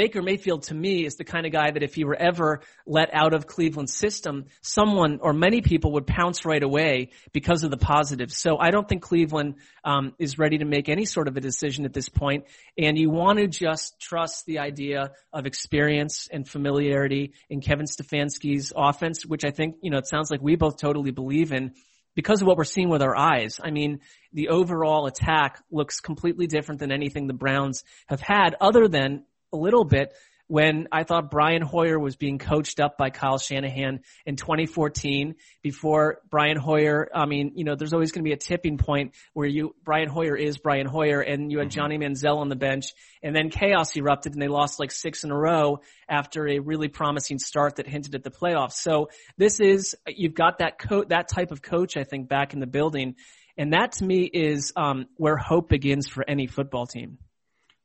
Baker 0.00 0.22
Mayfield 0.22 0.62
to 0.62 0.74
me 0.74 1.04
is 1.04 1.16
the 1.16 1.24
kind 1.24 1.44
of 1.44 1.52
guy 1.52 1.72
that 1.72 1.82
if 1.82 1.94
he 1.94 2.04
were 2.04 2.16
ever 2.16 2.62
let 2.86 3.10
out 3.12 3.34
of 3.34 3.46
Cleveland's 3.46 3.92
system, 3.92 4.46
someone 4.62 5.18
or 5.20 5.34
many 5.34 5.60
people 5.60 5.92
would 5.92 6.06
pounce 6.06 6.46
right 6.46 6.62
away 6.62 7.10
because 7.34 7.64
of 7.64 7.70
the 7.70 7.76
positives. 7.76 8.38
So 8.38 8.56
I 8.56 8.70
don't 8.70 8.88
think 8.88 9.02
Cleveland 9.02 9.56
um, 9.84 10.14
is 10.18 10.38
ready 10.38 10.56
to 10.56 10.64
make 10.64 10.88
any 10.88 11.04
sort 11.04 11.28
of 11.28 11.36
a 11.36 11.40
decision 11.42 11.84
at 11.84 11.92
this 11.92 12.08
point. 12.08 12.46
And 12.78 12.98
you 12.98 13.10
want 13.10 13.40
to 13.40 13.46
just 13.46 14.00
trust 14.00 14.46
the 14.46 14.60
idea 14.60 15.10
of 15.34 15.44
experience 15.44 16.30
and 16.32 16.48
familiarity 16.48 17.34
in 17.50 17.60
Kevin 17.60 17.84
Stefanski's 17.84 18.72
offense, 18.74 19.26
which 19.26 19.44
I 19.44 19.50
think 19.50 19.76
you 19.82 19.90
know 19.90 19.98
it 19.98 20.08
sounds 20.08 20.30
like 20.30 20.40
we 20.40 20.56
both 20.56 20.78
totally 20.78 21.10
believe 21.10 21.52
in 21.52 21.74
because 22.14 22.40
of 22.40 22.46
what 22.46 22.56
we're 22.56 22.64
seeing 22.64 22.88
with 22.88 23.02
our 23.02 23.16
eyes. 23.16 23.60
I 23.62 23.70
mean, 23.70 24.00
the 24.32 24.48
overall 24.48 25.06
attack 25.06 25.62
looks 25.70 26.00
completely 26.00 26.46
different 26.46 26.80
than 26.80 26.90
anything 26.90 27.26
the 27.26 27.34
Browns 27.34 27.84
have 28.08 28.20
had 28.20 28.56
other 28.60 28.88
than 28.88 29.24
a 29.52 29.56
little 29.56 29.84
bit 29.84 30.12
when 30.50 30.88
I 30.90 31.04
thought 31.04 31.30
Brian 31.30 31.62
Hoyer 31.62 31.96
was 31.96 32.16
being 32.16 32.38
coached 32.38 32.80
up 32.80 32.98
by 32.98 33.10
Kyle 33.10 33.38
Shanahan 33.38 34.00
in 34.26 34.34
2014 34.34 35.36
before 35.62 36.22
Brian 36.28 36.56
Hoyer, 36.56 37.08
I 37.14 37.26
mean, 37.26 37.52
you 37.54 37.62
know, 37.62 37.76
there's 37.76 37.92
always 37.92 38.10
going 38.10 38.24
to 38.24 38.28
be 38.28 38.32
a 38.32 38.36
tipping 38.36 38.76
point 38.76 39.14
where 39.32 39.46
you, 39.46 39.76
Brian 39.84 40.08
Hoyer 40.08 40.34
is 40.34 40.58
Brian 40.58 40.88
Hoyer 40.88 41.20
and 41.20 41.52
you 41.52 41.58
had 41.58 41.68
mm-hmm. 41.68 41.78
Johnny 41.78 41.98
Manziel 41.98 42.38
on 42.38 42.48
the 42.48 42.56
bench 42.56 42.86
and 43.22 43.34
then 43.34 43.50
chaos 43.50 43.96
erupted 43.96 44.32
and 44.32 44.42
they 44.42 44.48
lost 44.48 44.80
like 44.80 44.90
six 44.90 45.22
in 45.22 45.30
a 45.30 45.38
row 45.38 45.82
after 46.08 46.48
a 46.48 46.58
really 46.58 46.88
promising 46.88 47.38
start 47.38 47.76
that 47.76 47.86
hinted 47.86 48.16
at 48.16 48.24
the 48.24 48.32
playoffs. 48.32 48.72
So 48.72 49.10
this 49.38 49.60
is, 49.60 49.94
you've 50.08 50.34
got 50.34 50.58
that 50.58 50.80
that 51.10 51.28
type 51.28 51.52
of 51.52 51.62
coach, 51.62 51.96
I 51.96 52.02
think, 52.02 52.28
back 52.28 52.54
in 52.54 52.58
the 52.58 52.66
building. 52.66 53.14
And 53.56 53.72
that 53.72 53.92
to 53.92 54.04
me 54.04 54.24
is, 54.24 54.72
um, 54.74 55.06
where 55.16 55.36
hope 55.36 55.68
begins 55.68 56.08
for 56.08 56.28
any 56.28 56.48
football 56.48 56.88
team. 56.88 57.18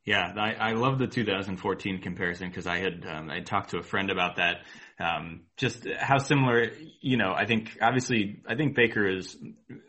Yeah, 0.06 0.34
I, 0.38 0.54
I 0.54 0.72
love 0.74 1.00
the 1.00 1.08
2014 1.08 2.00
comparison 2.00 2.48
because 2.48 2.68
I 2.68 2.78
had 2.78 3.04
um, 3.10 3.32
I 3.32 3.40
talked 3.40 3.72
to 3.72 3.80
a 3.80 3.84
friend 3.84 4.12
about 4.12 4.36
that. 4.36 4.58
Um, 5.00 5.42
just 5.58 5.88
how 5.98 6.20
similar, 6.20 6.72
you 7.02 7.18
know. 7.18 7.34
I 7.36 7.48
think 7.48 7.76
obviously 7.82 8.44
I 8.48 8.54
think 8.54 8.76
Baker 8.76 9.10
is 9.10 9.36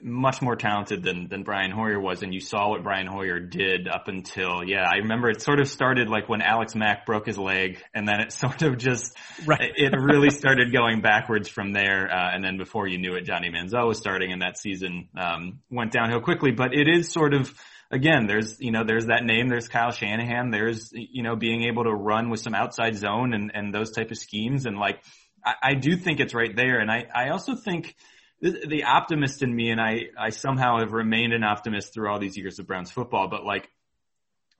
much 0.00 0.40
more 0.40 0.56
talented 0.56 1.02
than 1.02 1.28
than 1.28 1.42
Brian 1.42 1.70
Hoyer 1.70 2.00
was, 2.00 2.22
and 2.22 2.32
you 2.32 2.40
saw 2.40 2.70
what 2.70 2.82
Brian 2.82 3.06
Hoyer 3.06 3.40
did 3.40 3.88
up 3.88 4.08
until 4.08 4.64
yeah. 4.64 4.88
I 4.90 4.96
remember 4.96 5.28
it 5.28 5.42
sort 5.42 5.60
of 5.60 5.68
started 5.68 6.08
like 6.08 6.30
when 6.30 6.40
Alex 6.40 6.74
Mack 6.74 7.04
broke 7.04 7.26
his 7.26 7.36
leg, 7.36 7.82
and 7.92 8.08
then 8.08 8.20
it 8.20 8.32
sort 8.42 8.62
of 8.62 8.78
just 8.78 9.14
right. 9.44 9.70
it 9.76 9.94
really 9.94 10.30
started 10.30 10.72
going 10.72 11.02
backwards 11.02 11.50
from 11.50 11.72
there. 11.72 12.10
Uh, 12.10 12.34
and 12.34 12.42
then 12.42 12.56
before 12.56 12.88
you 12.88 12.96
knew 12.96 13.16
it, 13.16 13.26
Johnny 13.26 13.50
Manziel 13.50 13.86
was 13.86 13.98
starting, 13.98 14.32
and 14.32 14.40
that 14.40 14.56
season 14.56 15.10
um, 15.14 15.60
went 15.70 15.92
downhill 15.92 16.22
quickly. 16.22 16.52
But 16.52 16.72
it 16.72 16.88
is 16.88 17.12
sort 17.12 17.34
of 17.34 17.52
again, 17.90 18.26
there's, 18.26 18.60
you 18.60 18.70
know, 18.70 18.84
there's 18.84 19.06
that 19.06 19.24
name, 19.24 19.48
there's 19.48 19.68
Kyle 19.68 19.92
Shanahan, 19.92 20.50
there's, 20.50 20.90
you 20.92 21.22
know, 21.22 21.36
being 21.36 21.64
able 21.64 21.84
to 21.84 21.92
run 21.92 22.30
with 22.30 22.40
some 22.40 22.54
outside 22.54 22.96
zone 22.96 23.32
and, 23.34 23.50
and 23.54 23.74
those 23.74 23.90
type 23.92 24.10
of 24.10 24.18
schemes. 24.18 24.66
And 24.66 24.78
like, 24.78 25.02
I, 25.44 25.54
I 25.62 25.74
do 25.74 25.96
think 25.96 26.20
it's 26.20 26.34
right 26.34 26.54
there. 26.54 26.78
And 26.78 26.90
I, 26.90 27.06
I 27.14 27.28
also 27.30 27.54
think 27.54 27.94
the, 28.40 28.66
the 28.66 28.84
optimist 28.84 29.42
in 29.42 29.54
me, 29.54 29.70
and 29.70 29.80
I, 29.80 30.08
I 30.18 30.30
somehow 30.30 30.78
have 30.78 30.92
remained 30.92 31.32
an 31.32 31.44
optimist 31.44 31.94
through 31.94 32.10
all 32.10 32.18
these 32.18 32.36
years 32.36 32.58
of 32.58 32.66
Browns 32.66 32.90
football, 32.90 33.28
but 33.28 33.44
like, 33.44 33.68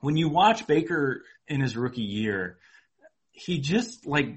when 0.01 0.17
you 0.17 0.29
watch 0.29 0.67
Baker 0.67 1.23
in 1.49 1.61
his 1.61 1.77
rookie 1.77 2.03
year, 2.03 2.59
he 3.33 3.61
just 3.61 4.07
like 4.07 4.29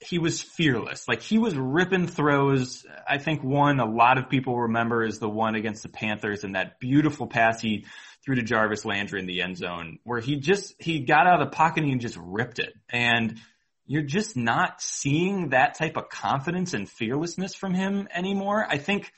he 0.00 0.18
was 0.18 0.42
fearless. 0.42 1.08
Like 1.08 1.22
he 1.22 1.38
was 1.38 1.56
ripping 1.56 2.06
throws. 2.06 2.84
I 3.08 3.18
think 3.18 3.42
one 3.42 3.80
a 3.80 3.90
lot 3.90 4.18
of 4.18 4.28
people 4.28 4.58
remember 4.62 5.04
is 5.04 5.18
the 5.18 5.28
one 5.28 5.54
against 5.54 5.82
the 5.82 5.88
Panthers 5.88 6.44
and 6.44 6.54
that 6.54 6.78
beautiful 6.78 7.26
pass 7.26 7.60
he 7.60 7.86
threw 8.24 8.36
to 8.36 8.42
Jarvis 8.42 8.84
Landry 8.84 9.20
in 9.20 9.26
the 9.26 9.42
end 9.42 9.56
zone 9.56 9.98
where 10.04 10.20
he 10.20 10.36
just, 10.36 10.74
he 10.78 11.00
got 11.00 11.26
out 11.26 11.40
of 11.40 11.50
the 11.50 11.54
pocket 11.54 11.82
and 11.82 11.92
he 11.92 11.98
just 11.98 12.18
ripped 12.20 12.58
it. 12.58 12.72
And 12.88 13.38
you're 13.86 14.02
just 14.02 14.36
not 14.36 14.80
seeing 14.80 15.50
that 15.50 15.74
type 15.76 15.96
of 15.96 16.08
confidence 16.08 16.72
and 16.72 16.88
fearlessness 16.88 17.54
from 17.54 17.74
him 17.74 18.08
anymore. 18.14 18.66
I 18.68 18.78
think 18.78 19.12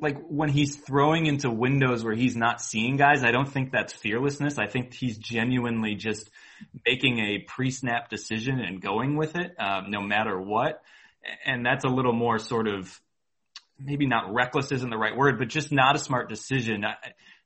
like 0.00 0.18
when 0.28 0.48
he's 0.48 0.76
throwing 0.76 1.26
into 1.26 1.50
windows 1.50 2.04
where 2.04 2.14
he's 2.14 2.36
not 2.36 2.60
seeing 2.60 2.96
guys, 2.96 3.22
I 3.22 3.32
don't 3.32 3.50
think 3.50 3.72
that's 3.72 3.92
fearlessness. 3.92 4.58
I 4.58 4.66
think 4.66 4.94
he's 4.94 5.18
genuinely 5.18 5.94
just 5.94 6.30
making 6.86 7.18
a 7.18 7.38
pre-snap 7.38 8.08
decision 8.08 8.60
and 8.60 8.80
going 8.80 9.16
with 9.16 9.36
it, 9.36 9.54
um, 9.58 9.90
no 9.90 10.00
matter 10.00 10.40
what. 10.40 10.82
And 11.44 11.66
that's 11.66 11.84
a 11.84 11.88
little 11.88 12.14
more 12.14 12.38
sort 12.38 12.66
of 12.66 12.98
maybe 13.78 14.06
not 14.06 14.32
reckless 14.32 14.72
isn't 14.72 14.90
the 14.90 14.96
right 14.96 15.16
word, 15.16 15.38
but 15.38 15.48
just 15.48 15.72
not 15.72 15.96
a 15.96 15.98
smart 15.98 16.28
decision. 16.28 16.84
I, 16.84 16.94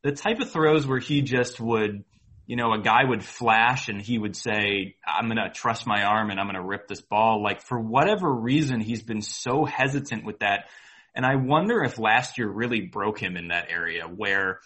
the 0.05 0.13
type 0.13 0.39
of 0.39 0.51
throws 0.51 0.87
where 0.87 1.01
he 1.01 1.23
just 1.23 1.59
would, 1.59 2.05
you 2.47 2.57
know, 2.57 2.75
a 2.75 2.81
guy 2.81 3.03
would 3.05 3.25
flash 3.25 3.89
and 3.89 4.01
he 4.01 4.19
would 4.19 4.37
say, 4.37 4.97
I'm 5.05 5.29
going 5.29 5.39
to 5.39 5.51
trust 5.51 5.87
my 5.87 6.05
arm 6.05 6.31
and 6.31 6.39
I'm 6.39 6.47
going 6.47 6.61
to 6.61 6.63
rip 6.63 6.87
this 6.87 7.01
ball. 7.01 7.43
Like 7.43 7.63
for 7.63 7.81
whatever 7.81 8.31
reason, 8.31 8.81
he's 8.81 9.03
been 9.03 9.23
so 9.23 9.65
hesitant 9.65 10.27
with 10.27 10.41
that. 10.41 10.69
And 11.17 11.25
I 11.25 11.37
wonder 11.37 11.83
if 11.83 11.99
last 11.99 12.37
year 12.37 12.47
really 12.47 12.83
broke 12.83 13.19
him 13.19 13.39
in 13.39 13.49
that 13.49 13.71
area 13.71 14.03
where 14.03 14.61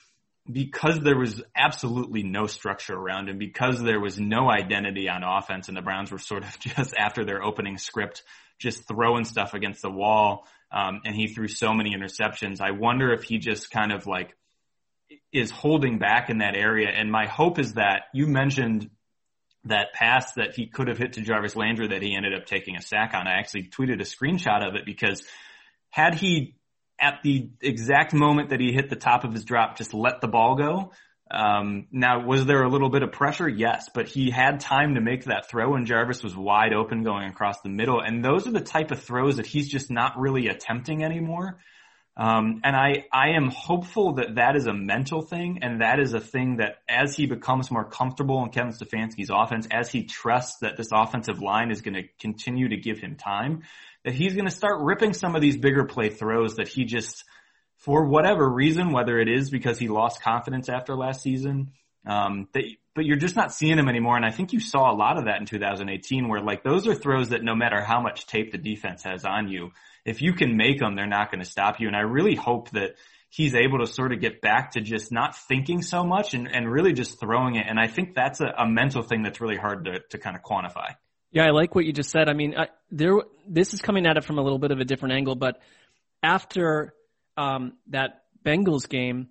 because 0.51 0.99
there 1.01 1.19
was 1.19 1.41
absolutely 1.55 2.25
no 2.25 2.47
structure 2.47 2.95
around 2.95 3.29
him, 3.29 3.39
because 3.39 3.81
there 3.81 4.01
was 4.01 4.19
no 4.19 4.51
identity 4.51 5.09
on 5.09 5.23
offense 5.23 5.69
and 5.69 5.77
the 5.77 5.83
Browns 5.83 6.11
were 6.11 6.19
sort 6.19 6.43
of 6.43 6.59
just 6.61 6.95
after 6.99 7.25
their 7.25 7.45
opening 7.45 7.79
script, 7.79 8.25
just 8.59 8.89
throwing 8.89 9.25
stuff 9.25 9.55
against 9.55 9.83
the 9.83 9.91
wall. 9.91 10.49
Um, 10.73 11.03
and 11.05 11.15
he 11.15 11.29
threw 11.29 11.47
so 11.47 11.73
many 11.75 11.95
interceptions. 11.95 12.61
I 12.61 12.73
wonder 12.73 13.13
if 13.13 13.23
he 13.23 13.39
just 13.39 13.71
kind 13.71 13.93
of 13.93 14.07
like 14.09 14.35
is 15.33 15.51
holding 15.51 15.99
back 15.99 16.31
in 16.31 16.39
that 16.39 16.57
area. 16.57 16.89
And 16.89 17.11
my 17.11 17.27
hope 17.27 17.59
is 17.59 17.75
that 17.75 18.05
you 18.13 18.27
mentioned 18.27 18.91
that 19.65 19.93
pass 19.93 20.33
that 20.35 20.55
he 20.55 20.67
could 20.67 20.89
have 20.89 20.99
hit 20.99 21.15
to 21.15 21.21
Jarvis 21.21 21.57
Landry 21.57 21.89
that 21.89 22.03
he 22.03 22.15
ended 22.15 22.35
up 22.35 22.47
taking 22.47 22.77
a 22.77 22.83
sack 22.83 23.13
on. 23.15 23.27
I 23.27 23.39
actually 23.39 23.65
tweeted 23.65 24.01
a 24.01 24.05
screenshot 24.05 24.67
of 24.67 24.75
it 24.75 24.87
because 24.87 25.23
had 25.91 26.15
he 26.15 26.57
at 27.01 27.21
the 27.23 27.51
exact 27.61 28.13
moment 28.13 28.51
that 28.51 28.61
he 28.61 28.73
hit 28.73 28.91
the 28.91 28.97
top 28.97 29.25
of 29.25 29.33
his 29.33 29.45
drop 29.45 29.77
just 29.77 29.95
let 29.95 30.21
the 30.21 30.29
ball 30.29 30.57
go, 30.57 30.93
Um, 31.31 31.87
now, 31.93 32.25
was 32.25 32.47
there 32.47 32.63
a 32.63 32.69
little 32.69 32.89
bit 32.89 33.03
of 33.03 33.13
pressure? 33.13 33.49
Yes, 33.49 33.91
but 33.93 34.09
he 34.09 34.31
had 34.31 34.61
time 34.61 34.95
to 34.95 35.01
make 35.01 35.25
that 35.25 35.49
throw 35.49 35.75
and 35.75 35.87
Jarvis 35.87 36.23
was 36.23 36.35
wide 36.35 36.73
open 36.73 37.03
going 37.03 37.29
across 37.29 37.61
the 37.61 37.69
middle. 37.69 38.01
And 38.01 38.25
those 38.25 38.47
are 38.47 38.53
the 38.53 38.61
type 38.61 38.91
of 38.91 39.03
throws 39.03 39.37
that 39.37 39.47
he's 39.47 39.69
just 39.69 39.91
not 39.91 40.19
really 40.19 40.49
attempting 40.49 41.05
anymore. 41.05 41.59
Um, 42.19 42.63
and 42.65 42.75
I, 42.75 43.05
I 43.13 43.31
am 43.37 43.49
hopeful 43.49 44.15
that 44.15 44.35
that 44.35 44.57
is 44.57 44.67
a 44.67 44.75
mental 44.75 45.23
thing 45.23 45.61
and 45.63 45.83
that 45.83 46.01
is 46.01 46.15
a 46.15 46.21
thing 46.21 46.57
that 46.57 46.79
as 46.89 47.15
he 47.15 47.27
becomes 47.27 47.71
more 47.71 47.85
comfortable 47.85 48.43
in 48.43 48.51
Kevin 48.51 48.73
Stefanski's 48.73 49.31
offense, 49.33 49.69
as 49.71 49.93
he 49.93 50.03
trusts 50.03 50.59
that 50.59 50.77
this 50.77 50.89
offensive 50.93 51.41
line 51.41 51.71
is 51.71 51.81
going 51.81 51.95
to 51.95 52.03
continue 52.19 52.71
to 52.71 52.77
give 52.77 52.99
him 52.99 53.15
time, 53.15 53.63
that 54.05 54.15
he's 54.15 54.35
going 54.35 54.47
to 54.47 54.51
start 54.51 54.81
ripping 54.81 55.13
some 55.13 55.37
of 55.37 55.41
these 55.41 55.57
bigger 55.57 55.85
play 55.85 56.09
throws 56.09 56.57
that 56.57 56.67
he 56.67 56.85
just, 56.85 57.23
for 57.77 58.05
whatever 58.05 58.51
reason, 58.51 58.91
whether 58.91 59.21
it 59.21 59.29
is 59.29 59.49
because 59.49 59.79
he 59.79 59.87
lost 59.87 60.21
confidence 60.21 60.69
after 60.69 60.97
last 60.97 61.23
season, 61.23 61.71
um, 62.05 62.49
that, 62.53 62.65
but 62.97 63.05
you're 63.05 63.17
just 63.17 63.37
not 63.37 63.53
seeing 63.53 63.79
him 63.79 63.89
anymore. 63.89 64.17
And 64.17 64.27
I 64.27 64.31
think 64.31 64.53
you 64.53 64.59
saw 64.59 64.91
a 64.91 64.97
lot 64.97 65.19
of 65.19 65.27
that 65.27 65.39
in 65.39 65.47
2018 65.47 66.27
where 66.27 66.41
like 66.41 66.65
those 66.65 66.89
are 66.89 66.97
throws 66.97 67.29
that 67.29 67.45
no 67.45 67.55
matter 67.55 67.81
how 67.81 68.01
much 68.01 68.27
tape 68.27 68.51
the 68.51 68.59
defense 68.59 69.05
has 69.05 69.25
on 69.25 69.47
you, 69.47 69.71
if 70.09 70.23
you 70.23 70.33
can 70.33 70.57
make 70.57 70.79
them, 70.79 70.97
they're 70.97 71.07
not 71.07 71.31
going 71.31 71.43
to 71.43 71.49
stop 71.49 71.81
you. 71.81 71.87
And 71.87 71.97
I 71.97 72.01
really 72.01 72.35
hope 72.35 72.71
that 72.71 72.95
he's 73.29 73.55
able 73.55 73.79
to 73.81 73.87
sort 73.87 74.13
of 74.13 74.21
get 74.21 74.41
back 74.41 74.73
to 74.73 74.81
just 74.81 75.13
not 75.13 75.37
thinking 75.37 75.83
so 75.83 76.03
much 76.03 76.35
and, 76.35 76.49
and 76.51 76.71
really 76.71 76.93
just 76.93 77.21
throwing 77.21 77.57
it. 77.57 77.67
And 77.69 77.79
I 77.79 77.87
think 77.87 78.15
that's 78.15 78.41
a, 78.41 78.47
a 78.59 78.67
mental 78.67 79.03
thing 79.03 79.23
that's 79.23 79.41
really 79.41 79.57
hard 79.57 79.85
to, 79.85 80.01
to 80.11 80.19
kind 80.19 80.35
of 80.35 80.43
quantify. 80.43 80.95
Yeah, 81.31 81.45
I 81.45 81.51
like 81.51 81.75
what 81.75 81.85
you 81.85 81.93
just 81.93 82.11
said. 82.11 82.31
I 82.31 82.33
mean, 82.33 82.55
I, 82.57 82.69
there, 82.91 83.19
this 83.47 83.75
is 83.75 83.83
coming 83.83 84.07
at 84.07 84.17
it 84.17 84.25
from 84.25 84.39
a 84.39 84.43
little 84.43 84.59
bit 84.59 84.71
of 84.71 84.81
a 84.81 84.85
different 84.85 85.15
angle, 85.15 85.35
but 85.35 85.61
after, 86.23 86.95
um, 87.37 87.75
that 87.89 88.23
Bengals 88.45 88.89
game, 88.89 89.29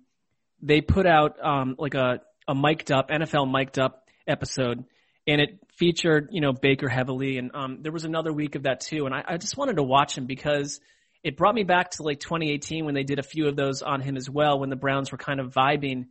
they 0.62 0.80
put 0.80 1.06
out, 1.06 1.44
um, 1.44 1.74
like 1.76 1.94
a, 1.94 2.20
a 2.46 2.54
mic'd 2.54 2.92
up, 2.92 3.10
NFL 3.10 3.50
mic'd 3.50 3.80
up 3.80 4.08
episode 4.28 4.84
and 5.26 5.40
it 5.40 5.58
featured, 5.78 6.28
you 6.32 6.40
know, 6.40 6.52
Baker 6.52 6.88
heavily. 6.88 7.38
And 7.38 7.50
um, 7.54 7.78
there 7.82 7.92
was 7.92 8.04
another 8.04 8.32
week 8.32 8.56
of 8.56 8.64
that 8.64 8.80
too. 8.80 9.06
And 9.06 9.14
I, 9.14 9.22
I 9.26 9.36
just 9.36 9.56
wanted 9.56 9.76
to 9.76 9.82
watch 9.82 10.18
him 10.18 10.26
because 10.26 10.80
it 11.22 11.36
brought 11.36 11.54
me 11.54 11.62
back 11.64 11.90
to 11.92 12.02
like 12.02 12.20
2018 12.20 12.84
when 12.84 12.94
they 12.94 13.04
did 13.04 13.18
a 13.18 13.22
few 13.22 13.48
of 13.48 13.56
those 13.56 13.82
on 13.82 14.00
him 14.00 14.16
as 14.16 14.28
well, 14.28 14.58
when 14.58 14.70
the 14.70 14.76
Browns 14.76 15.12
were 15.12 15.18
kind 15.18 15.40
of 15.40 15.52
vibing. 15.52 16.06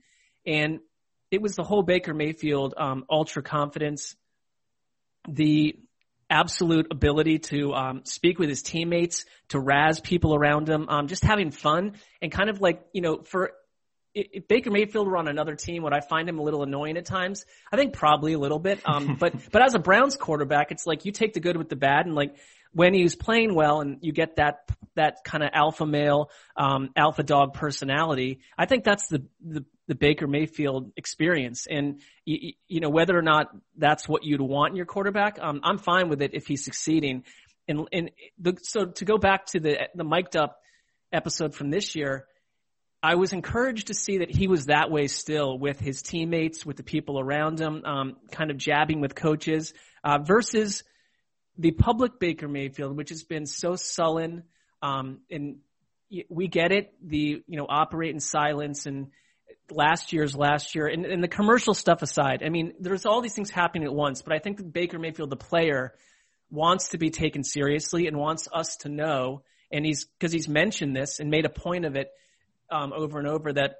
And 0.45 0.79
it 1.31 1.41
was 1.41 1.55
the 1.55 1.63
whole 1.63 1.83
Baker 1.83 2.13
Mayfield 2.13 2.73
um, 2.77 3.05
ultra 3.09 3.43
confidence, 3.43 4.15
the 5.27 5.75
absolute 6.29 6.87
ability 6.91 7.39
to 7.39 7.73
um, 7.73 8.01
speak 8.05 8.39
with 8.39 8.49
his 8.49 8.61
teammates, 8.61 9.25
to 9.49 9.59
razz 9.59 9.99
people 9.99 10.35
around 10.35 10.69
him, 10.69 10.87
um, 10.89 11.07
just 11.07 11.23
having 11.23 11.51
fun 11.51 11.93
and 12.21 12.31
kind 12.31 12.49
of 12.49 12.61
like, 12.61 12.85
you 12.93 13.01
know, 13.01 13.21
for 13.23 13.51
if 14.17 14.47
Baker 14.47 14.71
Mayfield 14.71 15.07
were 15.07 15.17
on 15.17 15.27
another 15.27 15.55
team, 15.55 15.83
would 15.83 15.93
I 15.93 16.01
find 16.01 16.27
him 16.27 16.39
a 16.39 16.41
little 16.41 16.63
annoying 16.63 16.97
at 16.97 17.05
times? 17.05 17.45
I 17.71 17.77
think 17.77 17.93
probably 17.93 18.33
a 18.33 18.39
little 18.39 18.59
bit. 18.59 18.81
Um, 18.85 19.15
but 19.19 19.33
but 19.51 19.61
as 19.61 19.75
a 19.75 19.79
Browns 19.79 20.15
quarterback, 20.15 20.71
it's 20.71 20.85
like 20.85 21.05
you 21.05 21.11
take 21.11 21.33
the 21.33 21.39
good 21.39 21.57
with 21.57 21.69
the 21.69 21.75
bad, 21.75 22.05
and 22.05 22.15
like 22.15 22.35
when 22.73 22.93
he's 22.93 23.15
playing 23.15 23.53
well, 23.53 23.81
and 23.81 23.99
you 24.01 24.11
get 24.11 24.37
that 24.37 24.69
that 24.95 25.23
kind 25.23 25.43
of 25.43 25.51
alpha 25.53 25.85
male, 25.85 26.31
um, 26.55 26.89
alpha 26.95 27.23
dog 27.23 27.53
personality. 27.53 28.39
I 28.57 28.65
think 28.65 28.83
that's 28.83 29.07
the 29.07 29.25
the, 29.45 29.65
the 29.87 29.95
Baker 29.95 30.27
Mayfield 30.27 30.91
experience, 30.97 31.67
and 31.69 32.01
you, 32.25 32.53
you 32.67 32.79
know 32.79 32.89
whether 32.89 33.17
or 33.17 33.21
not 33.21 33.47
that's 33.77 34.07
what 34.09 34.23
you'd 34.23 34.41
want 34.41 34.71
in 34.71 34.77
your 34.77 34.87
quarterback, 34.87 35.37
um, 35.39 35.61
I'm 35.63 35.77
fine 35.77 36.09
with 36.09 36.21
it 36.21 36.31
if 36.33 36.47
he's 36.47 36.63
succeeding. 36.65 37.23
And 37.67 37.87
and 37.91 38.11
the, 38.39 38.57
so 38.63 38.85
to 38.85 39.05
go 39.05 39.17
back 39.17 39.45
to 39.47 39.59
the 39.59 39.89
the 39.93 40.03
mic'd 40.03 40.35
up 40.35 40.59
episode 41.11 41.53
from 41.53 41.69
this 41.69 41.95
year 41.95 42.25
I 43.01 43.15
was 43.15 43.31
encouraged 43.31 43.87
to 43.87 43.93
see 43.93 44.19
that 44.19 44.31
he 44.35 44.47
was 44.47 44.65
that 44.65 44.89
way 44.89 45.07
still 45.07 45.57
with 45.57 45.79
his 45.79 46.01
teammates, 46.01 46.65
with 46.65 46.77
the 46.77 46.83
people 46.83 47.19
around 47.19 47.59
him, 47.59 47.83
um, 47.85 48.17
kind 48.31 48.49
of 48.49 48.57
jabbing 48.57 49.01
with 49.01 49.13
coaches, 49.13 49.73
uh, 50.03 50.17
versus 50.17 50.83
the 51.57 51.71
public 51.71 52.19
Baker 52.19 52.47
Mayfield, 52.47 52.97
which 52.97 53.09
has 53.09 53.23
been 53.23 53.45
so 53.45 53.75
sullen. 53.75 54.43
Um, 54.81 55.19
and 55.29 55.57
we 56.29 56.47
get 56.47 56.71
it. 56.71 56.93
The, 57.03 57.43
you 57.47 57.57
know, 57.57 57.67
operate 57.69 58.13
in 58.13 58.19
silence 58.19 58.85
and 58.85 59.07
last 59.69 60.13
year's 60.13 60.35
last 60.35 60.75
year 60.75 60.87
and, 60.87 61.05
and 61.05 61.23
the 61.23 61.27
commercial 61.27 61.73
stuff 61.73 62.01
aside. 62.01 62.41
I 62.43 62.49
mean, 62.49 62.73
there's 62.79 63.05
all 63.05 63.21
these 63.21 63.33
things 63.33 63.49
happening 63.49 63.83
at 63.85 63.93
once, 63.93 64.21
but 64.21 64.33
I 64.33 64.39
think 64.39 64.57
that 64.57 64.73
Baker 64.73 64.97
Mayfield, 64.97 65.29
the 65.29 65.35
player, 65.35 65.93
wants 66.49 66.89
to 66.89 66.97
be 66.97 67.09
taken 67.09 67.43
seriously 67.43 68.07
and 68.07 68.17
wants 68.17 68.47
us 68.53 68.77
to 68.77 68.89
know. 68.89 69.43
And 69.71 69.85
he's, 69.85 70.07
cause 70.19 70.31
he's 70.31 70.47
mentioned 70.47 70.95
this 70.95 71.19
and 71.19 71.29
made 71.29 71.45
a 71.45 71.49
point 71.49 71.85
of 71.85 71.95
it 71.95 72.09
um, 72.69 72.93
over 72.93 73.19
and 73.19 73.27
over 73.27 73.53
that 73.53 73.77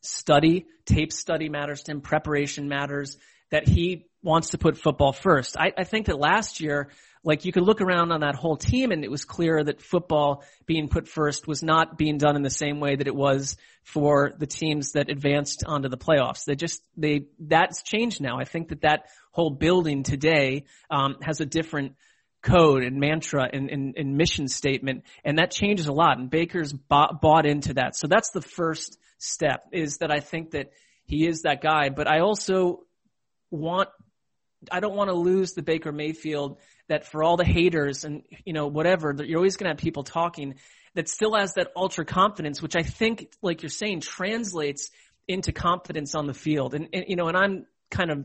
study, 0.00 0.66
tape 0.84 1.12
study 1.12 1.48
matters 1.48 1.82
to 1.84 1.92
him, 1.92 2.00
preparation 2.00 2.68
matters, 2.68 3.16
that 3.50 3.68
he 3.68 4.06
wants 4.22 4.50
to 4.50 4.58
put 4.58 4.78
football 4.78 5.12
first. 5.12 5.56
I, 5.58 5.72
I 5.76 5.84
think 5.84 6.06
that 6.06 6.18
last 6.18 6.60
year, 6.60 6.90
like 7.24 7.44
you 7.44 7.52
could 7.52 7.62
look 7.62 7.80
around 7.80 8.10
on 8.10 8.20
that 8.20 8.34
whole 8.34 8.56
team 8.56 8.90
and 8.90 9.04
it 9.04 9.10
was 9.10 9.24
clear 9.24 9.62
that 9.62 9.80
football 9.80 10.42
being 10.66 10.88
put 10.88 11.06
first 11.06 11.46
was 11.46 11.62
not 11.62 11.96
being 11.96 12.18
done 12.18 12.34
in 12.34 12.42
the 12.42 12.50
same 12.50 12.80
way 12.80 12.96
that 12.96 13.06
it 13.06 13.14
was 13.14 13.56
for 13.84 14.32
the 14.38 14.46
teams 14.46 14.92
that 14.92 15.08
advanced 15.08 15.64
onto 15.66 15.88
the 15.88 15.96
playoffs. 15.96 16.44
They 16.44 16.56
just, 16.56 16.82
they, 16.96 17.26
that's 17.38 17.82
changed 17.82 18.20
now. 18.20 18.38
I 18.38 18.44
think 18.44 18.68
that 18.68 18.82
that 18.82 19.06
whole 19.30 19.50
building 19.50 20.02
today, 20.02 20.64
um, 20.90 21.16
has 21.22 21.40
a 21.40 21.46
different 21.46 21.94
code 22.42 22.82
and 22.82 22.98
mantra 22.98 23.48
and, 23.50 23.70
and, 23.70 23.94
and, 23.96 24.16
mission 24.16 24.48
statement. 24.48 25.04
And 25.24 25.38
that 25.38 25.52
changes 25.52 25.86
a 25.86 25.92
lot. 25.92 26.18
And 26.18 26.28
Baker's 26.28 26.72
bought, 26.72 27.22
bought 27.22 27.46
into 27.46 27.74
that. 27.74 27.96
So 27.96 28.08
that's 28.08 28.30
the 28.30 28.42
first 28.42 28.98
step 29.18 29.64
is 29.70 29.98
that 29.98 30.10
I 30.10 30.20
think 30.20 30.50
that 30.50 30.72
he 31.04 31.26
is 31.26 31.42
that 31.42 31.62
guy. 31.62 31.88
But 31.88 32.08
I 32.08 32.20
also 32.20 32.84
want, 33.50 33.88
I 34.70 34.80
don't 34.80 34.96
want 34.96 35.10
to 35.10 35.14
lose 35.14 35.52
the 35.52 35.62
Baker 35.62 35.92
Mayfield 35.92 36.58
that 36.88 37.06
for 37.06 37.22
all 37.22 37.36
the 37.36 37.44
haters 37.44 38.04
and, 38.04 38.24
you 38.44 38.52
know, 38.52 38.66
whatever, 38.66 39.14
that 39.14 39.28
you're 39.28 39.38
always 39.38 39.56
going 39.56 39.66
to 39.66 39.70
have 39.70 39.82
people 39.82 40.02
talking 40.02 40.56
that 40.94 41.08
still 41.08 41.34
has 41.34 41.54
that 41.54 41.68
ultra 41.76 42.04
confidence, 42.04 42.60
which 42.60 42.76
I 42.76 42.82
think, 42.82 43.32
like 43.40 43.62
you're 43.62 43.70
saying, 43.70 44.00
translates 44.00 44.90
into 45.28 45.52
confidence 45.52 46.14
on 46.14 46.26
the 46.26 46.34
field. 46.34 46.74
And, 46.74 46.88
and 46.92 47.04
you 47.06 47.16
know, 47.16 47.28
and 47.28 47.36
I'm 47.36 47.66
kind 47.90 48.10
of, 48.10 48.24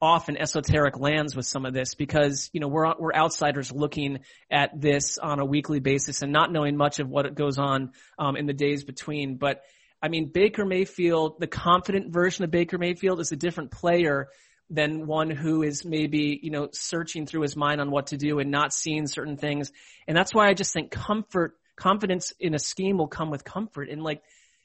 off 0.00 0.28
in 0.28 0.36
esoteric 0.36 0.98
lands 0.98 1.36
with 1.36 1.46
some 1.46 1.66
of 1.66 1.74
this 1.74 1.94
because, 1.94 2.48
you 2.52 2.60
know, 2.60 2.68
we're, 2.68 2.94
we're 2.98 3.14
outsiders 3.14 3.70
looking 3.70 4.20
at 4.50 4.80
this 4.80 5.18
on 5.18 5.40
a 5.40 5.44
weekly 5.44 5.80
basis 5.80 6.22
and 6.22 6.32
not 6.32 6.50
knowing 6.50 6.76
much 6.76 7.00
of 7.00 7.08
what 7.08 7.26
it 7.26 7.34
goes 7.34 7.58
on, 7.58 7.92
um, 8.18 8.36
in 8.36 8.46
the 8.46 8.54
days 8.54 8.84
between. 8.84 9.36
But 9.36 9.62
I 10.02 10.08
mean, 10.08 10.30
Baker 10.32 10.64
Mayfield, 10.64 11.38
the 11.38 11.46
confident 11.46 12.12
version 12.12 12.44
of 12.44 12.50
Baker 12.50 12.78
Mayfield 12.78 13.20
is 13.20 13.32
a 13.32 13.36
different 13.36 13.70
player 13.70 14.28
than 14.70 15.06
one 15.06 15.28
who 15.30 15.62
is 15.62 15.84
maybe, 15.84 16.38
you 16.42 16.50
know, 16.50 16.68
searching 16.72 17.26
through 17.26 17.42
his 17.42 17.56
mind 17.56 17.80
on 17.80 17.90
what 17.90 18.08
to 18.08 18.16
do 18.16 18.38
and 18.38 18.50
not 18.50 18.72
seeing 18.72 19.06
certain 19.06 19.36
things. 19.36 19.72
And 20.06 20.16
that's 20.16 20.32
why 20.32 20.48
I 20.48 20.54
just 20.54 20.72
think 20.72 20.90
comfort, 20.90 21.58
confidence 21.76 22.32
in 22.40 22.54
a 22.54 22.58
scheme 22.58 22.96
will 22.96 23.08
come 23.08 23.30
with 23.30 23.44
comfort. 23.44 23.90
And 23.90 24.02
like, 24.02 24.22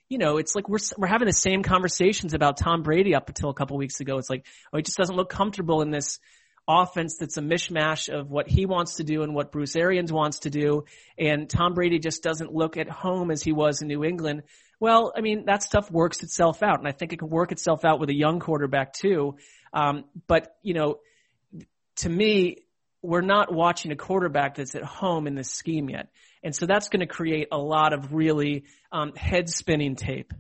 you 0.09 0.17
know, 0.17 0.37
it's 0.37 0.55
like 0.55 0.69
we're 0.69 0.79
we're 0.97 1.07
having 1.07 1.27
the 1.27 1.33
same 1.33 1.63
conversations 1.63 2.33
about 2.33 2.57
Tom 2.57 2.83
Brady 2.83 3.15
up 3.15 3.27
until 3.27 3.49
a 3.49 3.53
couple 3.53 3.77
weeks 3.77 3.99
ago. 3.99 4.17
It's 4.17 4.29
like, 4.29 4.45
oh, 4.71 4.77
he 4.77 4.83
just 4.83 4.97
doesn't 4.97 5.15
look 5.15 5.29
comfortable 5.29 5.81
in 5.81 5.91
this 5.91 6.19
offense 6.67 7.17
that's 7.17 7.37
a 7.37 7.41
mishmash 7.41 8.09
of 8.09 8.31
what 8.31 8.47
he 8.47 8.65
wants 8.65 8.95
to 8.95 9.03
do 9.03 9.21
and 9.21 9.35
what 9.35 9.51
Bruce 9.51 9.75
Arians 9.75 10.11
wants 10.11 10.39
to 10.39 10.49
do. 10.49 10.85
And 11.17 11.49
Tom 11.49 11.73
Brady 11.73 11.99
just 11.99 12.23
doesn't 12.23 12.53
look 12.53 12.77
at 12.77 12.89
home 12.89 13.31
as 13.31 13.43
he 13.43 13.51
was 13.51 13.81
in 13.81 13.87
New 13.87 14.03
England. 14.03 14.43
Well, 14.79 15.13
I 15.15 15.21
mean, 15.21 15.45
that 15.45 15.63
stuff 15.63 15.89
works 15.91 16.21
itself 16.23 16.63
out. 16.63 16.79
And 16.79 16.87
I 16.87 16.91
think 16.91 17.13
it 17.13 17.19
can 17.19 17.29
work 17.29 17.51
itself 17.51 17.85
out 17.85 17.99
with 17.99 18.09
a 18.09 18.15
young 18.15 18.39
quarterback 18.39 18.93
too. 18.93 19.37
Um, 19.73 20.05
but, 20.27 20.55
you 20.63 20.73
know, 20.73 20.99
to 21.97 22.09
me, 22.09 22.64
we're 23.07 23.21
not 23.21 23.53
watching 23.53 23.91
a 23.91 23.95
quarterback 23.95 24.55
that's 24.55 24.75
at 24.75 24.83
home 24.83 25.27
in 25.27 25.35
this 25.35 25.51
scheme 25.51 25.89
yet. 25.89 26.09
And 26.43 26.55
so 26.55 26.65
that's 26.65 26.89
going 26.89 26.99
to 26.99 27.07
create 27.07 27.47
a 27.51 27.57
lot 27.57 27.93
of 27.93 28.13
really 28.13 28.65
um, 28.91 29.13
head 29.15 29.49
spinning 29.49 29.95
tape. 29.95 30.33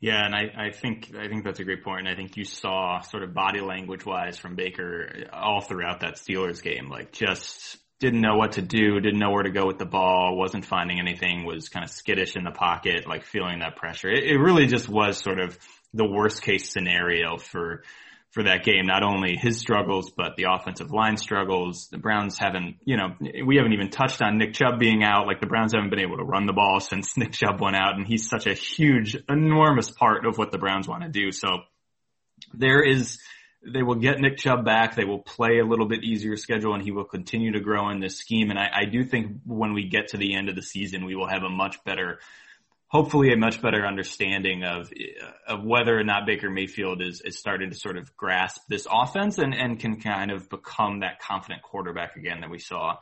Yeah, 0.00 0.24
and 0.24 0.34
I, 0.34 0.68
I 0.68 0.70
think 0.70 1.10
I 1.18 1.26
think 1.26 1.44
that's 1.44 1.58
a 1.58 1.64
great 1.64 1.82
point. 1.82 2.00
And 2.00 2.08
I 2.08 2.14
think 2.14 2.36
you 2.36 2.44
saw 2.44 3.00
sort 3.00 3.24
of 3.24 3.34
body 3.34 3.60
language 3.60 4.06
wise 4.06 4.38
from 4.38 4.54
Baker 4.54 5.24
all 5.32 5.60
throughout 5.60 6.00
that 6.00 6.14
Steelers 6.14 6.62
game, 6.62 6.88
like 6.88 7.10
just 7.10 7.78
didn't 7.98 8.20
know 8.20 8.36
what 8.36 8.52
to 8.52 8.62
do, 8.62 9.00
didn't 9.00 9.18
know 9.18 9.30
where 9.30 9.42
to 9.42 9.50
go 9.50 9.66
with 9.66 9.78
the 9.78 9.84
ball, 9.84 10.36
wasn't 10.36 10.64
finding 10.64 11.00
anything, 11.00 11.44
was 11.44 11.68
kind 11.68 11.84
of 11.84 11.90
skittish 11.90 12.36
in 12.36 12.44
the 12.44 12.52
pocket, 12.52 13.08
like 13.08 13.24
feeling 13.24 13.58
that 13.58 13.74
pressure. 13.74 14.08
It, 14.08 14.22
it 14.22 14.38
really 14.38 14.66
just 14.66 14.88
was 14.88 15.18
sort 15.18 15.40
of 15.40 15.58
the 15.92 16.06
worst 16.06 16.42
case 16.42 16.70
scenario 16.70 17.36
for 17.36 17.82
for 18.30 18.42
that 18.42 18.64
game. 18.64 18.86
Not 18.86 19.02
only 19.02 19.36
his 19.36 19.58
struggles, 19.58 20.10
but 20.10 20.36
the 20.36 20.46
offensive 20.50 20.90
line 20.90 21.16
struggles. 21.16 21.88
The 21.90 21.98
Browns 21.98 22.38
haven't, 22.38 22.76
you 22.84 22.96
know, 22.96 23.14
we 23.44 23.56
haven't 23.56 23.72
even 23.72 23.90
touched 23.90 24.20
on 24.20 24.38
Nick 24.38 24.52
Chubb 24.52 24.78
being 24.78 25.02
out. 25.02 25.26
Like 25.26 25.40
the 25.40 25.46
Browns 25.46 25.72
haven't 25.72 25.90
been 25.90 26.00
able 26.00 26.18
to 26.18 26.24
run 26.24 26.46
the 26.46 26.52
ball 26.52 26.80
since 26.80 27.16
Nick 27.16 27.32
Chubb 27.32 27.60
went 27.60 27.76
out 27.76 27.96
and 27.96 28.06
he's 28.06 28.28
such 28.28 28.46
a 28.46 28.54
huge, 28.54 29.16
enormous 29.28 29.90
part 29.90 30.26
of 30.26 30.36
what 30.36 30.52
the 30.52 30.58
Browns 30.58 30.86
want 30.86 31.04
to 31.04 31.08
do. 31.08 31.32
So 31.32 31.62
there 32.52 32.82
is, 32.82 33.18
they 33.66 33.82
will 33.82 33.96
get 33.96 34.20
Nick 34.20 34.36
Chubb 34.36 34.64
back. 34.64 34.94
They 34.94 35.04
will 35.04 35.20
play 35.20 35.58
a 35.58 35.64
little 35.64 35.86
bit 35.86 36.04
easier 36.04 36.36
schedule 36.36 36.74
and 36.74 36.82
he 36.82 36.92
will 36.92 37.04
continue 37.04 37.52
to 37.52 37.60
grow 37.60 37.88
in 37.90 38.00
this 38.00 38.18
scheme. 38.18 38.50
And 38.50 38.58
I, 38.58 38.68
I 38.82 38.84
do 38.84 39.04
think 39.04 39.40
when 39.46 39.72
we 39.72 39.88
get 39.88 40.08
to 40.08 40.18
the 40.18 40.34
end 40.34 40.48
of 40.48 40.54
the 40.54 40.62
season, 40.62 41.06
we 41.06 41.16
will 41.16 41.28
have 41.28 41.42
a 41.42 41.50
much 41.50 41.82
better 41.84 42.20
hopefully 42.88 43.32
a 43.32 43.36
much 43.36 43.62
better 43.62 43.86
understanding 43.86 44.64
of 44.64 44.90
of 45.46 45.62
whether 45.62 45.98
or 45.98 46.04
not 46.04 46.26
Baker 46.26 46.50
Mayfield 46.50 47.02
is 47.02 47.20
is 47.20 47.38
starting 47.38 47.70
to 47.70 47.76
sort 47.76 47.96
of 47.96 48.16
grasp 48.16 48.62
this 48.68 48.86
offense 48.90 49.38
and 49.38 49.54
and 49.54 49.78
can 49.78 50.00
kind 50.00 50.30
of 50.30 50.48
become 50.48 51.00
that 51.00 51.20
confident 51.20 51.62
quarterback 51.62 52.16
again 52.16 52.40
that 52.40 52.50
we 52.50 52.58
saw 52.58 52.96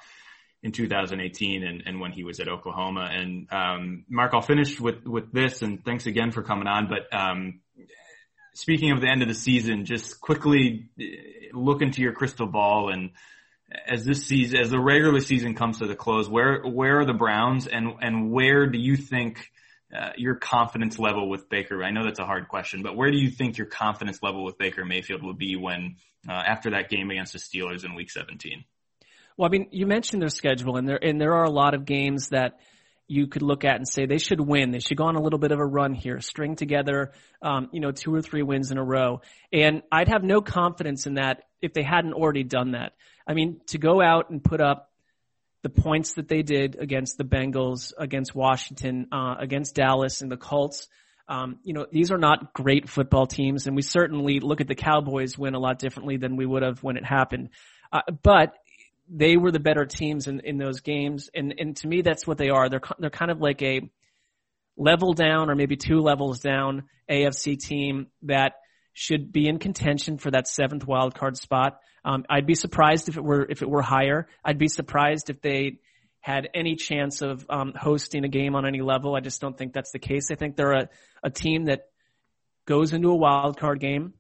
in 0.63 0.73
2018 0.73 1.63
and, 1.63 1.83
and 1.87 2.01
when 2.01 2.11
he 2.11 2.25
was 2.25 2.41
at 2.41 2.49
Oklahoma. 2.49 3.09
And 3.13 3.47
um, 3.53 4.05
Marc, 4.09 4.35
I'll 4.35 4.41
finish 4.41 4.81
with 4.81 5.07
with 5.07 5.33
this, 5.33 5.63
and 5.63 5.85
thanks 5.85 6.07
again 6.07 6.33
for 6.33 6.43
coming 6.43 6.67
on. 6.67 6.89
But 6.89 7.17
um, 7.17 7.61
speaking 8.55 8.91
of 8.91 9.01
the 9.01 9.09
end 9.09 9.23
of 9.23 9.29
the 9.29 9.35
season, 9.35 9.85
just 9.85 10.21
quickly 10.21 10.89
uh, 11.01 11.57
look 11.57 11.83
into 11.83 12.03
your 12.03 12.13
crystal 12.13 12.47
ball 12.47 12.91
and 12.93 13.11
as 13.87 14.05
this 14.05 14.25
season, 14.27 14.61
as 14.61 14.71
the 14.71 14.79
regular 14.79 15.21
season 15.21 15.55
comes 15.55 15.79
to 15.79 15.87
the 15.87 15.97
close, 15.97 16.29
where 16.29 16.63
where 16.63 17.01
are 17.01 17.05
the 17.05 17.13
Browns 17.13 17.67
and 17.67 17.95
and 18.01 18.31
where 18.31 18.67
do 18.67 18.79
you 18.79 18.97
think 18.97 19.51
uh, 19.97 20.13
your 20.17 20.35
confidence 20.35 20.99
level 20.99 21.29
with 21.29 21.49
Baker? 21.49 21.83
I 21.83 21.91
know 21.91 22.05
that's 22.05 22.19
a 22.19 22.27
hard 22.27 22.49
question, 22.49 22.83
but 22.83 22.97
where 22.97 23.11
do 23.11 23.17
you 23.17 23.31
think 23.31 23.59
your 23.59 23.67
confidence 23.67 24.23
level 24.23 24.45
with 24.45 24.59
Baker 24.59 24.85
Mayfield 24.85 25.23
will 25.23 25.35
be 25.35 25.57
when 25.57 25.97
uh, 26.29 26.33
after 26.33 26.71
that 26.71 26.91
game 26.91 27.11
against 27.11 27.33
the 27.33 27.39
Steelers 27.39 27.85
in 27.85 27.95
Week 27.95 28.11
17? 28.11 28.65
Well, 29.37 29.49
I 29.49 29.51
mean, 29.51 29.69
you 29.71 29.87
mentioned 29.87 30.23
their 30.23 30.29
schedule, 30.29 30.77
and 30.77 30.89
there 30.89 31.03
and 31.03 31.21
there 31.21 31.35
are 31.35 31.45
a 31.45 31.51
lot 31.51 31.75
of 31.75 31.85
games 31.85 32.29
that 32.29 32.59
you 33.09 33.27
could 33.27 33.43
look 33.43 33.65
at 33.65 33.77
and 33.77 33.87
say 33.87 34.07
they 34.07 34.19
should 34.19 34.41
win. 34.41 34.71
They 34.71 34.81
should 34.81 34.97
go 34.97 35.05
on 35.05 35.17
a 35.17 35.23
little 35.23 35.39
bit 35.39 35.53
of 35.53 35.59
a 35.59 35.65
run 35.65 35.95
here, 35.95 36.21
string 36.21 36.57
together, 36.57 37.13
um, 37.41 37.69
you 37.73 37.81
know, 37.81 37.93
two 37.93 38.15
or 38.15 38.21
three 38.21 38.43
wins 38.43 38.71
in 38.71 38.79
a 38.79 38.85
row. 38.85 39.21
And 39.53 39.83
I'd 39.93 40.09
have 40.09 40.25
no 40.25 40.41
confidence 40.41 41.07
in 41.07 41.15
that 41.15 41.45
if 41.61 41.73
they 41.73 41.83
hadn't 41.83 42.15
already 42.15 42.43
done 42.43 42.73
that. 42.73 42.93
I 43.27 43.35
mean, 43.35 43.61
to 43.69 43.79
go 43.79 44.03
out 44.03 44.31
and 44.31 44.43
put 44.43 44.61
up 44.61 44.91
the 45.67 45.83
points 45.83 46.15
that 46.15 46.29
they 46.29 46.43
did 46.43 46.77
against 46.77 47.19
the 47.19 47.25
Bengals, 47.25 47.93
against 47.99 48.37
Washington, 48.37 49.09
uh, 49.11 49.35
against 49.37 49.75
Dallas 49.75 50.23
and 50.23 50.31
the 50.31 50.37
Colts. 50.37 50.87
Um, 51.27 51.59
you 51.65 51.73
know, 51.75 51.87
these 51.91 52.13
are 52.13 52.19
not 52.19 52.53
great 52.53 52.89
football 52.89 53.27
teams, 53.27 53.67
and 53.67 53.75
we 53.75 53.83
certainly 53.83 54.39
look 54.39 54.61
at 54.61 54.69
the 54.69 54.77
Cowboys 54.77 55.37
win 55.37 55.55
a 55.55 55.59
lot 55.59 55.81
differently 55.81 56.19
than 56.19 56.37
we 56.37 56.47
would 56.47 56.63
have 56.63 56.85
when 56.85 56.97
it 56.97 57.05
happened. 57.05 57.49
Uh, 57.93 58.03
but 58.23 58.55
they 59.09 59.37
were 59.37 59.51
the 59.51 59.59
better 59.59 59.87
teams 59.87 60.29
in, 60.29 60.39
in 60.39 60.57
those 60.57 60.83
games, 60.83 61.31
and 61.35 61.53
and 61.59 61.77
to 61.79 61.89
me, 61.89 62.03
that's 62.03 62.29
what 62.29 62.39
they 62.39 62.51
are. 62.51 62.69
They're 62.69 62.83
they're 63.01 63.11
kind 63.11 63.33
of 63.33 63.41
like 63.41 63.61
a 63.63 63.91
level 64.77 65.15
down 65.15 65.51
or 65.51 65.57
maybe 65.57 65.75
two 65.75 65.99
levels 65.99 66.39
down 66.39 66.85
AFC 67.11 67.59
team 67.59 68.07
that 68.23 68.53
should 68.99 69.31
be 69.31 69.47
in 69.47 69.59
contention 69.59 70.17
for 70.17 70.31
that 70.31 70.49
seventh 70.49 70.87
wild 70.87 71.15
card 71.15 71.37
spot. 71.37 71.81
Um, 72.03 72.25
I'd 72.31 72.47
be 72.47 72.55
surprised 72.55 73.11
if 73.11 73.19
it 73.19 73.23
were 73.23 73.45
if 73.47 73.61
it 73.61 73.69
were 73.69 73.83
higher. 73.83 74.27
I'd 74.43 74.57
be 74.57 74.69
surprised 74.69 75.29
if 75.29 75.43
they 75.43 75.81
had 76.21 76.49
any 76.55 76.77
chance 76.77 77.21
of 77.21 77.45
um, 77.51 77.75
hosting 77.79 78.25
a 78.25 78.29
game 78.29 78.55
on 78.55 78.65
any 78.65 78.81
level. 78.81 79.15
I 79.15 79.21
just 79.21 79.39
don't 79.39 79.57
think 79.57 79.75
that's 79.75 79.93
the 79.93 79.99
case. 79.99 80.31
I 80.33 80.35
think 80.35 80.57
they're 80.57 80.73
a, 80.73 80.89
a 81.23 81.29
team 81.29 81.67
that 81.67 81.91
goes 82.65 82.95
into 82.95 83.11
a 83.11 83.15
wild 83.15 83.61
card 83.61 83.81
game. 83.81 84.15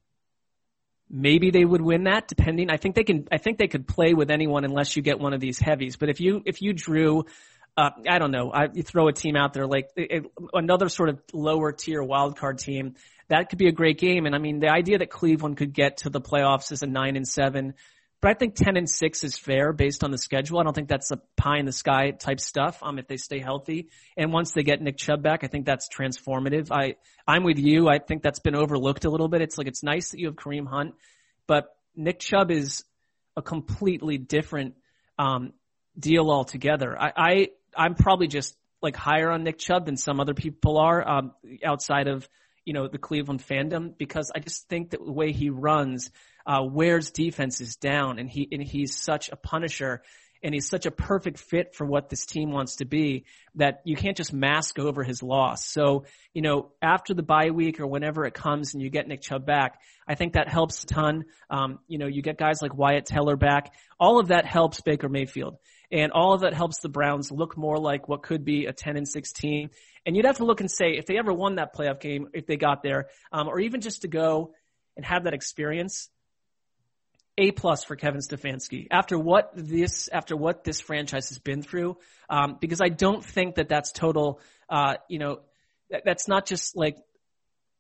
Maybe 1.09 1.51
they 1.51 1.65
would 1.65 1.81
win 1.81 2.05
that, 2.05 2.29
depending. 2.29 2.69
I 2.71 2.77
think 2.77 2.97
they 2.97 3.05
can. 3.05 3.27
I 3.33 3.39
think 3.39 3.57
they 3.57 3.69
could 3.69 3.89
play 3.89 4.13
with 4.13 4.31
anyone 4.31 4.67
unless 4.67 4.95
you 4.95 5.03
get 5.03 5.19
one 5.19 5.33
of 5.33 5.41
these 5.41 5.59
heavies. 5.59 5.97
But 5.97 6.11
if 6.11 6.21
you 6.21 6.43
if 6.45 6.61
you 6.61 6.75
drew 6.75 7.25
uh, 7.79 7.91
I 8.09 8.19
don't 8.19 8.31
know. 8.31 8.51
I, 8.51 8.69
you 8.73 8.83
throw 8.83 9.09
a 9.09 9.13
team 9.13 9.37
out 9.37 9.53
there 9.53 9.67
like 9.67 9.91
it, 9.97 10.25
another 10.53 10.89
sort 10.89 11.11
of 11.11 11.21
lower 11.33 11.73
tier 11.73 12.03
wild 12.03 12.39
card 12.39 12.59
team 12.59 12.95
that 13.29 13.49
could 13.49 13.59
be 13.59 13.69
a 13.69 13.73
great 13.73 13.99
game. 13.99 14.27
And 14.27 14.35
I 14.35 14.39
mean, 14.39 14.61
the 14.61 14.69
idea 14.69 14.99
that 14.99 15.11
Cleveland 15.11 15.57
could 15.57 15.73
get 15.73 15.99
to 15.99 16.11
the 16.11 16.21
playoffs 16.21 16.73
is 16.73 16.83
a 16.83 16.87
nine 16.87 17.17
and 17.17 17.27
seven, 17.27 17.75
but 18.21 18.31
I 18.31 18.35
think 18.35 18.55
10 18.55 18.77
and 18.77 18.89
six 18.89 19.25
is 19.25 19.37
fair 19.37 19.73
based 19.73 20.03
on 20.03 20.11
the 20.11 20.19
schedule. 20.19 20.59
I 20.59 20.63
don't 20.63 20.75
think 20.75 20.89
that's 20.89 21.11
a 21.11 21.21
pie 21.37 21.59
in 21.59 21.67
the 21.67 21.73
sky 21.73 22.13
type 22.13 22.41
stuff. 22.41 22.79
Um, 22.83 22.99
if 22.99 23.09
they 23.09 23.17
stay 23.17 23.41
healthy 23.41 23.89
and 24.17 24.33
once 24.33 24.53
they 24.53 24.63
get 24.63 24.81
Nick 24.81 24.97
Chubb 24.97 25.23
back, 25.23 25.45
I 25.45 25.49
think 25.49 25.67
that's 25.67 25.89
transformative. 25.89 26.69
I, 26.71 26.97
I'm 27.27 27.45
with 27.45 27.59
you. 27.59 27.89
I 27.89 27.99
think 27.99 28.23
that's 28.23 28.39
been 28.39 28.55
overlooked 28.55 29.05
a 29.05 29.11
little 29.11 29.29
bit. 29.29 29.43
It's 29.43 29.59
like, 29.59 29.67
it's 29.67 29.83
nice 29.83 30.11
that 30.11 30.21
you 30.21 30.27
have 30.27 30.37
Kareem 30.37 30.67
Hunt, 30.67 30.95
but 31.47 31.67
Nick 31.95 32.21
Chubb 32.21 32.51
is 32.51 32.85
a 33.37 33.43
completely 33.43 34.19
different, 34.19 34.77
um, 35.19 35.53
deal 35.99 36.31
altogether. 36.31 36.99
I, 36.99 37.13
I, 37.17 37.49
I'm 37.77 37.95
probably 37.95 38.29
just 38.29 38.57
like 38.83 38.97
higher 38.97 39.31
on 39.31 39.45
Nick 39.45 39.59
Chubb 39.59 39.87
than 39.87 39.97
some 39.97 40.21
other 40.21 40.35
people 40.35 40.79
are, 40.79 41.07
um, 41.07 41.33
outside 41.65 42.09
of, 42.09 42.29
you 42.67 42.75
know, 42.75 42.89
the 42.89 42.99
Cleveland 42.99 43.43
fandom 43.43 43.97
because 43.97 44.31
I 44.35 44.41
just 44.41 44.69
think 44.69 44.91
that 44.91 45.03
the 45.03 45.13
way 45.13 45.33
he 45.33 45.49
runs, 45.49 46.11
uh, 46.45 46.63
wears 46.63 47.11
defenses 47.11 47.77
down 47.77 48.19
and 48.19 48.29
he, 48.29 48.47
and 48.53 48.63
he's 48.63 49.03
such 49.03 49.31
a 49.31 49.37
punisher 49.37 50.03
and 50.43 50.55
he's 50.55 50.69
such 50.69 50.87
a 50.87 50.91
perfect 50.91 51.39
fit 51.39 51.75
for 51.75 51.87
what 51.87 52.09
this 52.09 52.27
team 52.27 52.53
wants 52.53 52.77
to 52.77 52.85
be 52.85 53.25
that 53.55 53.81
you 53.85 53.97
can't 53.97 54.17
just 54.17 54.33
mask 54.33 54.79
over 54.79 55.03
his 55.03 55.23
loss. 55.23 55.65
So, 55.65 56.05
you 56.35 56.43
know, 56.43 56.73
after 56.83 57.15
the 57.15 57.23
bye 57.23 57.51
week 57.51 57.81
or 57.81 57.87
whenever 57.87 58.25
it 58.27 58.35
comes 58.35 58.75
and 58.75 58.83
you 58.83 58.91
get 58.91 59.09
Nick 59.09 59.23
Chubb 59.23 59.47
back, 59.47 59.81
I 60.07 60.15
think 60.15 60.35
that 60.35 60.49
helps 60.49 60.85
a 60.85 60.87
ton. 60.87 61.25
Um, 61.51 61.79
you 61.89 61.99
know, 61.99 62.07
you 62.07 62.23
get 62.23 62.39
guys 62.39 62.61
like 62.61 62.77
Wyatt 62.77 63.07
Teller 63.07 63.37
back. 63.37 63.73
All 63.99 64.21
of 64.21 64.29
that 64.29 64.45
helps 64.45 64.81
Baker 64.81 65.09
Mayfield. 65.09 65.57
And 65.91 66.13
all 66.13 66.35
of 66.35 66.41
that 66.41 66.55
helps 66.55 66.81
the 66.81 66.89
Browns 66.89 67.31
look 67.31 67.57
more 67.57 67.79
like 67.79 68.09
what 68.09 68.23
could 68.23 68.45
be 68.45 68.67
a 68.67 68.73
10 68.73 68.97
and 68.97 69.09
16. 69.09 69.71
And 70.05 70.17
you'd 70.17 70.27
have 70.27 70.39
to 70.39 70.45
look 70.45 70.61
and 70.61 70.71
say 70.71 70.97
if 70.97 71.07
they 71.07 71.19
ever 71.19 71.33
won 71.33 71.57
that 71.57 71.75
playoff 71.75 72.01
game, 72.01 72.29
if 72.33 72.47
they 72.47 72.57
got 72.57 72.83
there, 72.83 73.09
um, 73.33 73.49
or 73.49 73.61
even 73.61 73.81
just 73.81 74.03
to 74.03 74.09
go 74.09 74.53
and 74.97 75.05
have 75.05 75.25
that 75.25 75.35
experience, 75.35 76.09
a 77.39 77.51
plus 77.51 77.85
for 77.85 77.97
Kevin 77.97 78.21
Stefanski 78.21 78.87
after 78.91 79.19
what 79.19 79.51
this 79.55 80.09
after 80.09 80.35
what 80.37 80.65
this 80.65 80.81
franchise 80.81 81.29
has 81.29 81.39
been 81.39 81.63
through. 81.63 81.99
Um, 82.31 82.57
because 82.61 82.81
I 82.81 82.89
don't 82.89 83.25
think 83.25 83.57
that 83.57 83.69
that's 83.69 83.93
total. 83.93 84.41
Uh, 84.69 84.95
you 85.09 85.19
know, 85.19 85.41
that, 85.91 86.03
that's 86.05 86.29
not 86.29 86.47
just 86.47 86.77
like 86.77 86.97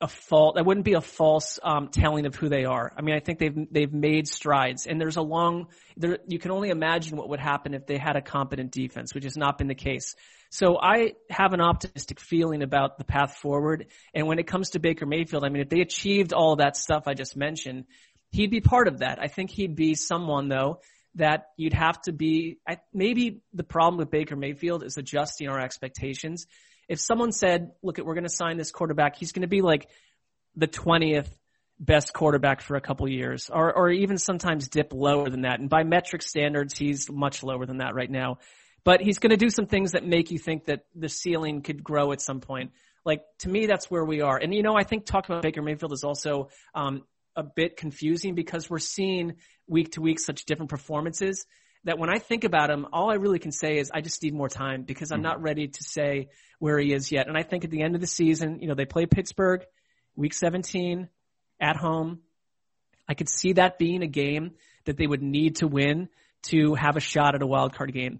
a 0.00 0.08
fault. 0.08 0.56
That 0.56 0.66
wouldn't 0.66 0.84
be 0.84 0.92
a 0.92 1.00
false 1.00 1.58
um, 1.62 1.88
telling 1.88 2.26
of 2.26 2.34
who 2.34 2.48
they 2.48 2.64
are. 2.64 2.92
I 2.96 3.02
mean, 3.02 3.14
I 3.14 3.20
think 3.20 3.38
they've 3.38 3.66
they've 3.70 3.92
made 3.92 4.28
strides, 4.28 4.86
and 4.86 5.00
there's 5.00 5.16
a 5.16 5.22
long. 5.22 5.68
There, 5.96 6.18
you 6.26 6.38
can 6.38 6.50
only 6.50 6.70
imagine 6.70 7.16
what 7.16 7.30
would 7.30 7.40
happen 7.40 7.74
if 7.74 7.86
they 7.86 7.96
had 7.96 8.16
a 8.16 8.22
competent 8.22 8.72
defense, 8.72 9.14
which 9.14 9.24
has 9.24 9.36
not 9.36 9.58
been 9.58 9.68
the 9.68 9.74
case. 9.74 10.14
So 10.50 10.78
I 10.78 11.14
have 11.30 11.52
an 11.52 11.60
optimistic 11.60 12.20
feeling 12.20 12.62
about 12.62 12.98
the 12.98 13.04
path 13.04 13.36
forward. 13.36 13.86
And 14.14 14.26
when 14.26 14.38
it 14.38 14.46
comes 14.46 14.70
to 14.70 14.78
Baker 14.78 15.06
Mayfield, 15.06 15.44
I 15.44 15.48
mean, 15.48 15.62
if 15.62 15.68
they 15.68 15.80
achieved 15.80 16.32
all 16.32 16.56
that 16.56 16.76
stuff 16.76 17.04
I 17.06 17.14
just 17.14 17.36
mentioned, 17.36 17.84
he'd 18.30 18.50
be 18.50 18.60
part 18.60 18.88
of 18.88 18.98
that. 18.98 19.18
I 19.20 19.26
think 19.28 19.50
he'd 19.50 19.74
be 19.74 19.94
someone 19.94 20.48
though 20.48 20.80
that 21.16 21.48
you'd 21.56 21.72
have 21.72 22.00
to 22.02 22.12
be. 22.12 22.58
I, 22.68 22.78
maybe 22.92 23.40
the 23.54 23.64
problem 23.64 23.98
with 23.98 24.10
Baker 24.10 24.36
Mayfield 24.36 24.84
is 24.84 24.98
adjusting 24.98 25.48
our 25.48 25.58
expectations 25.58 26.46
if 26.88 27.00
someone 27.00 27.32
said, 27.32 27.72
look, 27.82 27.98
we're 27.98 28.14
going 28.14 28.24
to 28.24 28.30
sign 28.30 28.56
this 28.56 28.70
quarterback, 28.70 29.16
he's 29.16 29.32
going 29.32 29.42
to 29.42 29.48
be 29.48 29.62
like 29.62 29.88
the 30.54 30.68
20th 30.68 31.28
best 31.78 32.12
quarterback 32.12 32.62
for 32.62 32.76
a 32.76 32.80
couple 32.80 33.06
years 33.08 33.50
or, 33.52 33.72
or 33.72 33.90
even 33.90 34.16
sometimes 34.16 34.68
dip 34.68 34.92
lower 34.92 35.28
than 35.28 35.42
that. 35.42 35.60
And 35.60 35.68
by 35.68 35.82
metric 35.82 36.22
standards, 36.22 36.76
he's 36.76 37.10
much 37.10 37.42
lower 37.42 37.66
than 37.66 37.78
that 37.78 37.94
right 37.94 38.10
now. 38.10 38.38
But 38.84 39.00
he's 39.00 39.18
going 39.18 39.30
to 39.30 39.36
do 39.36 39.50
some 39.50 39.66
things 39.66 39.92
that 39.92 40.06
make 40.06 40.30
you 40.30 40.38
think 40.38 40.66
that 40.66 40.86
the 40.94 41.08
ceiling 41.08 41.60
could 41.60 41.82
grow 41.82 42.12
at 42.12 42.20
some 42.20 42.40
point. 42.40 42.70
Like 43.04 43.22
to 43.40 43.48
me, 43.48 43.66
that's 43.66 43.90
where 43.90 44.04
we 44.04 44.20
are. 44.20 44.36
And 44.36 44.54
you 44.54 44.62
know, 44.62 44.76
I 44.76 44.84
think 44.84 45.06
talking 45.06 45.34
about 45.34 45.42
Baker 45.42 45.60
Mayfield 45.60 45.92
is 45.92 46.04
also 46.04 46.48
um, 46.74 47.02
a 47.34 47.42
bit 47.42 47.76
confusing 47.76 48.34
because 48.34 48.70
we're 48.70 48.78
seeing 48.78 49.34
week 49.66 49.92
to 49.92 50.00
week 50.00 50.20
such 50.20 50.44
different 50.44 50.70
performances 50.70 51.46
that 51.86 51.98
when 51.98 52.10
I 52.10 52.18
think 52.18 52.44
about 52.44 52.68
him, 52.68 52.84
all 52.92 53.10
I 53.10 53.14
really 53.14 53.38
can 53.38 53.52
say 53.52 53.78
is 53.78 53.90
I 53.94 54.00
just 54.00 54.22
need 54.22 54.34
more 54.34 54.48
time 54.48 54.82
because 54.82 55.12
I'm 55.12 55.18
mm-hmm. 55.18 55.28
not 55.28 55.42
ready 55.42 55.68
to 55.68 55.82
say 55.84 56.28
where 56.58 56.78
he 56.78 56.92
is 56.92 57.12
yet. 57.12 57.28
And 57.28 57.38
I 57.38 57.44
think 57.44 57.64
at 57.64 57.70
the 57.70 57.82
end 57.82 57.94
of 57.94 58.00
the 58.00 58.08
season, 58.08 58.58
you 58.60 58.66
know, 58.66 58.74
they 58.74 58.84
play 58.84 59.06
Pittsburgh 59.06 59.64
week 60.16 60.34
17 60.34 61.08
at 61.60 61.76
home. 61.76 62.20
I 63.08 63.14
could 63.14 63.28
see 63.28 63.52
that 63.54 63.78
being 63.78 64.02
a 64.02 64.08
game 64.08 64.52
that 64.84 64.96
they 64.96 65.06
would 65.06 65.22
need 65.22 65.56
to 65.56 65.68
win 65.68 66.08
to 66.44 66.74
have 66.74 66.96
a 66.96 67.00
shot 67.00 67.36
at 67.36 67.42
a 67.42 67.46
wild 67.46 67.74
card 67.74 67.92
game. 67.92 68.18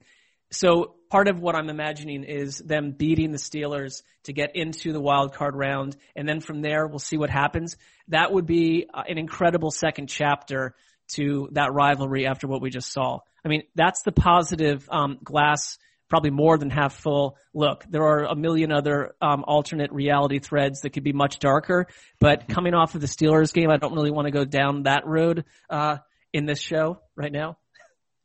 So 0.53 0.95
part 1.11 1.27
of 1.27 1.41
what 1.41 1.57
I'm 1.57 1.69
imagining 1.69 2.23
is 2.23 2.59
them 2.59 2.93
beating 2.93 3.33
the 3.33 3.39
Steelers 3.39 4.03
to 4.25 4.33
get 4.33 4.55
into 4.55 4.93
the 4.93 5.01
wild 5.01 5.35
card 5.35 5.57
round. 5.57 5.97
And 6.15 6.29
then 6.29 6.39
from 6.41 6.63
there, 6.63 6.87
we'll 6.87 7.01
see 7.01 7.17
what 7.17 7.31
happens. 7.31 7.77
That 8.09 8.33
would 8.33 8.47
be 8.47 8.87
uh, 8.95 9.03
an 9.09 9.19
incredible 9.19 9.73
second 9.73 10.07
chapter 10.09 10.77
to 11.15 11.49
that 11.53 11.73
rivalry 11.73 12.27
after 12.27 12.47
what 12.47 12.61
we 12.61 12.71
just 12.71 12.93
saw. 12.93 13.21
I 13.45 13.49
mean, 13.49 13.63
that's 13.75 14.03
the 14.03 14.13
positive 14.13 14.89
um, 14.91 15.19
glass, 15.23 15.79
probably 16.09 16.31
more 16.31 16.59
than 16.59 16.71
half 16.71 16.95
full 16.95 17.37
look. 17.55 17.85
There 17.89 18.03
are 18.03 18.25
a 18.25 18.35
million 18.35 18.73
other 18.73 19.15
um, 19.21 19.45
alternate 19.47 19.93
reality 19.93 20.39
threads 20.39 20.81
that 20.81 20.91
could 20.91 21.05
be 21.05 21.13
much 21.13 21.39
darker, 21.39 21.87
but 22.19 22.41
mm-hmm. 22.41 22.53
coming 22.53 22.75
off 22.75 22.95
of 22.95 23.01
the 23.01 23.07
Steelers 23.07 23.53
game, 23.53 23.71
I 23.71 23.77
don't 23.77 23.95
really 23.95 24.11
want 24.11 24.27
to 24.27 24.33
go 24.33 24.45
down 24.45 24.85
that 24.85 25.07
road 25.07 25.45
uh, 25.71 25.99
in 26.33 26.47
this 26.47 26.61
show 26.61 27.01
right 27.15 27.33
now. 27.33 27.57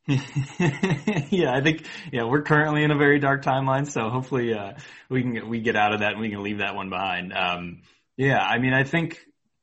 yeah, 0.08 1.52
I 1.54 1.60
think 1.62 1.86
yeah 2.12 2.24
we're 2.24 2.42
currently 2.42 2.82
in 2.82 2.90
a 2.90 2.98
very 2.98 3.20
dark 3.20 3.44
timeline, 3.44 3.88
so 3.88 4.08
hopefully 4.08 4.52
uh, 4.52 4.72
we 5.08 5.22
can 5.22 5.48
we 5.48 5.60
get 5.60 5.76
out 5.76 5.94
of 5.94 6.00
that 6.00 6.12
and 6.12 6.20
we 6.20 6.28
can 6.28 6.42
leave 6.42 6.58
that 6.58 6.74
one 6.74 6.90
behind. 6.90 7.32
Um, 7.32 7.82
yeah, 8.16 8.40
I 8.40 8.58
mean 8.58 8.72
I 8.74 8.82
think 8.82 9.20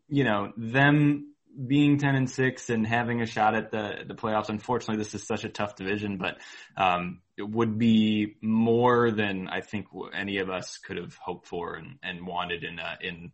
you 0.08 0.24
know 0.24 0.54
them 0.56 1.29
being 1.68 1.98
10 1.98 2.16
and 2.16 2.30
6 2.30 2.70
and 2.70 2.86
having 2.86 3.22
a 3.22 3.26
shot 3.26 3.56
at 3.56 3.72
the 3.72 4.04
the 4.08 4.14
playoffs 4.14 4.50
unfortunately 4.50 5.04
this 5.04 5.16
is 5.16 5.26
such 5.26 5.44
a 5.44 5.50
tough 5.50 5.76
division 5.76 6.18
but 6.18 6.38
um 6.78 7.22
it 7.38 7.50
would 7.50 7.78
be 7.80 8.36
more 8.42 9.12
than 9.12 9.48
I 9.48 9.62
think 9.62 9.88
any 10.14 10.38
of 10.38 10.50
us 10.50 10.78
could 10.78 10.98
have 10.98 11.16
hoped 11.16 11.48
for 11.48 11.76
and 11.76 11.98
and 12.04 12.28
wanted 12.28 12.64
in 12.64 12.80
a, 12.80 12.98
in 13.02 13.32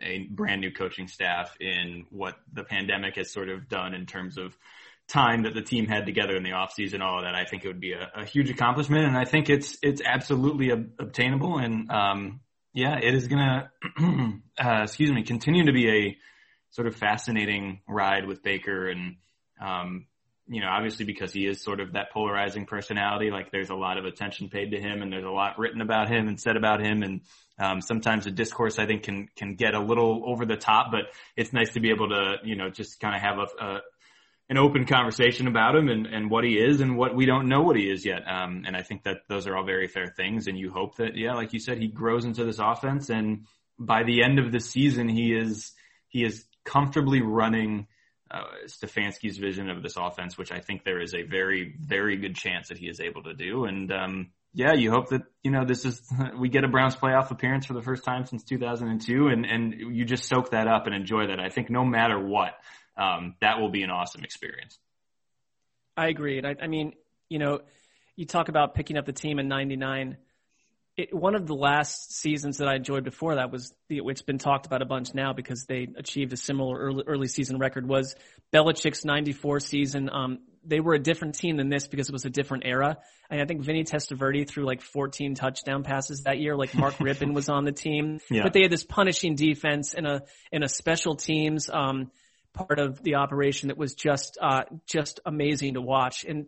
a 0.00 0.28
brand 0.30 0.60
new 0.60 0.70
coaching 0.70 1.08
staff 1.08 1.56
in 1.60 2.06
what 2.10 2.36
the 2.52 2.64
pandemic 2.64 3.16
has 3.16 3.30
sort 3.30 3.48
of 3.48 3.68
done 3.68 3.94
in 3.94 4.06
terms 4.06 4.38
of 4.38 4.56
time 5.08 5.44
that 5.44 5.54
the 5.54 5.62
team 5.62 5.86
had 5.86 6.06
together 6.06 6.36
in 6.36 6.42
the 6.42 6.50
offseason, 6.50 7.00
all 7.00 7.18
of 7.18 7.24
that, 7.24 7.34
I 7.34 7.44
think 7.44 7.64
it 7.64 7.68
would 7.68 7.80
be 7.80 7.92
a, 7.92 8.10
a 8.14 8.24
huge 8.24 8.50
accomplishment. 8.50 9.06
And 9.06 9.16
I 9.16 9.24
think 9.24 9.48
it's, 9.48 9.78
it's 9.82 10.02
absolutely 10.04 10.70
ob- 10.70 10.90
obtainable. 10.98 11.58
And, 11.58 11.90
um, 11.90 12.40
yeah, 12.74 12.98
it 13.02 13.14
is 13.14 13.26
going 13.26 13.42
to, 13.42 14.42
uh, 14.62 14.82
excuse 14.82 15.10
me, 15.10 15.22
continue 15.22 15.64
to 15.64 15.72
be 15.72 15.88
a 15.88 16.16
sort 16.70 16.86
of 16.86 16.96
fascinating 16.96 17.80
ride 17.88 18.26
with 18.26 18.42
Baker. 18.42 18.88
And, 18.88 19.16
um, 19.60 20.06
you 20.46 20.60
know, 20.60 20.68
obviously 20.68 21.04
because 21.04 21.32
he 21.32 21.46
is 21.46 21.62
sort 21.62 21.80
of 21.80 21.92
that 21.92 22.12
polarizing 22.12 22.66
personality, 22.66 23.30
like 23.30 23.50
there's 23.50 23.70
a 23.70 23.74
lot 23.74 23.98
of 23.98 24.04
attention 24.04 24.48
paid 24.48 24.70
to 24.70 24.80
him 24.80 25.02
and 25.02 25.12
there's 25.12 25.24
a 25.24 25.30
lot 25.30 25.58
written 25.58 25.80
about 25.80 26.08
him 26.08 26.28
and 26.28 26.40
said 26.40 26.56
about 26.56 26.80
him. 26.80 27.02
And, 27.02 27.20
um, 27.58 27.80
sometimes 27.80 28.24
the 28.24 28.30
discourse 28.30 28.78
I 28.78 28.86
think 28.86 29.02
can, 29.02 29.28
can 29.36 29.56
get 29.56 29.74
a 29.74 29.80
little 29.80 30.22
over 30.26 30.46
the 30.46 30.56
top, 30.56 30.92
but 30.92 31.12
it's 31.36 31.52
nice 31.52 31.72
to 31.74 31.80
be 31.80 31.90
able 31.90 32.08
to, 32.10 32.36
you 32.44 32.56
know, 32.56 32.70
just 32.70 33.00
kind 33.00 33.14
of 33.14 33.20
have 33.20 33.38
a, 33.38 33.64
a 33.64 33.80
an 34.50 34.56
open 34.56 34.86
conversation 34.86 35.46
about 35.46 35.76
him 35.76 35.88
and, 35.88 36.06
and 36.06 36.30
what 36.30 36.42
he 36.42 36.54
is 36.58 36.80
and 36.80 36.96
what 36.96 37.14
we 37.14 37.26
don't 37.26 37.48
know 37.48 37.62
what 37.62 37.76
he 37.76 37.90
is 37.90 38.04
yet. 38.04 38.22
Um, 38.26 38.64
and 38.66 38.74
I 38.74 38.82
think 38.82 39.02
that 39.02 39.18
those 39.28 39.46
are 39.46 39.56
all 39.56 39.64
very 39.64 39.88
fair 39.88 40.06
things. 40.16 40.46
And 40.46 40.58
you 40.58 40.70
hope 40.70 40.96
that, 40.96 41.16
yeah, 41.16 41.34
like 41.34 41.52
you 41.52 41.60
said, 41.60 41.78
he 41.78 41.88
grows 41.88 42.24
into 42.24 42.44
this 42.44 42.58
offense. 42.58 43.10
And 43.10 43.44
by 43.78 44.04
the 44.04 44.22
end 44.22 44.38
of 44.38 44.50
the 44.50 44.60
season, 44.60 45.08
he 45.08 45.34
is, 45.34 45.72
he 46.08 46.24
is 46.24 46.46
comfortably 46.68 47.22
running, 47.22 47.86
uh, 48.30 48.42
Stefanski's 48.66 49.38
vision 49.38 49.70
of 49.70 49.82
this 49.82 49.96
offense, 49.96 50.36
which 50.36 50.52
I 50.52 50.60
think 50.60 50.84
there 50.84 51.00
is 51.00 51.14
a 51.14 51.22
very, 51.22 51.74
very 51.80 52.16
good 52.18 52.36
chance 52.36 52.68
that 52.68 52.76
he 52.76 52.88
is 52.88 53.00
able 53.00 53.22
to 53.22 53.32
do. 53.32 53.64
And, 53.64 53.90
um, 53.90 54.30
yeah, 54.52 54.74
you 54.74 54.90
hope 54.90 55.08
that, 55.08 55.22
you 55.42 55.50
know, 55.50 55.64
this 55.64 55.86
is, 55.86 56.02
we 56.38 56.50
get 56.50 56.64
a 56.64 56.68
Browns 56.68 56.94
playoff 56.94 57.30
appearance 57.30 57.64
for 57.64 57.72
the 57.72 57.82
first 57.82 58.04
time 58.04 58.26
since 58.26 58.44
2002 58.44 59.28
and, 59.28 59.46
and 59.46 59.74
you 59.96 60.04
just 60.04 60.24
soak 60.24 60.50
that 60.50 60.68
up 60.68 60.86
and 60.86 60.94
enjoy 60.94 61.28
that. 61.28 61.40
I 61.40 61.48
think 61.48 61.70
no 61.70 61.84
matter 61.84 62.18
what, 62.18 62.52
um, 62.98 63.34
that 63.40 63.60
will 63.60 63.70
be 63.70 63.82
an 63.82 63.90
awesome 63.90 64.24
experience. 64.24 64.78
I 65.96 66.08
agree. 66.08 66.38
And 66.38 66.46
I, 66.46 66.56
I 66.62 66.66
mean, 66.66 66.92
you 67.30 67.38
know, 67.38 67.60
you 68.14 68.26
talk 68.26 68.48
about 68.48 68.74
picking 68.74 68.98
up 68.98 69.06
the 69.06 69.12
team 69.12 69.38
in 69.38 69.48
99. 69.48 70.16
It, 70.98 71.14
one 71.14 71.36
of 71.36 71.46
the 71.46 71.54
last 71.54 72.12
seasons 72.12 72.58
that 72.58 72.66
I 72.66 72.74
enjoyed 72.74 73.04
before 73.04 73.36
that 73.36 73.52
was 73.52 73.72
the, 73.88 74.00
it's 74.04 74.22
been 74.22 74.38
talked 74.38 74.66
about 74.66 74.82
a 74.82 74.84
bunch 74.84 75.14
now 75.14 75.32
because 75.32 75.64
they 75.64 75.86
achieved 75.96 76.32
a 76.32 76.36
similar 76.36 76.76
early, 76.76 77.04
early 77.06 77.28
season 77.28 77.58
record 77.58 77.88
was 77.88 78.16
Belichick's 78.52 79.04
94 79.04 79.60
season. 79.60 80.10
Um, 80.12 80.40
they 80.64 80.80
were 80.80 80.94
a 80.94 80.98
different 80.98 81.36
team 81.36 81.56
than 81.56 81.68
this 81.68 81.86
because 81.86 82.08
it 82.08 82.12
was 82.12 82.24
a 82.24 82.30
different 82.30 82.64
era. 82.66 82.98
And 83.30 83.40
I 83.40 83.44
think 83.44 83.62
Vinny 83.62 83.84
Testaverde 83.84 84.48
threw 84.48 84.66
like 84.66 84.82
14 84.82 85.36
touchdown 85.36 85.84
passes 85.84 86.24
that 86.24 86.38
year. 86.38 86.56
Like 86.56 86.74
Mark 86.74 86.94
Rypien 86.98 87.32
was 87.32 87.48
on 87.48 87.64
the 87.64 87.70
team, 87.70 88.18
yeah. 88.28 88.42
but 88.42 88.52
they 88.52 88.62
had 88.62 88.72
this 88.72 88.84
punishing 88.84 89.36
defense 89.36 89.94
and 89.94 90.04
a, 90.04 90.22
and 90.50 90.64
a 90.64 90.68
special 90.68 91.14
teams, 91.14 91.70
um, 91.72 92.10
part 92.54 92.80
of 92.80 93.00
the 93.04 93.14
operation 93.14 93.68
that 93.68 93.78
was 93.78 93.94
just 93.94 94.36
uh, 94.42 94.62
just 94.84 95.20
amazing 95.24 95.74
to 95.74 95.80
watch. 95.80 96.24
And 96.24 96.46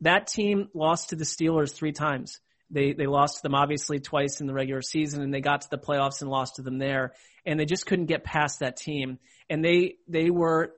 that 0.00 0.26
team 0.26 0.70
lost 0.74 1.10
to 1.10 1.16
the 1.16 1.24
Steelers 1.24 1.72
three 1.72 1.92
times. 1.92 2.40
They 2.72 2.92
they 2.92 3.06
lost 3.06 3.36
to 3.36 3.42
them 3.42 3.54
obviously 3.54 4.00
twice 4.00 4.40
in 4.40 4.46
the 4.46 4.54
regular 4.54 4.82
season, 4.82 5.22
and 5.22 5.32
they 5.32 5.40
got 5.40 5.60
to 5.60 5.70
the 5.70 5.78
playoffs 5.78 6.22
and 6.22 6.30
lost 6.30 6.56
to 6.56 6.62
them 6.62 6.78
there. 6.78 7.12
And 7.44 7.60
they 7.60 7.66
just 7.66 7.86
couldn't 7.86 8.06
get 8.06 8.24
past 8.24 8.60
that 8.60 8.76
team. 8.76 9.18
And 9.48 9.64
they 9.64 9.96
they 10.08 10.30
were 10.30 10.72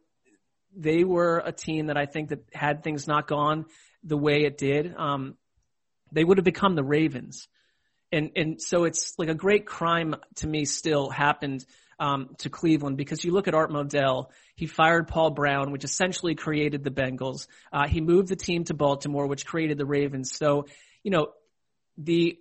they 0.77 1.05
were 1.05 1.43
a 1.45 1.53
team 1.53 1.87
that 1.87 1.97
I 1.97 2.07
think 2.07 2.31
that 2.31 2.41
had 2.53 2.83
things 2.83 3.07
not 3.07 3.29
gone 3.29 3.67
the 4.03 4.17
way 4.17 4.45
it 4.45 4.59
did, 4.59 4.95
um, 4.97 5.37
they 6.13 6.25
would 6.25 6.39
have 6.39 6.45
become 6.45 6.75
the 6.75 6.85
Ravens. 6.85 7.49
And 8.13 8.31
and 8.37 8.61
so 8.61 8.85
it's 8.85 9.15
like 9.19 9.29
a 9.29 9.35
great 9.35 9.67
crime 9.67 10.15
to 10.37 10.47
me 10.47 10.65
still 10.65 11.11
happened 11.11 11.65
um, 11.99 12.35
to 12.39 12.51
Cleveland 12.51 12.97
because 12.97 13.25
you 13.25 13.33
look 13.33 13.49
at 13.49 13.55
Art 13.55 13.71
Modell, 13.71 14.27
he 14.57 14.67
fired 14.67 15.09
Paul 15.09 15.31
Brown, 15.31 15.73
which 15.73 15.85
essentially 15.85 16.35
created 16.35 16.85
the 16.85 16.91
Bengals. 16.91 17.47
Uh, 17.73 17.89
he 17.89 18.01
moved 18.01 18.29
the 18.29 18.37
team 18.37 18.65
to 18.65 18.75
Baltimore, 18.75 19.27
which 19.27 19.47
created 19.47 19.79
the 19.79 19.87
Ravens. 19.87 20.35
So, 20.37 20.67
you 21.03 21.11
know, 21.11 21.29
the 21.97 22.39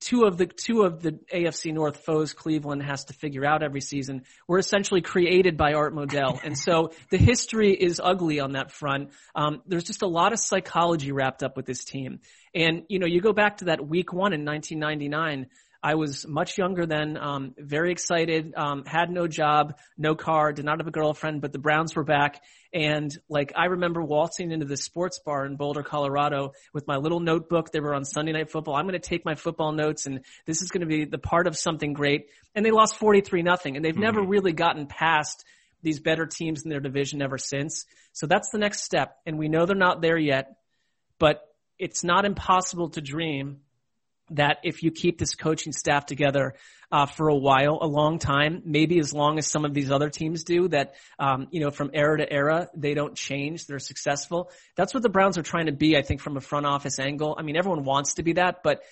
two 0.00 0.24
of 0.24 0.36
the 0.36 0.46
two 0.46 0.82
of 0.82 1.02
the 1.02 1.18
AFC 1.32 1.72
North 1.72 2.04
foes 2.04 2.34
Cleveland 2.34 2.82
has 2.82 3.04
to 3.06 3.14
figure 3.14 3.44
out 3.44 3.62
every 3.62 3.80
season 3.80 4.22
were 4.46 4.58
essentially 4.58 5.00
created 5.00 5.56
by 5.56 5.72
Art 5.72 5.94
Modell, 5.94 6.38
and 6.44 6.58
so 6.58 6.92
the 7.10 7.16
history 7.16 7.72
is 7.72 8.00
ugly 8.02 8.40
on 8.40 8.52
that 8.52 8.70
front. 8.70 9.10
Um, 9.34 9.62
there's 9.66 9.84
just 9.84 10.02
a 10.02 10.06
lot 10.06 10.32
of 10.32 10.38
psychology 10.38 11.12
wrapped 11.12 11.42
up 11.42 11.56
with 11.56 11.66
this 11.66 11.84
team, 11.84 12.20
and 12.54 12.82
you 12.88 12.98
know 12.98 13.06
you 13.06 13.20
go 13.20 13.32
back 13.32 13.58
to 13.58 13.66
that 13.66 13.86
Week 13.86 14.12
One 14.12 14.32
in 14.32 14.44
1999 14.44 15.46
I 15.84 15.96
was 15.96 16.26
much 16.26 16.56
younger 16.56 16.86
then, 16.86 17.18
um, 17.18 17.54
very 17.58 17.92
excited, 17.92 18.54
um, 18.56 18.86
had 18.86 19.10
no 19.10 19.28
job, 19.28 19.76
no 19.98 20.14
car, 20.14 20.50
did 20.50 20.64
not 20.64 20.80
have 20.80 20.86
a 20.86 20.90
girlfriend, 20.90 21.42
but 21.42 21.52
the 21.52 21.58
Browns 21.58 21.94
were 21.94 22.04
back. 22.04 22.42
And 22.72 23.14
like, 23.28 23.52
I 23.54 23.66
remember 23.66 24.02
waltzing 24.02 24.50
into 24.50 24.64
the 24.64 24.78
sports 24.78 25.20
bar 25.22 25.44
in 25.44 25.56
Boulder, 25.56 25.82
Colorado 25.82 26.52
with 26.72 26.86
my 26.86 26.96
little 26.96 27.20
notebook. 27.20 27.70
They 27.70 27.80
were 27.80 27.94
on 27.94 28.06
Sunday 28.06 28.32
night 28.32 28.50
football. 28.50 28.76
I'm 28.76 28.86
going 28.86 28.98
to 28.98 29.08
take 29.08 29.26
my 29.26 29.34
football 29.34 29.72
notes 29.72 30.06
and 30.06 30.24
this 30.46 30.62
is 30.62 30.70
going 30.70 30.80
to 30.80 30.86
be 30.86 31.04
the 31.04 31.18
part 31.18 31.46
of 31.46 31.54
something 31.54 31.92
great. 31.92 32.28
And 32.54 32.64
they 32.64 32.70
lost 32.70 32.96
43 32.96 33.42
nothing 33.42 33.76
and 33.76 33.84
they've 33.84 33.92
mm-hmm. 33.92 34.04
never 34.04 34.22
really 34.22 34.52
gotten 34.52 34.86
past 34.86 35.44
these 35.82 36.00
better 36.00 36.24
teams 36.24 36.62
in 36.62 36.70
their 36.70 36.80
division 36.80 37.20
ever 37.20 37.36
since. 37.36 37.84
So 38.14 38.26
that's 38.26 38.48
the 38.48 38.58
next 38.58 38.84
step. 38.84 39.18
And 39.26 39.38
we 39.38 39.50
know 39.50 39.66
they're 39.66 39.76
not 39.76 40.00
there 40.00 40.16
yet, 40.16 40.56
but 41.18 41.42
it's 41.78 42.02
not 42.02 42.24
impossible 42.24 42.88
to 42.90 43.02
dream 43.02 43.58
that 44.30 44.58
if 44.64 44.82
you 44.82 44.90
keep 44.90 45.18
this 45.18 45.34
coaching 45.34 45.72
staff 45.72 46.06
together 46.06 46.54
uh, 46.90 47.06
for 47.06 47.28
a 47.28 47.36
while, 47.36 47.78
a 47.80 47.86
long 47.86 48.18
time, 48.18 48.62
maybe 48.64 48.98
as 48.98 49.12
long 49.12 49.38
as 49.38 49.46
some 49.46 49.64
of 49.64 49.74
these 49.74 49.90
other 49.90 50.10
teams 50.10 50.44
do, 50.44 50.68
that 50.68 50.94
um, 51.18 51.48
you 51.50 51.60
know 51.60 51.70
from 51.70 51.90
era 51.92 52.18
to 52.18 52.32
era 52.32 52.68
they 52.74 52.94
don't 52.94 53.16
change, 53.16 53.66
they're 53.66 53.78
successful. 53.78 54.50
That's 54.76 54.94
what 54.94 55.02
the 55.02 55.08
Browns 55.08 55.38
are 55.38 55.42
trying 55.42 55.66
to 55.66 55.72
be, 55.72 55.96
I 55.96 56.02
think, 56.02 56.20
from 56.20 56.36
a 56.36 56.40
front 56.40 56.66
office 56.66 56.98
angle. 56.98 57.36
I 57.38 57.42
mean, 57.42 57.56
everyone 57.56 57.84
wants 57.84 58.14
to 58.14 58.22
be 58.22 58.34
that, 58.34 58.62
but 58.62 58.82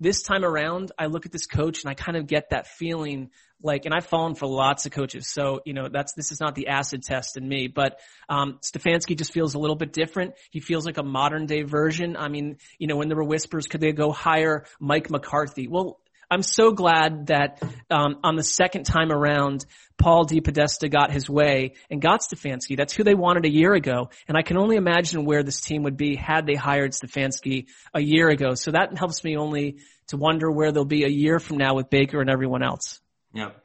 this 0.00 0.22
time 0.22 0.44
around, 0.44 0.92
I 0.98 1.06
look 1.06 1.26
at 1.26 1.32
this 1.32 1.46
coach 1.46 1.82
and 1.82 1.90
I 1.90 1.94
kind 1.94 2.16
of 2.16 2.26
get 2.26 2.50
that 2.50 2.66
feeling 2.66 3.30
like, 3.62 3.84
and 3.84 3.94
I've 3.94 4.06
fallen 4.06 4.34
for 4.34 4.46
lots 4.46 4.86
of 4.86 4.92
coaches. 4.92 5.28
So, 5.28 5.60
you 5.64 5.74
know, 5.74 5.88
that's, 5.88 6.12
this 6.12 6.32
is 6.32 6.40
not 6.40 6.54
the 6.54 6.68
acid 6.68 7.02
test 7.02 7.36
in 7.36 7.48
me, 7.48 7.66
but, 7.66 7.98
um, 8.28 8.58
Stefanski 8.62 9.16
just 9.16 9.32
feels 9.32 9.54
a 9.54 9.58
little 9.58 9.76
bit 9.76 9.92
different. 9.92 10.34
He 10.50 10.60
feels 10.60 10.86
like 10.86 10.98
a 10.98 11.02
modern 11.02 11.46
day 11.46 11.62
version. 11.62 12.16
I 12.16 12.28
mean, 12.28 12.58
you 12.78 12.86
know, 12.86 12.96
when 12.96 13.08
there 13.08 13.16
were 13.16 13.24
whispers, 13.24 13.66
could 13.66 13.80
they 13.80 13.92
go 13.92 14.12
hire 14.12 14.64
Mike 14.80 15.10
McCarthy? 15.10 15.66
Well, 15.68 16.00
I'm 16.30 16.42
so 16.42 16.72
glad 16.72 17.28
that 17.28 17.62
um, 17.90 18.18
on 18.22 18.36
the 18.36 18.42
second 18.42 18.84
time 18.84 19.10
around, 19.10 19.64
Paul 19.96 20.26
DePodesta 20.26 20.90
got 20.90 21.10
his 21.10 21.28
way 21.28 21.74
and 21.90 22.02
got 22.02 22.20
Stefanski. 22.20 22.76
That's 22.76 22.92
who 22.92 23.02
they 23.02 23.14
wanted 23.14 23.46
a 23.46 23.50
year 23.50 23.72
ago. 23.72 24.10
And 24.28 24.36
I 24.36 24.42
can 24.42 24.58
only 24.58 24.76
imagine 24.76 25.24
where 25.24 25.42
this 25.42 25.60
team 25.60 25.84
would 25.84 25.96
be 25.96 26.16
had 26.16 26.46
they 26.46 26.54
hired 26.54 26.92
Stefanski 26.92 27.66
a 27.94 28.00
year 28.00 28.28
ago. 28.28 28.54
So 28.54 28.72
that 28.72 28.96
helps 28.96 29.24
me 29.24 29.38
only 29.38 29.78
to 30.08 30.18
wonder 30.18 30.50
where 30.50 30.70
they'll 30.70 30.84
be 30.84 31.04
a 31.04 31.08
year 31.08 31.38
from 31.38 31.56
now 31.56 31.74
with 31.74 31.88
Baker 31.88 32.20
and 32.20 32.28
everyone 32.28 32.62
else. 32.62 33.00
Yep 33.32 33.64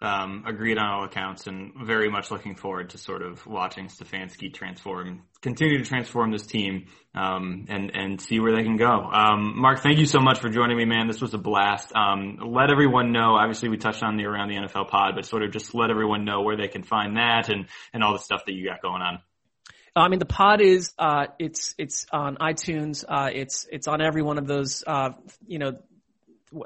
um, 0.00 0.44
agreed 0.46 0.78
on 0.78 0.86
all 0.86 1.04
accounts 1.04 1.46
and 1.46 1.72
very 1.84 2.08
much 2.08 2.30
looking 2.30 2.54
forward 2.54 2.90
to 2.90 2.98
sort 2.98 3.22
of 3.22 3.44
watching 3.46 3.86
Stefanski 3.86 4.52
transform, 4.54 5.24
continue 5.40 5.78
to 5.78 5.84
transform 5.84 6.30
this 6.30 6.46
team, 6.46 6.86
um, 7.14 7.66
and, 7.68 7.90
and 7.94 8.20
see 8.20 8.38
where 8.38 8.54
they 8.54 8.62
can 8.62 8.76
go. 8.76 8.86
Um, 8.86 9.60
Marc, 9.60 9.80
thank 9.80 9.98
you 9.98 10.06
so 10.06 10.20
much 10.20 10.38
for 10.38 10.50
joining 10.50 10.76
me, 10.76 10.84
man. 10.84 11.08
This 11.08 11.20
was 11.20 11.34
a 11.34 11.38
blast. 11.38 11.92
Um, 11.96 12.38
let 12.46 12.70
everyone 12.70 13.10
know, 13.10 13.34
obviously 13.34 13.68
we 13.68 13.76
touched 13.76 14.04
on 14.04 14.16
the 14.16 14.24
around 14.24 14.50
the 14.50 14.56
NFL 14.56 14.88
pod, 14.88 15.14
but 15.16 15.26
sort 15.26 15.42
of 15.42 15.50
just 15.50 15.74
let 15.74 15.90
everyone 15.90 16.24
know 16.24 16.42
where 16.42 16.56
they 16.56 16.68
can 16.68 16.84
find 16.84 17.16
that 17.16 17.48
and, 17.48 17.66
and 17.92 18.04
all 18.04 18.12
the 18.12 18.20
stuff 18.20 18.44
that 18.46 18.52
you 18.52 18.68
got 18.68 18.80
going 18.80 19.02
on. 19.02 19.18
I 19.96 20.06
mean, 20.06 20.20
the 20.20 20.26
pod 20.26 20.60
is, 20.60 20.92
uh, 20.96 21.26
it's, 21.40 21.74
it's 21.76 22.06
on 22.12 22.36
iTunes. 22.36 23.04
Uh, 23.08 23.30
it's, 23.34 23.66
it's 23.72 23.88
on 23.88 24.00
every 24.00 24.22
one 24.22 24.38
of 24.38 24.46
those, 24.46 24.84
uh, 24.86 25.10
you 25.44 25.58
know, 25.58 25.78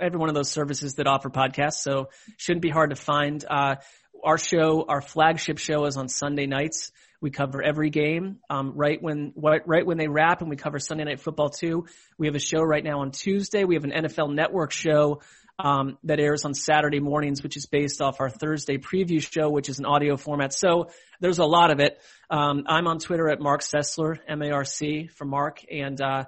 every 0.01 0.19
one 0.19 0.29
of 0.29 0.35
those 0.35 0.51
services 0.51 0.95
that 0.95 1.07
offer 1.07 1.31
podcasts. 1.31 1.81
So 1.83 2.11
shouldn't 2.37 2.63
be 2.63 2.71
hard 2.71 2.91
to 2.91 2.97
find. 2.97 3.45
Uh, 3.49 3.77
our 4.25 4.39
show, 4.39 4.85
our 4.89 5.01
flagship 5.01 5.59
show 5.59 5.85
is 5.87 5.97
on 5.97 6.09
Sunday 6.09 6.47
nights. 6.47 6.93
We 7.21 7.31
cover 7.31 7.63
every 7.63 7.91
game, 7.91 8.39
um, 8.51 8.73
right 8.75 9.01
when, 9.01 9.33
right 9.37 9.87
when 9.87 9.97
they 9.97 10.09
wrap 10.09 10.41
and 10.41 10.51
we 10.51 10.57
cover 10.57 10.81
Sunday 10.81 11.05
night 11.05 11.21
football 11.21 11.51
too. 11.51 11.87
We 12.19 12.27
have 12.27 12.35
a 12.35 12.41
show 12.41 12.61
right 12.61 12.83
now 12.83 13.01
on 13.01 13.13
Tuesday. 13.13 13.65
We 13.65 13.77
have 13.77 13.85
an 13.85 13.93
NFL 13.93 14.35
network 14.35 14.73
show, 14.73 15.21
um, 15.59 15.99
that 16.05 16.19
airs 16.19 16.45
on 16.45 16.55
Saturday 16.55 16.99
mornings, 16.99 17.43
which 17.43 17.57
is 17.57 17.67
based 17.67 18.01
off 18.01 18.21
our 18.21 18.29
Thursday 18.29 18.79
preview 18.79 19.23
show, 19.23 19.49
which 19.51 19.69
is 19.69 19.79
an 19.79 19.87
audio 19.87 20.17
format. 20.17 20.53
So 20.53 20.91
there's 21.21 21.39
a 21.39 21.45
lot 21.45 21.71
of 21.71 21.79
it. 21.79 22.01
Um, 22.29 22.65
I'm 22.67 22.89
on 22.89 22.99
Twitter 22.99 23.29
at 23.29 23.41
Marc 23.41 23.61
Sessler, 23.63 24.19
M-A-R-C 24.27 25.11
for 25.15 25.25
Marc. 25.25 25.61
And, 25.71 26.01
uh, 26.01 26.25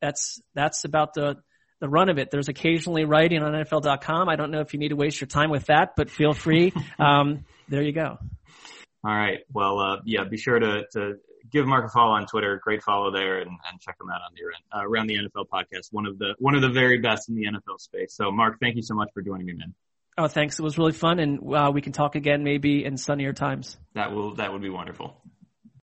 that's, 0.00 0.42
that's 0.54 0.84
about 0.84 1.14
the, 1.14 1.36
the 1.82 1.88
run 1.88 2.08
of 2.08 2.16
it. 2.16 2.30
There's 2.30 2.48
occasionally 2.48 3.04
writing 3.04 3.42
on 3.42 3.52
NFL.com. 3.52 4.28
I 4.28 4.36
don't 4.36 4.52
know 4.52 4.60
if 4.60 4.72
you 4.72 4.78
need 4.78 4.90
to 4.90 4.96
waste 4.96 5.20
your 5.20 5.26
time 5.26 5.50
with 5.50 5.66
that, 5.66 5.96
but 5.96 6.08
feel 6.08 6.32
free. 6.32 6.72
Um, 6.98 7.46
there 7.68 7.82
you 7.82 7.92
go. 7.92 8.18
All 9.04 9.14
right. 9.16 9.38
Well, 9.52 9.80
uh, 9.80 9.96
yeah, 10.04 10.24
be 10.24 10.36
sure 10.36 10.58
to, 10.58 10.82
to 10.92 11.14
give 11.50 11.66
Marc 11.66 11.86
a 11.86 11.88
follow 11.88 12.12
on 12.12 12.26
Twitter. 12.26 12.60
Great 12.62 12.82
follow 12.82 13.10
there 13.10 13.38
and, 13.38 13.50
and 13.50 13.80
check 13.80 13.96
him 14.00 14.08
out 14.08 14.20
on 14.20 14.32
the 14.34 14.78
uh, 14.78 14.86
around 14.86 15.08
the 15.08 15.14
NFL 15.14 15.48
podcast. 15.48 15.88
One 15.90 16.06
of 16.06 16.18
the, 16.18 16.34
one 16.38 16.54
of 16.54 16.60
the 16.60 16.68
very 16.68 16.98
best 16.98 17.28
in 17.28 17.34
the 17.34 17.46
NFL 17.46 17.80
space. 17.80 18.14
So 18.14 18.30
Marc, 18.30 18.60
thank 18.60 18.76
you 18.76 18.82
so 18.82 18.94
much 18.94 19.08
for 19.14 19.22
joining 19.22 19.46
me, 19.46 19.54
man. 19.54 19.74
Oh, 20.16 20.28
thanks. 20.28 20.58
It 20.58 20.62
was 20.62 20.78
really 20.78 20.92
fun 20.92 21.18
and 21.18 21.40
uh, 21.54 21.72
we 21.74 21.80
can 21.80 21.92
talk 21.92 22.14
again 22.14 22.44
maybe 22.44 22.84
in 22.84 22.96
sunnier 22.96 23.32
times. 23.32 23.76
That 23.94 24.12
will, 24.12 24.34
that 24.36 24.52
would 24.52 24.62
be 24.62 24.70
wonderful. 24.70 25.16